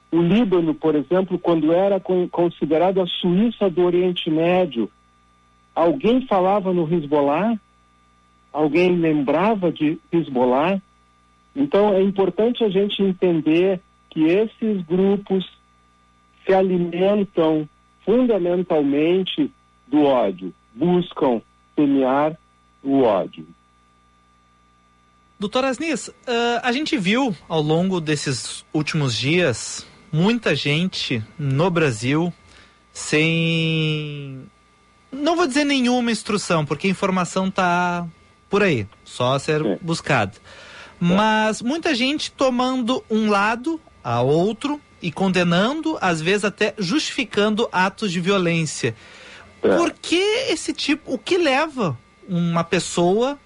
O 0.10 0.22
Líbano, 0.22 0.74
por 0.74 0.96
exemplo, 0.96 1.38
quando 1.38 1.74
era 1.74 2.00
considerado 2.32 3.02
a 3.02 3.08
Suíça 3.08 3.70
do 3.70 3.84
Oriente 3.84 4.30
Médio, 4.30 4.90
alguém 5.76 6.26
falava 6.28 6.72
no 6.72 6.88
Hezbollah? 6.90 7.60
Alguém 8.54 8.96
lembrava 8.96 9.70
de 9.70 10.00
Hezbollah? 10.14 10.82
Então 11.54 11.94
é 11.94 12.02
importante 12.02 12.64
a 12.64 12.70
gente 12.70 13.04
entender 13.04 13.82
que 14.10 14.24
esses 14.24 14.82
grupos 14.86 15.46
se 16.46 16.54
alimentam 16.54 17.68
fundamentalmente 18.06 19.52
do 19.86 20.04
ódio, 20.04 20.54
buscam 20.74 21.42
semear 21.76 22.40
o 22.82 23.02
ódio. 23.02 23.57
Doutor 25.40 25.66
Asnis, 25.66 26.08
uh, 26.08 26.14
a 26.64 26.72
gente 26.72 26.98
viu 26.98 27.36
ao 27.48 27.62
longo 27.62 28.02
desses 28.02 28.66
últimos 28.74 29.16
dias 29.16 29.86
muita 30.12 30.56
gente 30.56 31.24
no 31.38 31.70
Brasil 31.70 32.34
sem. 32.92 34.50
Não 35.12 35.36
vou 35.36 35.46
dizer 35.46 35.64
nenhuma 35.64 36.12
instrução, 36.12 36.66
porque 36.66 36.88
a 36.88 36.90
informação 36.90 37.50
está 37.50 38.08
por 38.50 38.64
aí, 38.64 38.88
só 39.04 39.38
ser 39.38 39.64
é. 39.64 39.78
buscada. 39.80 40.34
Mas 41.00 41.62
muita 41.62 41.94
gente 41.94 42.32
tomando 42.32 43.04
um 43.08 43.30
lado 43.30 43.80
a 44.04 44.22
outro 44.22 44.82
e 45.00 45.12
condenando, 45.12 46.00
às 46.02 46.20
vezes 46.20 46.46
até 46.46 46.74
justificando 46.80 47.70
atos 47.72 48.12
de 48.12 48.20
violência. 48.20 48.96
É. 49.62 49.78
Por 49.78 49.94
que 49.94 50.16
esse 50.50 50.74
tipo. 50.74 51.14
O 51.14 51.20
que 51.20 51.38
leva 51.38 51.96
uma 52.28 52.64
pessoa 52.64 53.38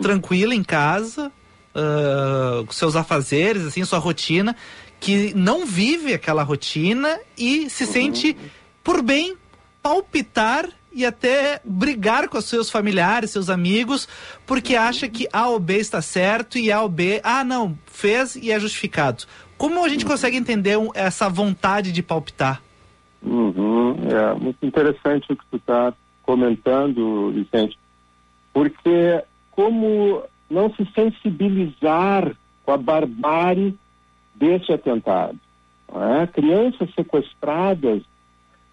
tranquila 0.00 0.54
em 0.54 0.62
casa, 0.62 1.32
uh, 1.74 2.64
com 2.64 2.72
seus 2.72 2.96
afazeres, 2.96 3.64
assim, 3.64 3.84
sua 3.84 3.98
rotina, 3.98 4.56
que 5.00 5.32
não 5.34 5.64
vive 5.64 6.12
aquela 6.12 6.42
rotina 6.42 7.18
e 7.36 7.70
se 7.70 7.84
uhum. 7.84 7.90
sente 7.90 8.36
por 8.82 9.02
bem 9.02 9.36
palpitar 9.82 10.68
e 10.92 11.04
até 11.04 11.60
brigar 11.64 12.28
com 12.28 12.38
os 12.38 12.46
seus 12.46 12.70
familiares, 12.70 13.30
seus 13.30 13.48
amigos, 13.50 14.08
porque 14.46 14.74
uhum. 14.74 14.82
acha 14.82 15.08
que 15.08 15.28
A 15.32 15.48
ou 15.48 15.60
B 15.60 15.78
está 15.78 16.02
certo 16.02 16.58
e 16.58 16.72
A 16.72 16.82
ou 16.82 16.88
B, 16.88 17.20
ah, 17.22 17.44
não, 17.44 17.78
fez 17.86 18.34
e 18.34 18.50
é 18.50 18.58
justificado. 18.58 19.24
Como 19.56 19.84
a 19.84 19.88
gente 19.88 20.04
uhum. 20.04 20.10
consegue 20.10 20.36
entender 20.36 20.76
essa 20.94 21.28
vontade 21.28 21.92
de 21.92 22.02
palpitar? 22.02 22.62
Uhum. 23.22 23.96
É 24.08 24.34
muito 24.34 24.64
interessante 24.64 25.32
o 25.32 25.36
que 25.36 25.44
tu 25.50 25.56
está 25.56 25.92
comentando, 26.22 27.32
Vicente, 27.32 27.78
porque 28.52 29.22
como 29.58 30.22
não 30.48 30.72
se 30.72 30.86
sensibilizar 30.94 32.32
com 32.64 32.70
a 32.70 32.76
barbárie 32.76 33.76
desse 34.32 34.72
atentado? 34.72 35.36
É? 35.92 36.28
Crianças 36.28 36.88
sequestradas, 36.94 38.04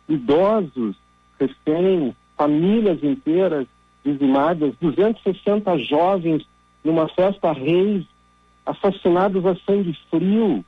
idosos, 0.07 0.95
reféns, 1.39 2.13
famílias 2.38 3.03
inteiras 3.03 3.65
dizimadas, 4.05 4.75
260 4.79 5.75
jovens 5.79 6.45
numa 6.83 7.07
festa 7.07 7.51
reis 7.51 8.05
assassinados 8.63 9.43
a 9.43 9.55
sangue 9.55 9.97
frio. 10.11 10.63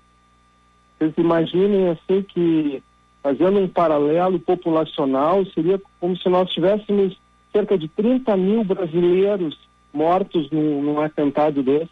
Vocês 0.98 1.14
imaginem 1.16 1.90
assim 1.90 2.24
que, 2.24 2.82
fazendo 3.22 3.60
um 3.60 3.68
paralelo 3.68 4.40
populacional, 4.40 5.46
seria 5.54 5.80
como 6.00 6.18
se 6.18 6.28
nós 6.28 6.50
tivéssemos 6.50 7.16
cerca 7.52 7.78
de 7.78 7.88
30 7.88 8.36
mil 8.36 8.64
brasileiros 8.64 9.67
mortos 9.94 10.50
num, 10.52 10.82
num 10.82 11.02
atentado 11.02 11.64
desse, 11.64 11.90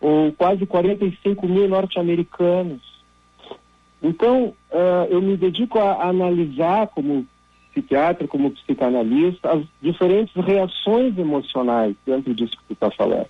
ou 0.00 0.32
quase 0.32 0.66
45 0.66 1.46
mil 1.46 1.68
norte-americanos. 1.68 2.80
Então, 4.02 4.54
uh, 4.70 5.06
eu 5.08 5.22
me 5.22 5.36
dedico 5.36 5.78
a, 5.78 5.92
a 5.92 6.08
analisar, 6.08 6.88
como 6.88 7.26
psiquiatra, 7.72 8.28
como 8.28 8.50
psicanalista, 8.50 9.52
as 9.52 9.64
diferentes 9.80 10.34
reações 10.34 11.16
emocionais 11.16 11.96
dentro 12.04 12.34
disso 12.34 12.56
que 12.58 12.64
tu 12.68 12.72
está 12.74 12.90
falando. 12.90 13.28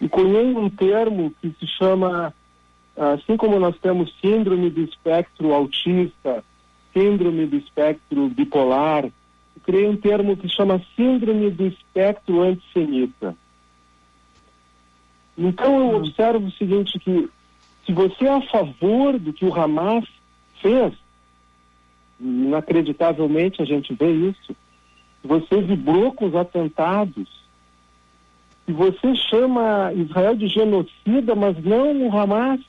E 0.00 0.08
cunhei 0.08 0.54
um 0.54 0.68
termo 0.68 1.32
que 1.40 1.54
se 1.58 1.66
chama, 1.66 2.32
assim 2.96 3.36
como 3.36 3.58
nós 3.58 3.76
temos 3.78 4.14
síndrome 4.20 4.70
do 4.70 4.82
espectro 4.82 5.52
autista, 5.52 6.44
síndrome 6.92 7.46
do 7.46 7.56
espectro 7.56 8.28
bipolar, 8.28 9.06
criei 9.66 9.88
um 9.88 9.96
termo 9.96 10.36
que 10.36 10.48
chama 10.48 10.80
Síndrome 10.94 11.50
do 11.50 11.66
Espectro 11.66 12.40
Antissemita. 12.40 13.36
Então 15.36 15.78
eu 15.78 15.96
observo 15.96 16.46
o 16.46 16.52
seguinte, 16.52 16.98
que 17.00 17.28
se 17.84 17.92
você 17.92 18.26
é 18.26 18.34
a 18.34 18.40
favor 18.42 19.18
do 19.18 19.32
que 19.32 19.44
o 19.44 19.52
Hamas 19.52 20.04
fez, 20.62 20.94
inacreditavelmente 22.18 23.60
a 23.60 23.64
gente 23.64 23.92
vê 23.92 24.10
isso, 24.10 24.56
se 25.20 25.28
você 25.28 25.60
vibrou 25.60 26.12
com 26.12 26.26
os 26.26 26.34
atentados, 26.36 27.28
se 28.64 28.72
você 28.72 29.14
chama 29.16 29.92
Israel 29.94 30.36
de 30.36 30.46
genocida, 30.46 31.34
mas 31.34 31.62
não 31.62 32.06
o 32.06 32.16
Hamas, 32.16 32.60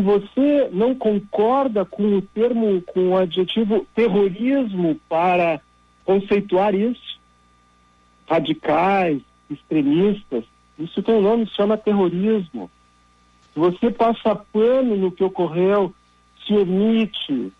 você 0.00 0.68
não 0.72 0.94
concorda 0.94 1.84
com 1.84 2.16
o 2.16 2.22
termo, 2.22 2.80
com 2.82 3.10
o 3.10 3.16
adjetivo 3.16 3.86
terrorismo 3.94 4.98
para 5.08 5.60
conceituar 6.04 6.74
isso, 6.74 7.18
radicais, 8.28 9.20
extremistas, 9.50 10.44
isso 10.78 11.02
tem 11.02 11.14
um 11.16 11.22
nome, 11.22 11.46
se 11.46 11.54
chama 11.54 11.76
terrorismo. 11.76 12.70
Se 13.52 13.58
você 13.58 13.90
passa 13.90 14.36
pano 14.36 14.96
no 14.96 15.10
que 15.10 15.24
ocorreu, 15.24 15.92
se 16.46 16.52
omite, 16.54 17.52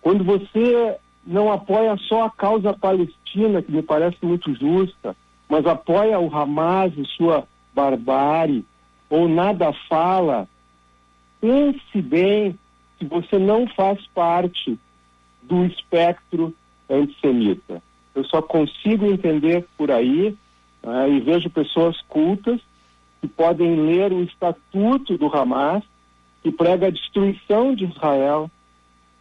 quando 0.00 0.22
você 0.22 0.96
não 1.26 1.50
apoia 1.52 1.96
só 2.08 2.24
a 2.24 2.30
causa 2.30 2.72
palestina, 2.72 3.62
que 3.62 3.72
me 3.72 3.82
parece 3.82 4.18
muito 4.22 4.54
justa, 4.54 5.16
mas 5.48 5.66
apoia 5.66 6.18
o 6.18 6.34
Hamas 6.34 6.92
e 6.96 7.04
sua 7.04 7.46
barbárie, 7.74 8.64
ou 9.10 9.28
nada 9.28 9.72
fala 9.88 10.48
pense 11.42 12.00
bem 12.00 12.56
se 12.98 13.04
você 13.04 13.36
não 13.36 13.66
faz 13.66 14.00
parte 14.14 14.78
do 15.42 15.64
espectro 15.66 16.54
antissemita. 16.88 17.82
Eu 18.14 18.24
só 18.24 18.40
consigo 18.40 19.06
entender 19.06 19.66
por 19.76 19.90
aí, 19.90 20.36
né, 20.82 21.10
e 21.10 21.20
vejo 21.20 21.50
pessoas 21.50 22.00
cultas 22.02 22.60
que 23.20 23.26
podem 23.26 23.74
ler 23.74 24.12
o 24.12 24.22
estatuto 24.22 25.18
do 25.18 25.26
Hamas, 25.26 25.82
que 26.44 26.52
prega 26.52 26.86
a 26.86 26.90
destruição 26.90 27.74
de 27.74 27.86
Israel, 27.86 28.48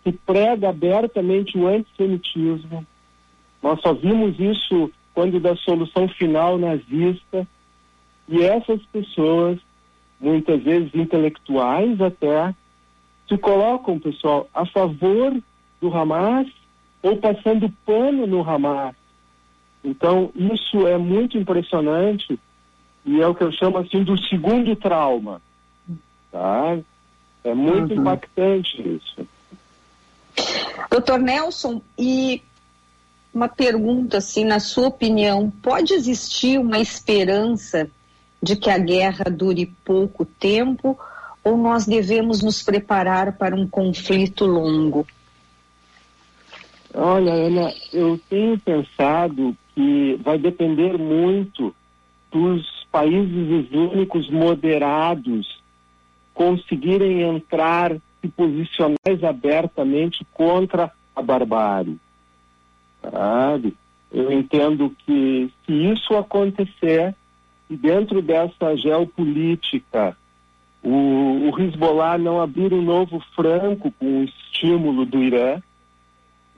que 0.04 0.12
prega 0.12 0.70
abertamente 0.70 1.58
o 1.58 1.68
antissemitismo. 1.68 2.86
Nós 3.64 3.82
só 3.82 3.94
vimos 3.94 4.40
isso 4.40 4.92
quando 5.14 5.40
da 5.40 5.56
solução 5.56 6.08
final 6.08 6.58
nazista. 6.58 7.48
E 8.28 8.42
essas 8.44 8.82
pessoas 8.86 9.60
muitas 10.22 10.62
vezes 10.62 10.94
intelectuais 10.94 12.00
até, 12.00 12.54
se 13.28 13.38
colocam, 13.38 14.00
pessoal, 14.00 14.48
a 14.54 14.66
favor 14.66 15.36
do 15.82 15.94
Hamas 15.94 16.48
ou 17.02 17.18
passando 17.18 17.74
pano 17.86 18.28
no 18.28 18.48
Hamas. 18.48 18.96
Então, 19.84 20.32
isso 20.36 20.86
é 20.86 20.98
muito 20.98 21.38
impressionante 21.38 22.40
e 23.04 23.20
é 23.20 23.28
o 23.28 23.34
que 23.34 23.44
eu 23.44 23.52
chamo 23.52 23.80
assim 23.80 24.04
do 24.04 24.18
segundo 24.28 24.76
trauma. 24.76 25.42
Tá? 26.32 26.78
É 27.44 27.54
muito 27.54 27.94
uhum. 27.94 28.02
impactante 28.02 28.80
isso. 28.80 29.28
Doutor 30.90 31.20
Nelson, 31.20 31.82
e 31.98 32.44
uma 33.34 33.48
pergunta 33.48 34.18
assim, 34.18 34.46
na 34.46 34.60
sua 34.60 34.88
opinião, 34.88 35.52
pode 35.62 35.94
existir 35.94 36.60
uma 36.60 36.80
esperança 36.80 37.90
de 38.42 38.56
que 38.56 38.70
a 38.70 38.78
guerra 38.78 39.26
dure 39.26 39.74
pouco 39.86 40.26
tempo 40.26 40.98
ou 41.44 41.58
nós 41.58 41.86
devemos 41.86 42.42
nos 42.42 42.62
preparar 42.62 43.38
para 43.38 43.56
um 43.56 43.68
conflito 43.68 44.46
longo? 44.46 45.06
Olha, 46.94 47.34
Ana, 47.34 47.74
eu 47.94 48.20
tenho 48.30 48.60
pensado 48.60 49.56
que 49.74 50.20
vai 50.24 50.38
depender 50.38 50.98
muito 50.98 51.74
dos 52.32 52.86
países 52.92 53.66
islâmicos 53.66 54.30
moderados 54.30 55.62
conseguirem 56.34 57.22
entrar, 57.22 57.96
se 58.20 58.28
posicionar 58.28 58.98
mais 59.06 59.24
abertamente 59.24 60.26
contra 60.34 60.92
a 61.16 61.22
barbárie. 61.22 61.98
Sabe? 63.02 63.74
Eu 64.12 64.32
entendo 64.32 64.94
que 65.06 65.52
se 65.66 65.72
isso 65.72 66.16
acontecer, 66.16 67.16
e 67.72 67.78
dentro 67.78 68.22
dessa 68.22 68.76
geopolítica, 68.76 70.18
o, 70.84 71.50
o 71.50 71.58
Hezbollah 71.58 72.18
não 72.18 72.42
abrir 72.42 72.74
um 72.74 72.82
novo 72.82 73.24
franco 73.34 73.90
com 73.98 74.20
o 74.20 74.24
estímulo 74.26 75.06
do 75.06 75.24
Irã, 75.24 75.62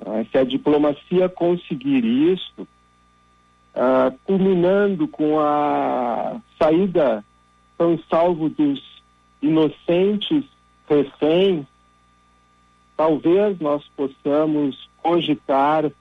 ah, 0.03 0.25
se 0.31 0.39
a 0.39 0.43
diplomacia 0.43 1.29
conseguir 1.29 2.03
isso, 2.03 2.67
ah, 3.75 4.11
culminando 4.23 5.07
com 5.07 5.39
a 5.39 6.41
saída 6.57 7.23
tão 7.77 7.99
salvo 8.09 8.49
dos 8.49 8.81
inocentes 9.39 10.43
reféns, 10.89 11.67
talvez 12.97 13.59
nós 13.59 13.83
possamos 13.95 14.89
cogitar 14.97 15.91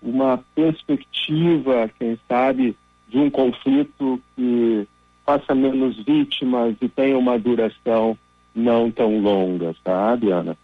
uma 0.00 0.38
perspectiva, 0.54 1.90
quem 1.98 2.16
sabe, 2.28 2.76
de 3.10 3.18
um 3.18 3.28
conflito 3.28 4.20
que 4.36 4.86
faça 5.26 5.54
menos 5.54 5.96
vítimas 6.04 6.76
e 6.80 6.88
tenha 6.88 7.18
uma 7.18 7.38
duração 7.38 8.16
não 8.54 8.90
tão 8.90 9.20
longa, 9.20 9.74
sabe, 9.84 10.30
Ana? 10.30 10.56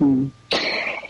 Hum. 0.00 0.30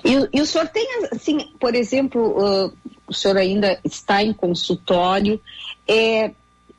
E, 0.04 0.36
e, 0.36 0.40
o 0.40 0.46
senhor 0.46 0.66
tem, 0.68 0.86
assim, 1.12 1.38
por 1.60 1.74
exemplo, 1.74 2.36
uh, 2.36 2.72
o 3.06 3.14
senhor 3.14 3.36
ainda 3.36 3.78
está 3.84 4.22
em 4.22 4.32
consultório, 4.32 5.40
é, 5.86 6.32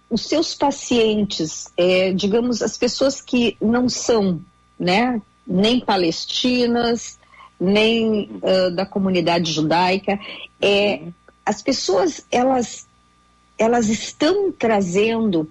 os 0.10 0.26
seus 0.26 0.54
pacientes, 0.54 1.72
é, 1.78 2.12
digamos, 2.12 2.62
as 2.62 2.78
pessoas 2.78 3.22
que 3.22 3.56
não 3.62 3.88
são, 3.88 4.42
né, 4.78 5.22
nem 5.48 5.80
palestinas, 5.80 7.18
nem 7.60 8.30
uh, 8.42 8.76
da 8.76 8.86
comunidade 8.86 9.52
judaica, 9.52 10.20
é, 10.62 11.04
as 11.46 11.62
pessoas, 11.62 12.26
elas, 12.32 12.88
elas 13.64 13.90
estão 13.90 14.52
trazendo, 14.52 15.50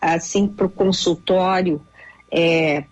assim, 0.00 0.46
para 0.46 0.66
o 0.66 0.70
consultório, 0.70 1.80
é, 2.30 2.84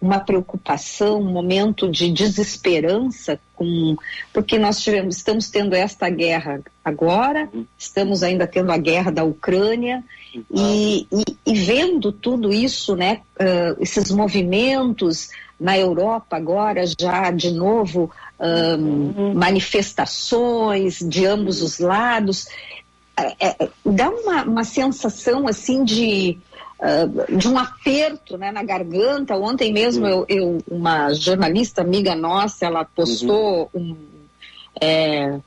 uma 0.00 0.18
preocupação, 0.18 1.20
um 1.20 1.30
momento 1.30 1.90
de 1.90 2.10
desesperança 2.10 3.38
com 3.54 3.96
porque 4.32 4.58
nós 4.58 4.80
tivemos, 4.80 5.16
estamos 5.16 5.50
tendo 5.50 5.74
esta 5.74 6.08
guerra 6.08 6.62
agora, 6.82 7.50
estamos 7.78 8.22
ainda 8.22 8.46
tendo 8.46 8.72
a 8.72 8.78
guerra 8.78 9.10
da 9.10 9.24
Ucrânia 9.24 10.02
e, 10.50 11.06
e, 11.12 11.24
e 11.44 11.54
vendo 11.54 12.12
tudo 12.12 12.50
isso, 12.50 12.96
né, 12.96 13.20
uh, 13.38 13.76
esses 13.78 14.10
movimentos 14.10 15.28
na 15.60 15.76
Europa 15.76 16.36
agora 16.36 16.84
já 16.98 17.30
de 17.30 17.50
novo 17.50 18.10
um, 18.40 19.34
manifestações 19.34 20.98
de 21.00 21.26
ambos 21.26 21.60
os 21.60 21.78
lados, 21.78 22.48
é, 23.38 23.64
é, 23.64 23.68
dá 23.84 24.08
uma, 24.08 24.42
uma 24.44 24.64
sensação 24.64 25.46
assim 25.46 25.84
de 25.84 26.38
uh, 26.80 27.36
de 27.36 27.48
um 27.48 27.58
aperto 27.58 28.36
né, 28.36 28.50
na 28.50 28.62
garganta. 28.62 29.36
Ontem 29.36 29.72
mesmo 29.72 30.06
eu, 30.06 30.24
eu, 30.28 30.58
uma 30.68 31.12
jornalista 31.12 31.82
amiga 31.82 32.14
nossa, 32.14 32.66
ela 32.66 32.84
postou 32.84 33.70
uhum. 33.74 33.92
um, 33.92 33.96
é, 34.80 35.40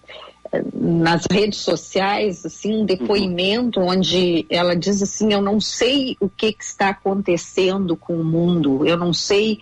nas 0.74 1.26
redes 1.30 1.60
sociais 1.60 2.46
assim 2.46 2.82
um 2.82 2.86
depoimento 2.86 3.80
uhum. 3.80 3.88
onde 3.88 4.46
ela 4.50 4.76
diz 4.76 5.02
assim 5.02 5.34
eu 5.34 5.42
não 5.42 5.60
sei 5.60 6.16
o 6.20 6.30
que, 6.30 6.54
que, 6.54 6.64
está 6.64 6.90
acontecendo 6.90 7.96
com 7.96 8.14
o 8.14 8.24
mundo 8.24 8.86
eu 8.86 8.96
não 8.96 9.12
sei 9.14 9.60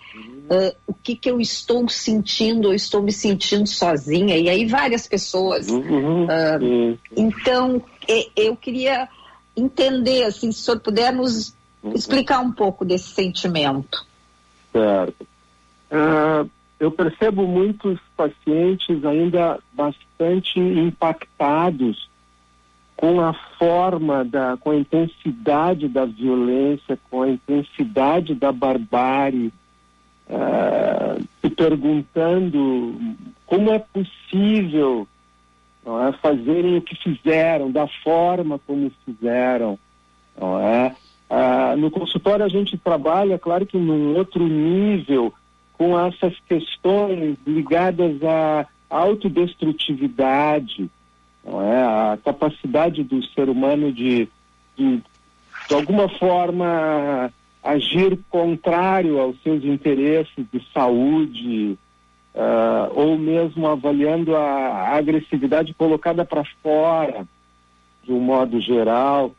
uh, 0.50 0.76
o 0.86 0.94
que, 0.94 1.16
que 1.16 1.32
eu 1.32 1.40
estou 1.40 1.88
sentindo 1.88 2.70
eu 2.70 2.74
estou 2.74 3.02
me 3.02 3.12
sentindo 3.12 3.68
sozinha 3.68 4.38
e 4.38 4.50
aí 4.50 4.66
várias 4.66 5.08
pessoas 5.08 5.70
uhum. 5.70 6.26
uh, 6.26 6.98
então 7.16 7.82
eu 8.36 8.56
queria 8.56 9.08
entender 9.56 10.24
assim 10.24 10.52
se 10.52 10.62
o 10.62 10.64
senhor 10.64 10.80
puder 10.80 11.14
nos 11.14 11.56
explicar 11.94 12.40
um 12.40 12.52
pouco 12.52 12.86
desse 12.86 13.10
sentimento. 13.10 14.06
Certo. 14.72 15.28
Uh, 15.92 16.50
eu 16.80 16.92
percebo 16.92 17.46
muitos 17.46 18.00
pacientes 18.16 19.04
ainda 19.06 19.60
bastante 19.74 20.60
impactados 20.60 22.10
com 22.96 23.20
a 23.20 23.34
forma 23.58 24.24
da, 24.24 24.58
com 24.58 24.72
a 24.72 24.76
intensidade 24.76 25.88
da 25.88 26.06
violência, 26.06 26.98
com 27.10 27.24
a 27.24 27.30
intensidade 27.30 28.36
da 28.36 28.52
barbárie, 28.52 29.52
uh, 30.28 31.24
se 31.42 31.50
perguntando 31.50 32.96
como 33.46 33.72
é 33.72 33.80
possível 33.80 35.08
não 35.86 36.08
é, 36.08 36.12
fazerem 36.14 36.78
o 36.78 36.82
que 36.82 36.96
fizeram, 36.96 37.72
da 37.72 37.88
forma 38.04 38.60
como 38.66 38.92
fizeram, 39.06 39.78
não 40.40 40.60
é? 40.60 40.96
Ah, 41.30 41.76
no 41.78 41.90
consultório 41.90 42.46
a 42.46 42.50
gente 42.50 42.78
trabalha, 42.78 43.40
claro 43.40 43.66
que 43.66 43.78
num 43.78 44.18
outro 44.18 44.46
nível, 44.46 45.34
com 45.74 46.00
essas 46.00 46.34
questões 46.48 47.38
ligadas 47.48 48.22
à 48.24 48.68
autodestrutividade, 48.90 50.90
não 51.44 51.62
é? 51.62 51.84
a 51.84 52.20
capacidade 52.24 53.04
do 53.04 53.24
ser 53.28 53.50
humano 53.50 53.92
de, 53.92 54.28
de, 54.78 55.02
de 55.68 55.74
alguma 55.74 56.08
forma, 56.10 57.32
agir 57.64 58.20
contrário 58.30 59.20
aos 59.20 59.42
seus 59.42 59.64
interesses 59.64 60.46
de 60.52 60.62
saúde, 60.74 61.78
uh, 62.36 62.92
ou 62.94 63.18
mesmo 63.18 63.68
avaliando 63.68 64.36
a 64.36 64.90
agressividade 64.96 65.74
colocada 65.74 66.26
para 66.26 66.44
fora, 66.62 67.26
de 68.04 68.12
um 68.12 68.20
modo 68.20 68.60
geral. 68.60 69.34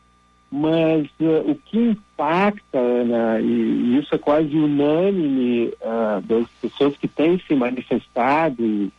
Mas 0.51 1.07
uh, 1.19 1.49
o 1.49 1.55
que 1.55 1.77
impacta, 1.77 2.77
Ana, 2.77 3.39
e, 3.41 3.45
e, 3.45 3.99
isso 3.99 4.13
é 4.13 4.17
quase 4.17 4.55
unânime 4.55 5.73
uh, 5.81 6.21
das 6.21 6.47
pessoas 6.61 6.95
que 6.97 7.07
têm 7.07 7.39
se 7.47 7.55
manifestado, 7.55 8.63
e, 8.63 8.91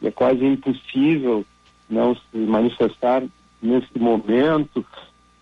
e 0.00 0.06
é 0.06 0.10
quase 0.10 0.44
impossível 0.44 1.44
não 1.90 2.14
se 2.14 2.38
manifestar 2.38 3.22
nesse 3.60 3.98
momento, 3.98 4.84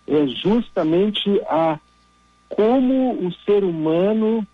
é 0.06 0.26
justamente 0.26 1.40
a 1.48 1.78
como 2.48 3.12
o 3.24 3.32
ser 3.44 3.62
humano 3.62 4.44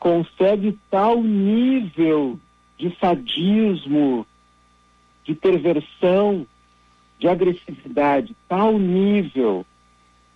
consegue 0.00 0.76
tal 0.90 1.22
nível 1.22 2.36
de 2.80 2.96
sadismo, 2.98 4.26
de 5.24 5.34
perversão, 5.34 6.46
de 7.18 7.28
agressividade, 7.28 8.34
tal 8.48 8.78
nível 8.78 9.66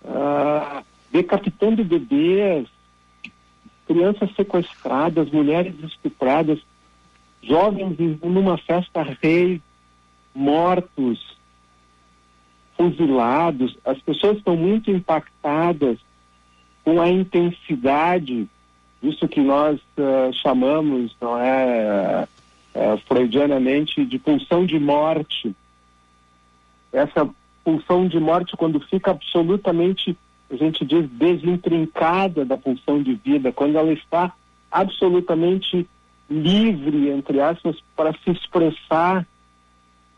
ah, 0.05 0.83
decapitando 1.11 1.83
bebês, 1.83 2.67
crianças 3.87 4.29
sequestradas, 4.35 5.31
mulheres 5.31 5.73
estupradas, 5.83 6.59
jovens 7.41 7.97
numa 8.21 8.57
festa 8.57 9.01
rei, 9.21 9.59
mortos, 10.33 11.35
fuzilados. 12.77 13.75
As 13.83 13.99
pessoas 13.99 14.37
estão 14.37 14.55
muito 14.55 14.91
impactadas 14.91 15.97
com 16.83 17.01
a 17.01 17.09
intensidade 17.09 18.47
disso 19.01 19.27
que 19.27 19.39
nós 19.39 19.79
uh, 19.97 20.33
chamamos, 20.33 21.15
não 21.21 21.37
é, 21.37 22.27
uh, 22.75 22.97
freudianamente, 23.07 24.05
de 24.05 24.19
pulsão 24.19 24.65
de 24.65 24.77
morte. 24.79 25.55
Essa 26.91 27.27
pulsão 27.63 28.07
de 28.07 28.19
morte, 28.19 28.55
quando 28.55 28.79
fica 28.79 29.11
absolutamente, 29.11 30.15
a 30.51 30.55
gente 30.55 30.85
diz, 30.85 31.09
desintrincada 31.09 32.45
da 32.45 32.57
pulsão 32.57 33.01
de 33.01 33.15
vida, 33.15 33.51
quando 33.51 33.77
ela 33.77 33.91
está 33.91 34.31
absolutamente 34.71 35.87
livre, 36.29 37.09
entre 37.09 37.39
aspas, 37.39 37.77
para 37.95 38.13
se 38.13 38.31
expressar, 38.31 39.25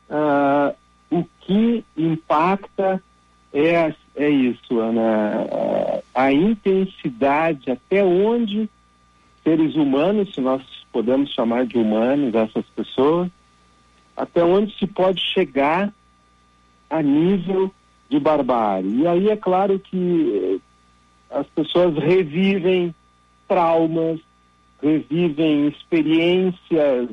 uh, 0.10 0.76
o 1.10 1.24
que 1.42 1.84
impacta 1.96 3.02
é, 3.54 3.94
é 4.16 4.30
isso, 4.30 4.80
Ana, 4.80 5.48
a 6.14 6.32
intensidade, 6.32 7.72
até 7.72 8.04
onde 8.04 8.70
seres 9.44 9.76
humanos, 9.76 10.34
se 10.34 10.42
nós 10.42 10.62
podemos 10.92 11.32
chamar 11.34 11.66
de 11.66 11.78
humanos 11.78 12.34
essas 12.34 12.66
pessoas, 12.76 13.30
até 14.16 14.44
onde 14.44 14.76
se 14.78 14.88
pode 14.88 15.22
chegar 15.22 15.94
a 16.90 17.02
nível 17.02 17.72
de 18.10 18.20
barbárie. 18.20 19.02
E 19.02 19.08
aí 19.08 19.30
é 19.30 19.36
claro 19.36 19.80
que 19.80 20.62
as 21.30 21.46
pessoas 21.48 21.96
revivem 21.98 22.94
traumas, 23.48 24.20
revivem 24.82 25.68
experiências 25.68 27.10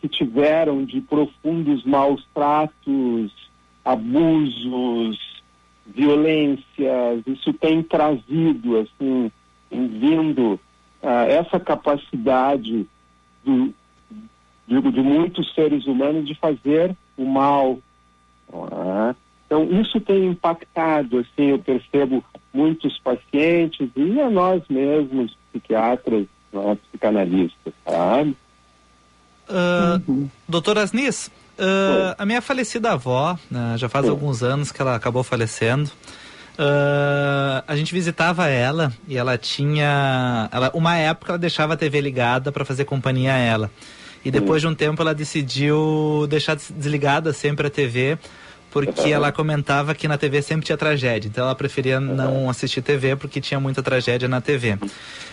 que 0.00 0.08
tiveram 0.08 0.84
de 0.84 1.00
profundos 1.00 1.84
maus 1.84 2.26
tratos, 2.34 3.32
abusos, 3.84 5.18
violências, 5.86 7.22
isso 7.26 7.52
tem 7.54 7.82
trazido, 7.82 8.78
assim, 8.78 9.30
vindo 9.70 10.58
ah, 11.02 11.24
essa 11.24 11.58
capacidade 11.58 12.86
do, 13.44 13.72
digo, 14.66 14.92
de 14.92 15.00
muitos 15.00 15.52
seres 15.54 15.86
humanos 15.86 16.26
de 16.26 16.34
fazer 16.34 16.94
o 17.16 17.24
mal. 17.24 17.78
é? 18.52 19.14
Então, 19.46 19.64
isso 19.80 20.00
tem 20.00 20.26
impactado, 20.26 21.18
assim, 21.18 21.48
eu 21.48 21.58
percebo 21.58 22.22
muitos 22.54 22.98
pacientes 23.00 23.88
e 23.96 24.20
a 24.20 24.30
nós 24.30 24.62
mesmos, 24.70 25.36
psiquiatras, 25.50 26.26
nós 26.52 26.78
psicanalistas, 26.88 27.74
sabe? 27.84 28.36
Uh, 29.48 30.28
Doutora 30.48 30.82
Asnis, 30.82 31.26
uh, 31.58 32.14
a 32.16 32.24
minha 32.24 32.40
falecida 32.40 32.92
avó, 32.92 33.36
né, 33.50 33.74
já 33.76 33.88
faz 33.88 34.08
alguns 34.08 34.42
anos 34.44 34.70
que 34.70 34.80
ela 34.80 34.94
acabou 34.94 35.24
falecendo. 35.24 35.90
Uh, 36.60 37.64
a 37.66 37.74
gente 37.74 37.90
visitava 37.94 38.46
ela 38.46 38.92
e 39.08 39.16
ela 39.16 39.38
tinha. 39.38 40.46
Ela, 40.52 40.70
uma 40.74 40.94
época 40.98 41.32
ela 41.32 41.38
deixava 41.38 41.72
a 41.72 41.76
TV 41.76 42.02
ligada 42.02 42.52
para 42.52 42.66
fazer 42.66 42.84
companhia 42.84 43.32
a 43.32 43.38
ela. 43.38 43.70
E 44.22 44.30
depois 44.30 44.60
de 44.60 44.68
um 44.68 44.74
tempo 44.74 45.00
ela 45.00 45.14
decidiu 45.14 46.26
deixar 46.28 46.54
des- 46.54 46.70
desligada 46.70 47.32
sempre 47.32 47.66
a 47.66 47.70
TV, 47.70 48.18
porque 48.70 49.08
ela 49.10 49.32
comentava 49.32 49.94
que 49.94 50.06
na 50.06 50.18
TV 50.18 50.42
sempre 50.42 50.66
tinha 50.66 50.76
tragédia. 50.76 51.28
Então 51.28 51.44
ela 51.44 51.54
preferia 51.54 51.98
não 51.98 52.50
assistir 52.50 52.82
TV 52.82 53.16
porque 53.16 53.40
tinha 53.40 53.58
muita 53.58 53.82
tragédia 53.82 54.28
na 54.28 54.42
TV. 54.42 54.76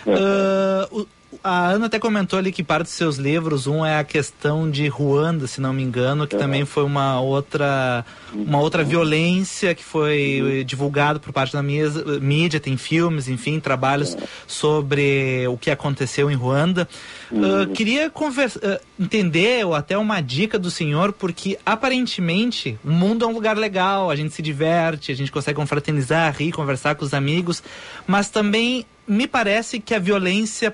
Ah, 0.07 0.87
o- 0.89 1.05
a 1.43 1.67
Ana 1.67 1.87
até 1.87 1.99
comentou 1.99 2.39
ali 2.39 2.51
que 2.51 2.63
parte 2.63 2.83
dos 2.83 2.93
seus 2.93 3.17
livros, 3.17 3.67
um 3.67 3.85
é 3.85 3.99
a 3.99 4.03
questão 4.03 4.69
de 4.71 4.87
Ruanda, 4.87 5.45
se 5.47 5.59
não 5.59 5.73
me 5.73 5.83
engano, 5.83 6.25
que 6.25 6.35
também 6.37 6.63
foi 6.65 6.83
uma 6.83 7.19
outra 7.19 8.05
uma 8.33 8.59
outra 8.59 8.83
violência 8.83 9.73
que 9.75 9.83
foi 9.83 10.63
divulgado 10.65 11.19
por 11.19 11.31
parte 11.33 11.53
da 11.53 11.61
mesa- 11.63 12.19
mídia, 12.19 12.59
tem 12.59 12.77
filmes, 12.77 13.27
enfim, 13.27 13.59
trabalhos 13.59 14.15
sobre 14.45 15.45
o 15.47 15.57
que 15.57 15.69
aconteceu 15.69 16.31
em 16.31 16.35
Ruanda. 16.35 16.87
Ah, 17.31 17.67
queria 17.73 18.09
convers- 18.09 18.57
ah, 18.63 18.79
entender 18.99 19.65
ou 19.65 19.73
até 19.75 19.97
uma 19.97 20.21
dica 20.21 20.57
do 20.57 20.71
senhor, 20.71 21.11
porque 21.13 21.57
aparentemente 21.65 22.77
o 22.85 22.89
mundo 22.91 23.25
é 23.25 23.27
um 23.27 23.33
lugar 23.33 23.57
legal, 23.57 24.09
a 24.09 24.15
gente 24.15 24.33
se 24.33 24.41
diverte, 24.41 25.11
a 25.11 25.15
gente 25.15 25.31
consegue 25.31 25.55
confraternizar, 25.57 26.33
rir, 26.37 26.51
conversar 26.51 26.95
com 26.95 27.03
os 27.03 27.13
amigos, 27.13 27.61
mas 28.05 28.29
também 28.29 28.85
me 29.07 29.27
parece 29.27 29.79
que 29.79 29.93
a 29.95 29.99
violência 29.99 30.69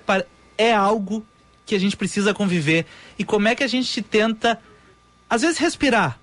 é 0.57 0.73
algo 0.73 1.25
que 1.65 1.75
a 1.75 1.79
gente 1.79 1.95
precisa 1.95 2.33
conviver. 2.33 2.85
E 3.17 3.23
como 3.23 3.47
é 3.47 3.55
que 3.55 3.63
a 3.63 3.67
gente 3.67 4.01
tenta, 4.01 4.59
às 5.29 5.41
vezes, 5.41 5.57
respirar 5.57 6.19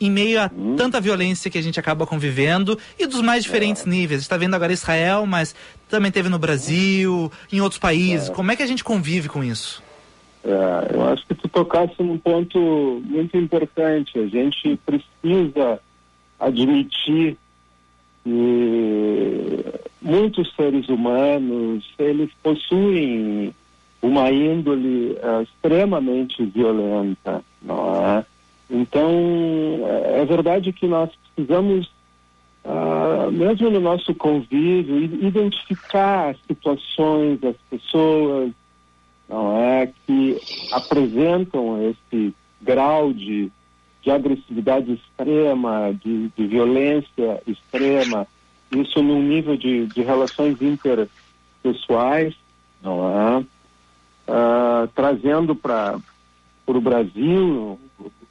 em 0.00 0.10
meio 0.10 0.40
a 0.40 0.48
tanta 0.76 1.00
violência 1.00 1.50
que 1.50 1.58
a 1.58 1.62
gente 1.62 1.80
acaba 1.80 2.06
convivendo 2.06 2.78
e 2.98 3.06
dos 3.06 3.20
mais 3.20 3.42
diferentes 3.42 3.84
níveis. 3.84 4.12
A 4.12 4.20
gente 4.20 4.22
está 4.22 4.36
vendo 4.36 4.54
agora 4.54 4.72
Israel, 4.72 5.26
mas 5.26 5.54
também 5.88 6.10
teve 6.10 6.28
no 6.28 6.38
Brasil, 6.38 7.32
em 7.52 7.60
outros 7.60 7.80
países. 7.80 8.28
Como 8.28 8.52
é 8.52 8.56
que 8.56 8.62
a 8.62 8.66
gente 8.66 8.84
convive 8.84 9.28
com 9.28 9.42
isso? 9.42 9.82
É, 10.44 10.94
eu 10.94 11.04
acho 11.08 11.26
que 11.26 11.34
tu 11.34 11.48
tocasse 11.48 12.00
num 12.00 12.16
ponto 12.16 13.02
muito 13.04 13.36
importante. 13.36 14.18
A 14.18 14.26
gente 14.26 14.78
precisa 14.86 15.80
admitir 16.38 17.36
que 18.22 19.64
muitos 20.00 20.54
seres 20.54 20.88
humanos 20.88 21.84
eles 21.98 22.30
possuem 22.42 23.52
uma 24.00 24.30
índole 24.30 25.16
eh, 25.20 25.42
extremamente 25.42 26.44
violenta, 26.44 27.42
não 27.62 27.94
é? 27.96 28.24
Então 28.70 29.10
é 29.86 30.20
é 30.20 30.24
verdade 30.24 30.72
que 30.72 30.86
nós 30.86 31.10
precisamos 31.34 31.90
ah, 32.64 33.30
mesmo 33.32 33.70
no 33.70 33.80
nosso 33.80 34.14
convívio, 34.14 34.98
identificar 35.26 36.30
as 36.30 36.36
situações, 36.46 37.42
as 37.42 37.56
pessoas, 37.70 38.52
não 39.26 39.56
é, 39.56 39.90
que 40.06 40.38
apresentam 40.72 41.82
esse 41.88 42.34
grau 42.60 43.12
de, 43.12 43.50
de 44.02 44.10
agressividade 44.10 44.92
extrema, 44.92 45.94
de, 46.04 46.28
de 46.36 46.46
violência 46.46 47.42
extrema, 47.46 48.26
isso 48.70 49.02
num 49.02 49.22
nível 49.22 49.56
de, 49.56 49.86
de 49.86 50.02
relações 50.02 50.60
interpessoais, 50.60 52.34
não 52.82 53.08
é? 53.08 53.44
Ah, 54.28 54.86
trazendo 54.94 55.56
para 55.56 55.98
o 56.66 56.80
Brasil, 56.80 57.78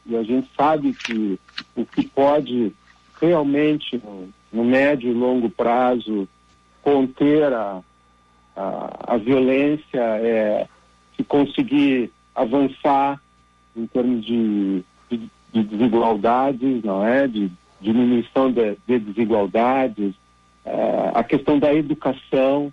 e 0.05 0.15
a 0.15 0.21
gente 0.21 0.47
sabe 0.55 0.93
que 0.93 1.39
o 1.75 1.83
que 1.85 2.07
pode 2.07 2.71
realmente, 3.19 3.99
no, 4.53 4.63
médio 4.63 5.09
e 5.09 5.13
longo 5.13 5.49
prazo, 5.49 6.27
conter 6.83 7.51
a, 7.51 7.81
a, 8.55 9.15
a 9.15 9.17
violência 9.17 9.99
é 9.99 10.67
se 11.15 11.23
conseguir 11.23 12.11
avançar 12.35 13.19
em 13.75 13.87
termos 13.87 14.23
de, 14.23 14.83
de, 15.09 15.31
de 15.51 15.63
desigualdades, 15.63 16.83
não 16.83 17.03
é? 17.03 17.27
De 17.27 17.51
diminuição 17.81 18.51
de, 18.51 18.77
de 18.87 18.99
desigualdades, 18.99 20.13
eh, 20.63 21.11
a 21.13 21.23
questão 21.23 21.57
da 21.57 21.73
educação, 21.73 22.71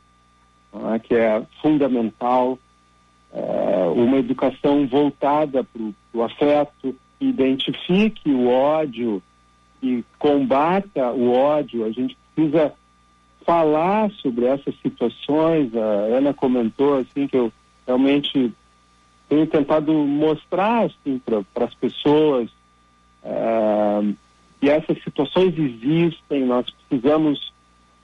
é? 0.92 0.98
que 0.98 1.14
é 1.14 1.42
fundamental, 1.62 2.58
eh, 3.34 3.92
uma 3.96 4.18
educação 4.18 4.86
voltada 4.86 5.64
para 5.64 5.82
o 6.12 6.22
afeto, 6.22 6.94
que 7.18 7.26
identifique 7.26 8.30
o 8.30 8.48
ódio, 8.48 9.20
que 9.80 10.04
combata 10.18 11.10
o 11.12 11.32
ódio. 11.32 11.84
A 11.84 11.90
gente 11.90 12.16
precisa 12.34 12.72
falar 13.44 14.10
sobre 14.12 14.46
essas 14.46 14.74
situações. 14.80 15.74
A 15.74 16.16
Ana 16.16 16.32
comentou 16.32 16.98
assim 16.98 17.26
que 17.26 17.36
eu 17.36 17.52
realmente 17.86 18.52
tenho 19.28 19.46
tentado 19.46 19.92
mostrar 19.92 20.86
assim, 20.86 21.20
para 21.24 21.64
as 21.64 21.74
pessoas 21.74 22.48
ah, 23.24 24.00
que 24.60 24.70
essas 24.70 25.02
situações 25.02 25.58
existem, 25.58 26.44
nós 26.44 26.66
precisamos 26.70 27.52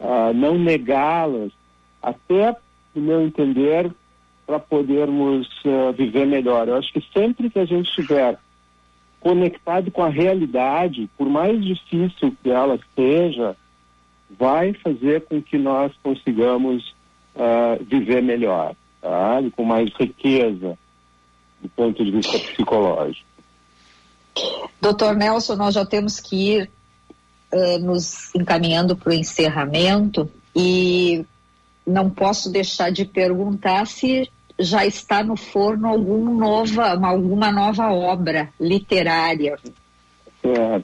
ah, 0.00 0.32
não 0.34 0.58
negá-las, 0.58 1.52
até, 2.02 2.56
no 2.94 3.02
meu 3.02 3.22
entender, 3.22 3.90
para 4.51 4.59
podermos 4.59 5.48
ah, 5.64 5.92
viver 5.92 6.26
melhor. 6.26 6.66
Eu 6.66 6.74
acho 6.74 6.92
que 6.92 7.01
sempre 7.14 7.48
que 7.48 7.59
a 7.61 7.64
gente 7.64 7.88
estiver 7.88 8.36
conectado 9.20 9.92
com 9.92 10.03
a 10.03 10.09
realidade, 10.09 11.09
por 11.16 11.28
mais 11.28 11.64
difícil 11.64 12.36
que 12.42 12.51
ela 12.51 12.76
seja, 12.96 13.57
vai 14.36 14.72
fazer 14.72 15.20
com 15.26 15.40
que 15.40 15.57
nós 15.57 15.92
consigamos 16.03 16.96
ah, 17.36 17.78
viver 17.80 18.24
melhor, 18.24 18.74
tá? 19.01 19.38
Com 19.55 19.64
mais 19.64 19.88
riqueza 19.94 20.76
do 21.62 21.68
ponto 21.68 22.05
de 22.05 22.11
vista 22.11 22.36
psicológico. 22.36 23.28
Doutor 24.80 25.14
Nelson, 25.14 25.55
nós 25.55 25.76
já 25.76 25.86
temos 25.86 26.18
que 26.18 26.55
ir 26.55 26.70
eh, 27.53 27.78
nos 27.78 28.34
encaminhando 28.34 28.96
para 28.96 29.11
o 29.11 29.14
encerramento 29.14 30.28
e 30.57 31.24
não 31.86 32.09
posso 32.09 32.51
deixar 32.51 32.90
de 32.90 33.05
perguntar 33.05 33.86
se 33.86 34.30
já 34.61 34.86
está 34.86 35.24
no 35.24 35.36
forno 35.36 35.88
algum 35.88 36.34
nova, 36.36 36.94
uma- 36.96 37.08
alguma 37.08 37.50
nova 37.50 37.90
obra 37.92 38.48
literária. 38.61 39.56
É, 40.44 40.78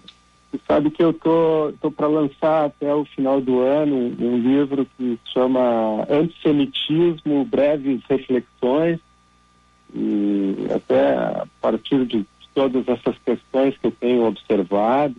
você 0.51 0.61
sabe 0.67 0.91
que 0.91 1.03
eu 1.03 1.13
tô, 1.13 1.73
tô 1.81 1.91
para 1.91 2.07
lançar 2.07 2.67
até 2.67 2.95
o 2.95 3.05
final 3.05 3.41
do 3.41 3.61
ano 3.61 3.95
um, 3.95 4.17
um 4.19 4.39
livro 4.39 4.87
que 4.97 5.19
se 5.25 5.33
chama 5.33 6.07
Antissemitismo, 6.11 7.45
Breves 7.45 8.01
Reflexões, 8.09 8.99
e 9.95 10.67
até 10.75 11.15
a 11.15 11.47
partir 11.61 12.05
de 12.07 12.25
todas 12.55 12.87
essas 12.89 13.17
questões 13.19 13.77
que 13.77 13.87
eu 13.87 13.91
tenho 13.93 14.25
observado, 14.27 15.15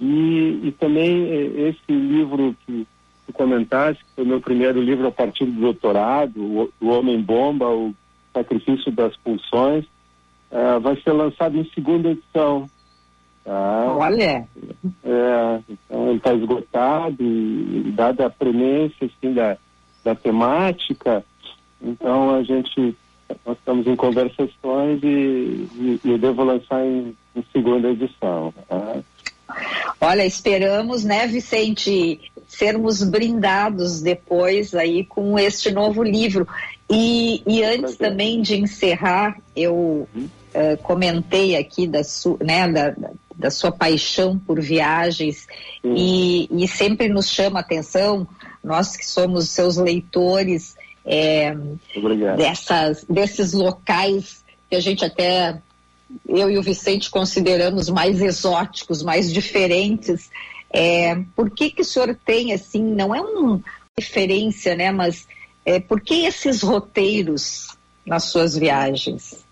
e, 0.00 0.60
e 0.64 0.72
também 0.78 1.28
eh, 1.28 1.68
esse 1.68 1.92
livro 1.92 2.56
que 2.66 2.86
tu 3.32 3.38
comentaste, 3.38 4.04
que 4.04 4.10
foi 4.14 4.24
o 4.24 4.28
meu 4.28 4.40
primeiro 4.40 4.80
livro 4.80 5.06
a 5.06 5.12
partir 5.12 5.44
do 5.44 5.60
doutorado, 5.60 6.40
O, 6.40 6.72
o 6.80 6.88
Homem-Bomba, 6.88 7.68
O 7.68 7.94
Sacrifício 8.32 8.92
das 8.92 9.16
Pulsões, 9.16 9.84
eh, 10.50 10.78
vai 10.78 10.96
ser 11.02 11.12
lançado 11.12 11.56
em 11.58 11.64
segunda 11.74 12.10
edição. 12.10 12.66
Tá? 13.44 13.94
Olha! 13.98 14.46
É, 15.04 15.60
então 15.68 16.08
ele 16.08 16.16
está 16.18 16.32
esgotado 16.34 17.16
e, 17.22 17.84
e 17.88 17.92
dada 17.92 18.26
a 18.26 18.30
premência 18.30 19.06
assim, 19.06 19.34
da, 19.34 19.56
da 20.04 20.14
temática, 20.14 21.24
então 21.82 22.34
a 22.36 22.42
gente 22.44 22.96
nós 23.46 23.56
estamos 23.58 23.86
em 23.86 23.96
conversações 23.96 25.02
e, 25.02 25.06
e- 25.06 26.00
e 26.04 26.10
eu 26.10 26.18
devo 26.18 26.44
lançar 26.44 26.84
em, 26.86 27.16
em 27.34 27.42
segunda 27.52 27.88
edição. 27.90 28.52
tá? 28.68 29.00
Olha, 30.00 30.24
esperamos, 30.24 31.04
né, 31.04 31.26
Vicente, 31.26 32.20
sermos 32.48 33.02
brindados 33.02 34.00
depois 34.02 34.74
aí 34.74 35.04
com 35.04 35.38
este 35.38 35.70
novo 35.70 36.02
livro. 36.02 36.46
E, 36.90 37.42
e 37.46 37.62
antes 37.64 37.96
também 37.96 38.42
de 38.42 38.56
encerrar, 38.56 39.36
eu 39.56 40.06
eh, 40.52 40.76
comentei 40.76 41.56
aqui 41.56 41.86
da, 41.86 42.04
su, 42.04 42.36
né, 42.42 42.70
da, 42.70 42.94
da- 43.36 43.50
sua 43.50 43.72
paixão 43.72 44.38
por 44.38 44.60
viagens 44.60 45.46
e, 45.82 46.48
e 46.52 46.68
sempre 46.68 47.08
nos 47.08 47.28
chama 47.30 47.58
a 47.58 47.62
atenção, 47.62 48.26
nós 48.62 48.96
que 48.96 49.06
somos 49.06 49.48
seus 49.48 49.76
leitores, 49.78 50.76
é, 51.04 51.56
dessas, 52.36 53.04
desses 53.08 53.52
locais 53.52 54.44
que 54.70 54.76
a 54.76 54.80
gente 54.80 55.04
até, 55.04 55.60
eu 56.28 56.50
e 56.50 56.58
o 56.58 56.62
Vicente 56.62 57.10
consideramos 57.10 57.88
mais 57.88 58.20
exóticos, 58.20 59.02
mais 59.02 59.32
diferentes. 59.32 60.30
É, 60.70 61.16
por 61.36 61.50
que 61.50 61.70
que 61.70 61.82
o 61.82 61.84
senhor 61.84 62.16
tem, 62.24 62.52
assim, 62.52 62.82
não 62.82 63.14
é 63.14 63.20
uma 63.20 63.60
referência, 63.98 64.74
né, 64.74 64.90
mas 64.90 65.28
é, 65.64 65.78
por 65.78 66.00
que 66.00 66.24
esses 66.24 66.62
roteiros 66.62 67.76
nas 68.06 68.24
suas 68.24 68.56
viagens? 68.56 69.44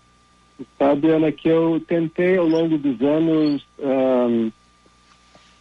Sabe, 0.77 1.09
Ana, 1.09 1.31
que 1.31 1.47
eu 1.47 1.81
tentei 1.87 2.37
ao 2.37 2.47
longo 2.47 2.77
dos 2.77 3.01
anos 3.01 3.65
um, 3.79 4.51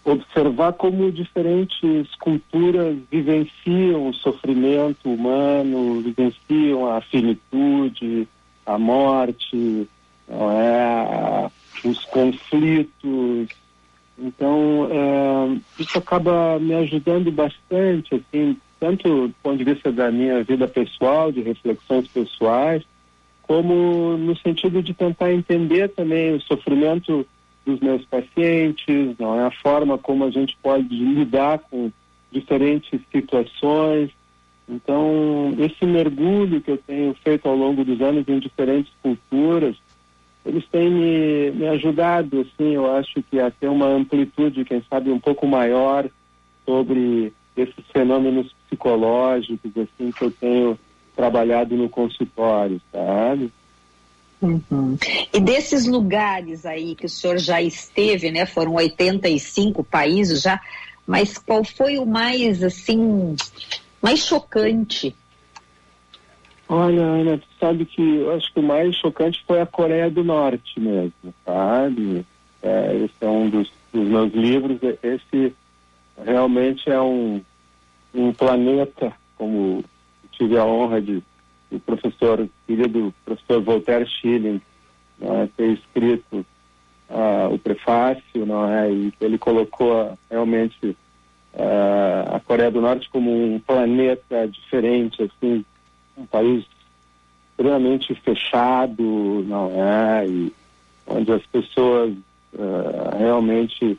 observar 0.05 0.73
como 0.75 1.13
diferentes 1.13 2.15
culturas 2.17 2.97
vivenciam 3.11 4.09
o 4.09 4.15
sofrimento 4.15 5.11
humano, 5.11 6.01
vivenciam 6.01 6.91
a 6.91 7.01
finitude, 7.01 8.27
a 8.67 8.79
morte, 8.79 9.89
é? 10.31 11.51
os 11.85 12.05
conflitos. 12.07 13.49
Então, 14.19 14.89
é, 14.91 15.83
isso 15.83 15.99
acaba 15.99 16.59
me 16.59 16.75
ajudando 16.75 17.31
bastante, 17.33 18.15
assim, 18.15 18.57
tanto 18.79 19.29
do 19.29 19.35
ponto 19.43 19.57
de 19.57 19.65
vista 19.65 19.91
da 19.91 20.11
minha 20.11 20.43
vida 20.45 20.69
pessoal, 20.69 21.33
de 21.33 21.41
reflexões 21.41 22.07
pessoais, 22.09 22.83
como 23.43 24.17
no 24.19 24.37
sentido 24.37 24.83
de 24.83 24.93
tentar 24.93 25.33
entender 25.33 25.89
também 25.89 26.35
o 26.35 26.41
sofrimento 26.41 27.27
dos 27.65 27.81
meus 27.81 28.05
pacientes, 28.05 29.17
não 29.19 29.39
é 29.39 29.47
a 29.47 29.51
forma 29.51 29.99
como 29.99 30.25
a 30.25 30.31
gente 30.31 30.57
pode 30.63 30.89
lidar 30.95 31.59
com 31.59 31.91
diferentes 32.31 33.01
situações. 33.11 34.11
Então, 34.69 35.55
esse 35.59 35.85
mergulho 35.85 36.61
que 36.61 36.71
eu 36.71 36.79
tenho 36.79 37.15
feito 37.25 37.49
ao 37.49 37.57
longo 37.57 37.85
dos 37.85 38.01
anos 38.01 38.25
em 38.29 38.39
diferentes 38.39 38.93
culturas, 39.03 39.77
eles 40.51 40.67
têm 40.67 40.91
me, 40.91 41.51
me 41.53 41.69
ajudado, 41.69 42.41
assim, 42.41 42.75
eu 42.75 42.93
acho 42.97 43.23
que 43.23 43.39
a 43.39 43.53
ter 43.53 43.69
uma 43.69 43.87
amplitude, 43.87 44.65
quem 44.65 44.83
sabe, 44.91 45.11
um 45.11 45.21
pouco 45.21 45.47
maior 45.47 46.09
sobre 46.67 47.33
esses 47.57 47.85
fenômenos 47.93 48.53
psicológicos, 48.67 49.71
assim, 49.77 50.11
que 50.11 50.25
eu 50.25 50.31
tenho 50.33 50.79
trabalhado 51.15 51.77
no 51.77 51.89
consultório, 51.89 52.81
sabe? 52.91 53.53
Uhum. 54.43 54.99
E 55.33 55.39
desses 55.39 55.87
lugares 55.87 56.67
aí 56.67 56.97
que 56.97 57.07
o 57.07 57.09
senhor 57.09 57.39
já 57.39 57.63
esteve, 57.63 58.33
né? 58.33 58.45
Foram 58.45 58.75
85 58.75 59.85
países 59.85 60.43
já, 60.43 60.61
mas 61.07 61.39
qual 61.39 61.63
foi 61.63 61.97
o 61.99 62.07
mais, 62.07 62.61
assim, 62.65 63.37
mais 64.03 64.27
chocante? 64.27 65.15
Olha, 66.73 67.03
Ana, 67.03 67.37
tu 67.37 67.49
sabe 67.59 67.85
que 67.85 68.01
eu 68.01 68.33
acho 68.33 68.53
que 68.53 68.61
o 68.61 68.63
mais 68.63 68.95
chocante 68.95 69.43
foi 69.45 69.61
a 69.61 69.67
Coreia 69.67 70.09
do 70.09 70.23
Norte 70.23 70.79
mesmo, 70.79 71.35
sabe? 71.45 72.25
É, 72.63 72.95
esse 72.95 73.15
é 73.21 73.27
um 73.27 73.51
dos, 73.51 73.69
dos 73.93 74.07
meus 74.07 74.33
livros. 74.33 74.79
Esse 75.03 75.53
realmente 76.25 76.89
é 76.89 77.01
um, 77.01 77.43
um 78.15 78.33
planeta, 78.33 79.13
como 79.37 79.85
tive 80.31 80.57
a 80.57 80.65
honra 80.65 81.03
de 81.03 81.21
o 81.73 81.81
professor, 81.81 82.49
filho 82.69 82.87
do 82.87 83.15
professor 83.25 83.61
Voltaire 83.63 84.09
Schilling, 84.09 84.61
é, 85.21 85.49
ter 85.57 85.73
escrito 85.73 86.47
uh, 87.09 87.53
o 87.53 87.59
prefácio, 87.59 88.47
não 88.47 88.69
é? 88.69 88.93
E 88.93 89.13
ele 89.21 89.39
colocou 89.39 90.17
realmente 90.31 90.97
uh, 91.55 92.35
a 92.35 92.39
Coreia 92.39 92.71
do 92.71 92.81
Norte 92.81 93.11
como 93.11 93.33
um 93.33 93.59
planeta 93.59 94.47
diferente, 94.47 95.21
assim, 95.21 95.65
um 96.21 96.27
país 96.27 96.65
extremamente 97.51 98.15
fechado, 98.15 99.45
não 99.47 99.71
é? 99.73 100.27
E 100.27 100.53
onde 101.07 101.33
as 101.33 101.45
pessoas 101.47 102.13
uh, 102.55 103.19
realmente 103.19 103.99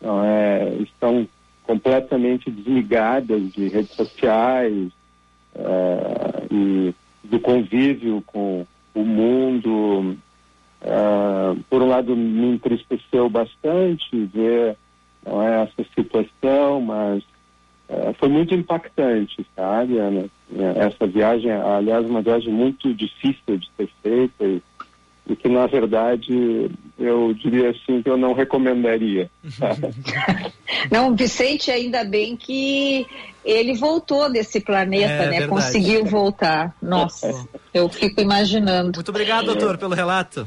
não 0.00 0.24
é, 0.24 0.74
estão 0.80 1.26
completamente 1.64 2.50
desligadas 2.50 3.52
de 3.52 3.68
redes 3.68 3.92
sociais 3.92 4.90
e 6.50 6.94
do 7.24 7.40
convívio 7.40 8.22
com 8.26 8.66
o 8.94 9.04
mundo. 9.04 10.16
Uh, 10.82 11.62
por 11.70 11.82
um 11.82 11.88
lado, 11.88 12.16
me 12.16 12.54
entristeceu 12.54 13.28
bastante 13.30 14.24
ver 14.26 14.76
não 15.24 15.40
é, 15.40 15.62
essa 15.62 15.88
situação, 15.94 16.80
mas 16.80 17.22
uh, 17.92 18.14
foi 18.18 18.28
muito 18.28 18.54
impactante, 18.54 19.46
sabe, 19.54 19.98
Ana? 19.98 20.26
Essa 20.76 21.06
viagem, 21.06 21.50
aliás, 21.50 22.04
uma 22.06 22.22
viagem 22.22 22.52
muito 22.52 22.92
difícil 22.94 23.56
de 23.58 23.68
ser 23.76 23.88
feita 24.02 24.44
e, 24.44 24.62
e 25.28 25.36
que, 25.36 25.48
na 25.48 25.66
verdade, 25.66 26.70
eu 26.98 27.32
diria 27.34 27.70
assim 27.70 28.02
que 28.02 28.10
eu 28.10 28.16
não 28.16 28.32
recomendaria. 28.32 29.30
não, 30.90 31.14
Vicente, 31.16 31.70
ainda 31.70 32.04
bem 32.04 32.36
que 32.36 33.06
ele 33.44 33.74
voltou 33.74 34.30
desse 34.30 34.60
planeta, 34.60 35.12
é, 35.12 35.18
né? 35.18 35.38
Verdade. 35.40 35.48
Conseguiu 35.48 36.04
voltar. 36.04 36.74
Nossa, 36.80 37.46
eu 37.74 37.88
fico 37.88 38.20
imaginando. 38.20 38.92
Muito 38.94 39.10
obrigado, 39.10 39.46
doutor, 39.46 39.78
pelo 39.78 39.94
relato. 39.94 40.46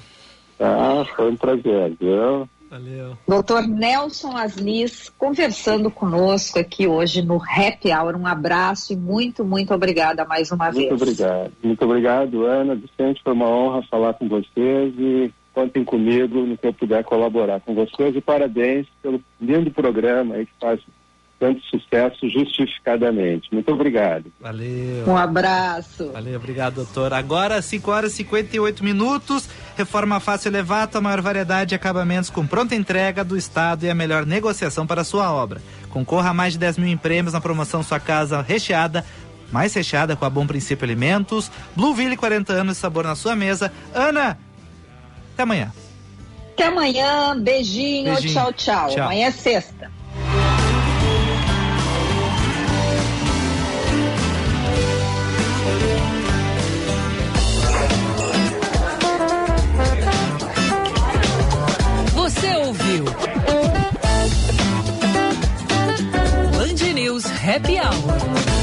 Ah, 0.60 1.06
foi 1.16 1.32
um 1.32 1.36
prazer, 1.36 1.96
viu? 2.00 2.48
Valeu. 2.70 3.18
Doutor 3.28 3.68
Nelson 3.68 4.36
Asnis 4.36 5.10
conversando 5.18 5.92
conosco 5.92 6.60
aqui 6.60 6.88
hoje 6.88 7.22
no 7.22 7.36
Happy 7.36 7.92
Hour. 7.94 8.16
Um 8.16 8.26
abraço 8.26 8.94
e 8.94 8.96
muito, 8.96 9.46
muito 9.46 9.74
obrigada 9.74 10.26
mais 10.26 10.52
uma 10.52 10.66
muito 10.66 10.78
vez. 10.78 10.90
Muito 10.90 11.04
obrigado. 11.04 11.54
Muito 11.64 11.86
obrigado, 11.86 12.46
Ana. 12.46 12.76
Vicente, 12.76 13.22
foi 13.24 13.34
uma 13.34 13.48
honra 13.48 13.84
falar 13.84 14.14
com 14.16 14.28
vocês 14.28 14.94
e 14.98 15.32
contem 15.54 15.86
comigo 15.86 16.42
no 16.42 16.58
que 16.58 16.68
eu 16.68 16.74
puder 16.74 17.04
colaborar 17.04 17.62
com 17.62 17.74
vocês 17.74 18.16
e 18.16 18.20
parabéns 18.20 18.88
pelo 19.02 19.22
lindo 19.40 19.72
programa 19.72 20.36
aí 20.36 20.46
que 20.46 20.52
faz 20.60 20.82
tanto 21.40 21.62
sucesso 21.66 22.30
justificadamente. 22.30 23.50
Muito 23.52 23.72
obrigado. 23.72 24.32
Valeu. 24.40 25.06
Um 25.08 25.18
abraço. 25.18 26.12
Valeu, 26.12 26.38
obrigado, 26.38 26.76
doutor. 26.76 27.14
Agora, 27.14 27.62
5 27.62 27.92
horas 27.92 28.14
e 28.14 28.18
58 28.18 28.84
minutos. 28.84 29.50
Reforma 29.78 30.20
fácil 30.20 30.50
elevado, 30.50 30.98
a 30.98 31.02
maior 31.02 31.22
variedade 31.22 31.70
de 31.70 31.76
acabamentos 31.76 32.30
com 32.30 32.48
pronta 32.48 32.76
entrega 32.76 33.24
do 33.24 33.38
Estado 33.38 33.86
e 33.86 33.90
a 33.90 33.96
melhor 33.96 34.26
negociação 34.26 34.88
para 34.88 35.02
a 35.02 35.06
sua 35.06 35.32
obra. 35.34 35.62
Concorra 35.90 36.30
a 36.30 36.34
mais 36.34 36.54
de 36.54 36.60
10 36.60 36.78
mil 36.78 36.88
em 36.88 36.98
prêmios 36.98 37.34
na 37.34 37.42
promoção 37.42 37.84
Sua 37.84 38.00
Casa 38.00 38.42
Recheada. 38.42 39.06
Mais 39.52 39.74
recheada 39.74 40.16
com 40.16 40.26
a 40.26 40.30
Bom 40.30 40.48
Princípio 40.48 40.84
Alimentos. 40.84 41.52
Blueville, 41.76 42.18
40 42.18 42.54
anos 42.54 42.76
de 42.76 42.82
sabor 42.82 43.06
na 43.06 43.16
sua 43.16 43.36
mesa. 43.36 43.72
Ana, 43.94 44.38
até 45.34 45.44
amanhã. 45.44 45.72
Até 46.54 46.66
amanhã. 46.66 47.40
Beijinho. 47.40 48.14
Beijinho. 48.14 48.34
Tchau, 48.34 48.54
tchau, 48.54 48.90
tchau. 48.90 49.04
Amanhã 49.04 49.28
é 49.28 49.32
sexta. 49.32 49.95
Ouviu? 62.66 63.06
Band 66.58 66.94
News 66.94 67.26
Happy 67.26 67.78
Hour. 67.78 68.55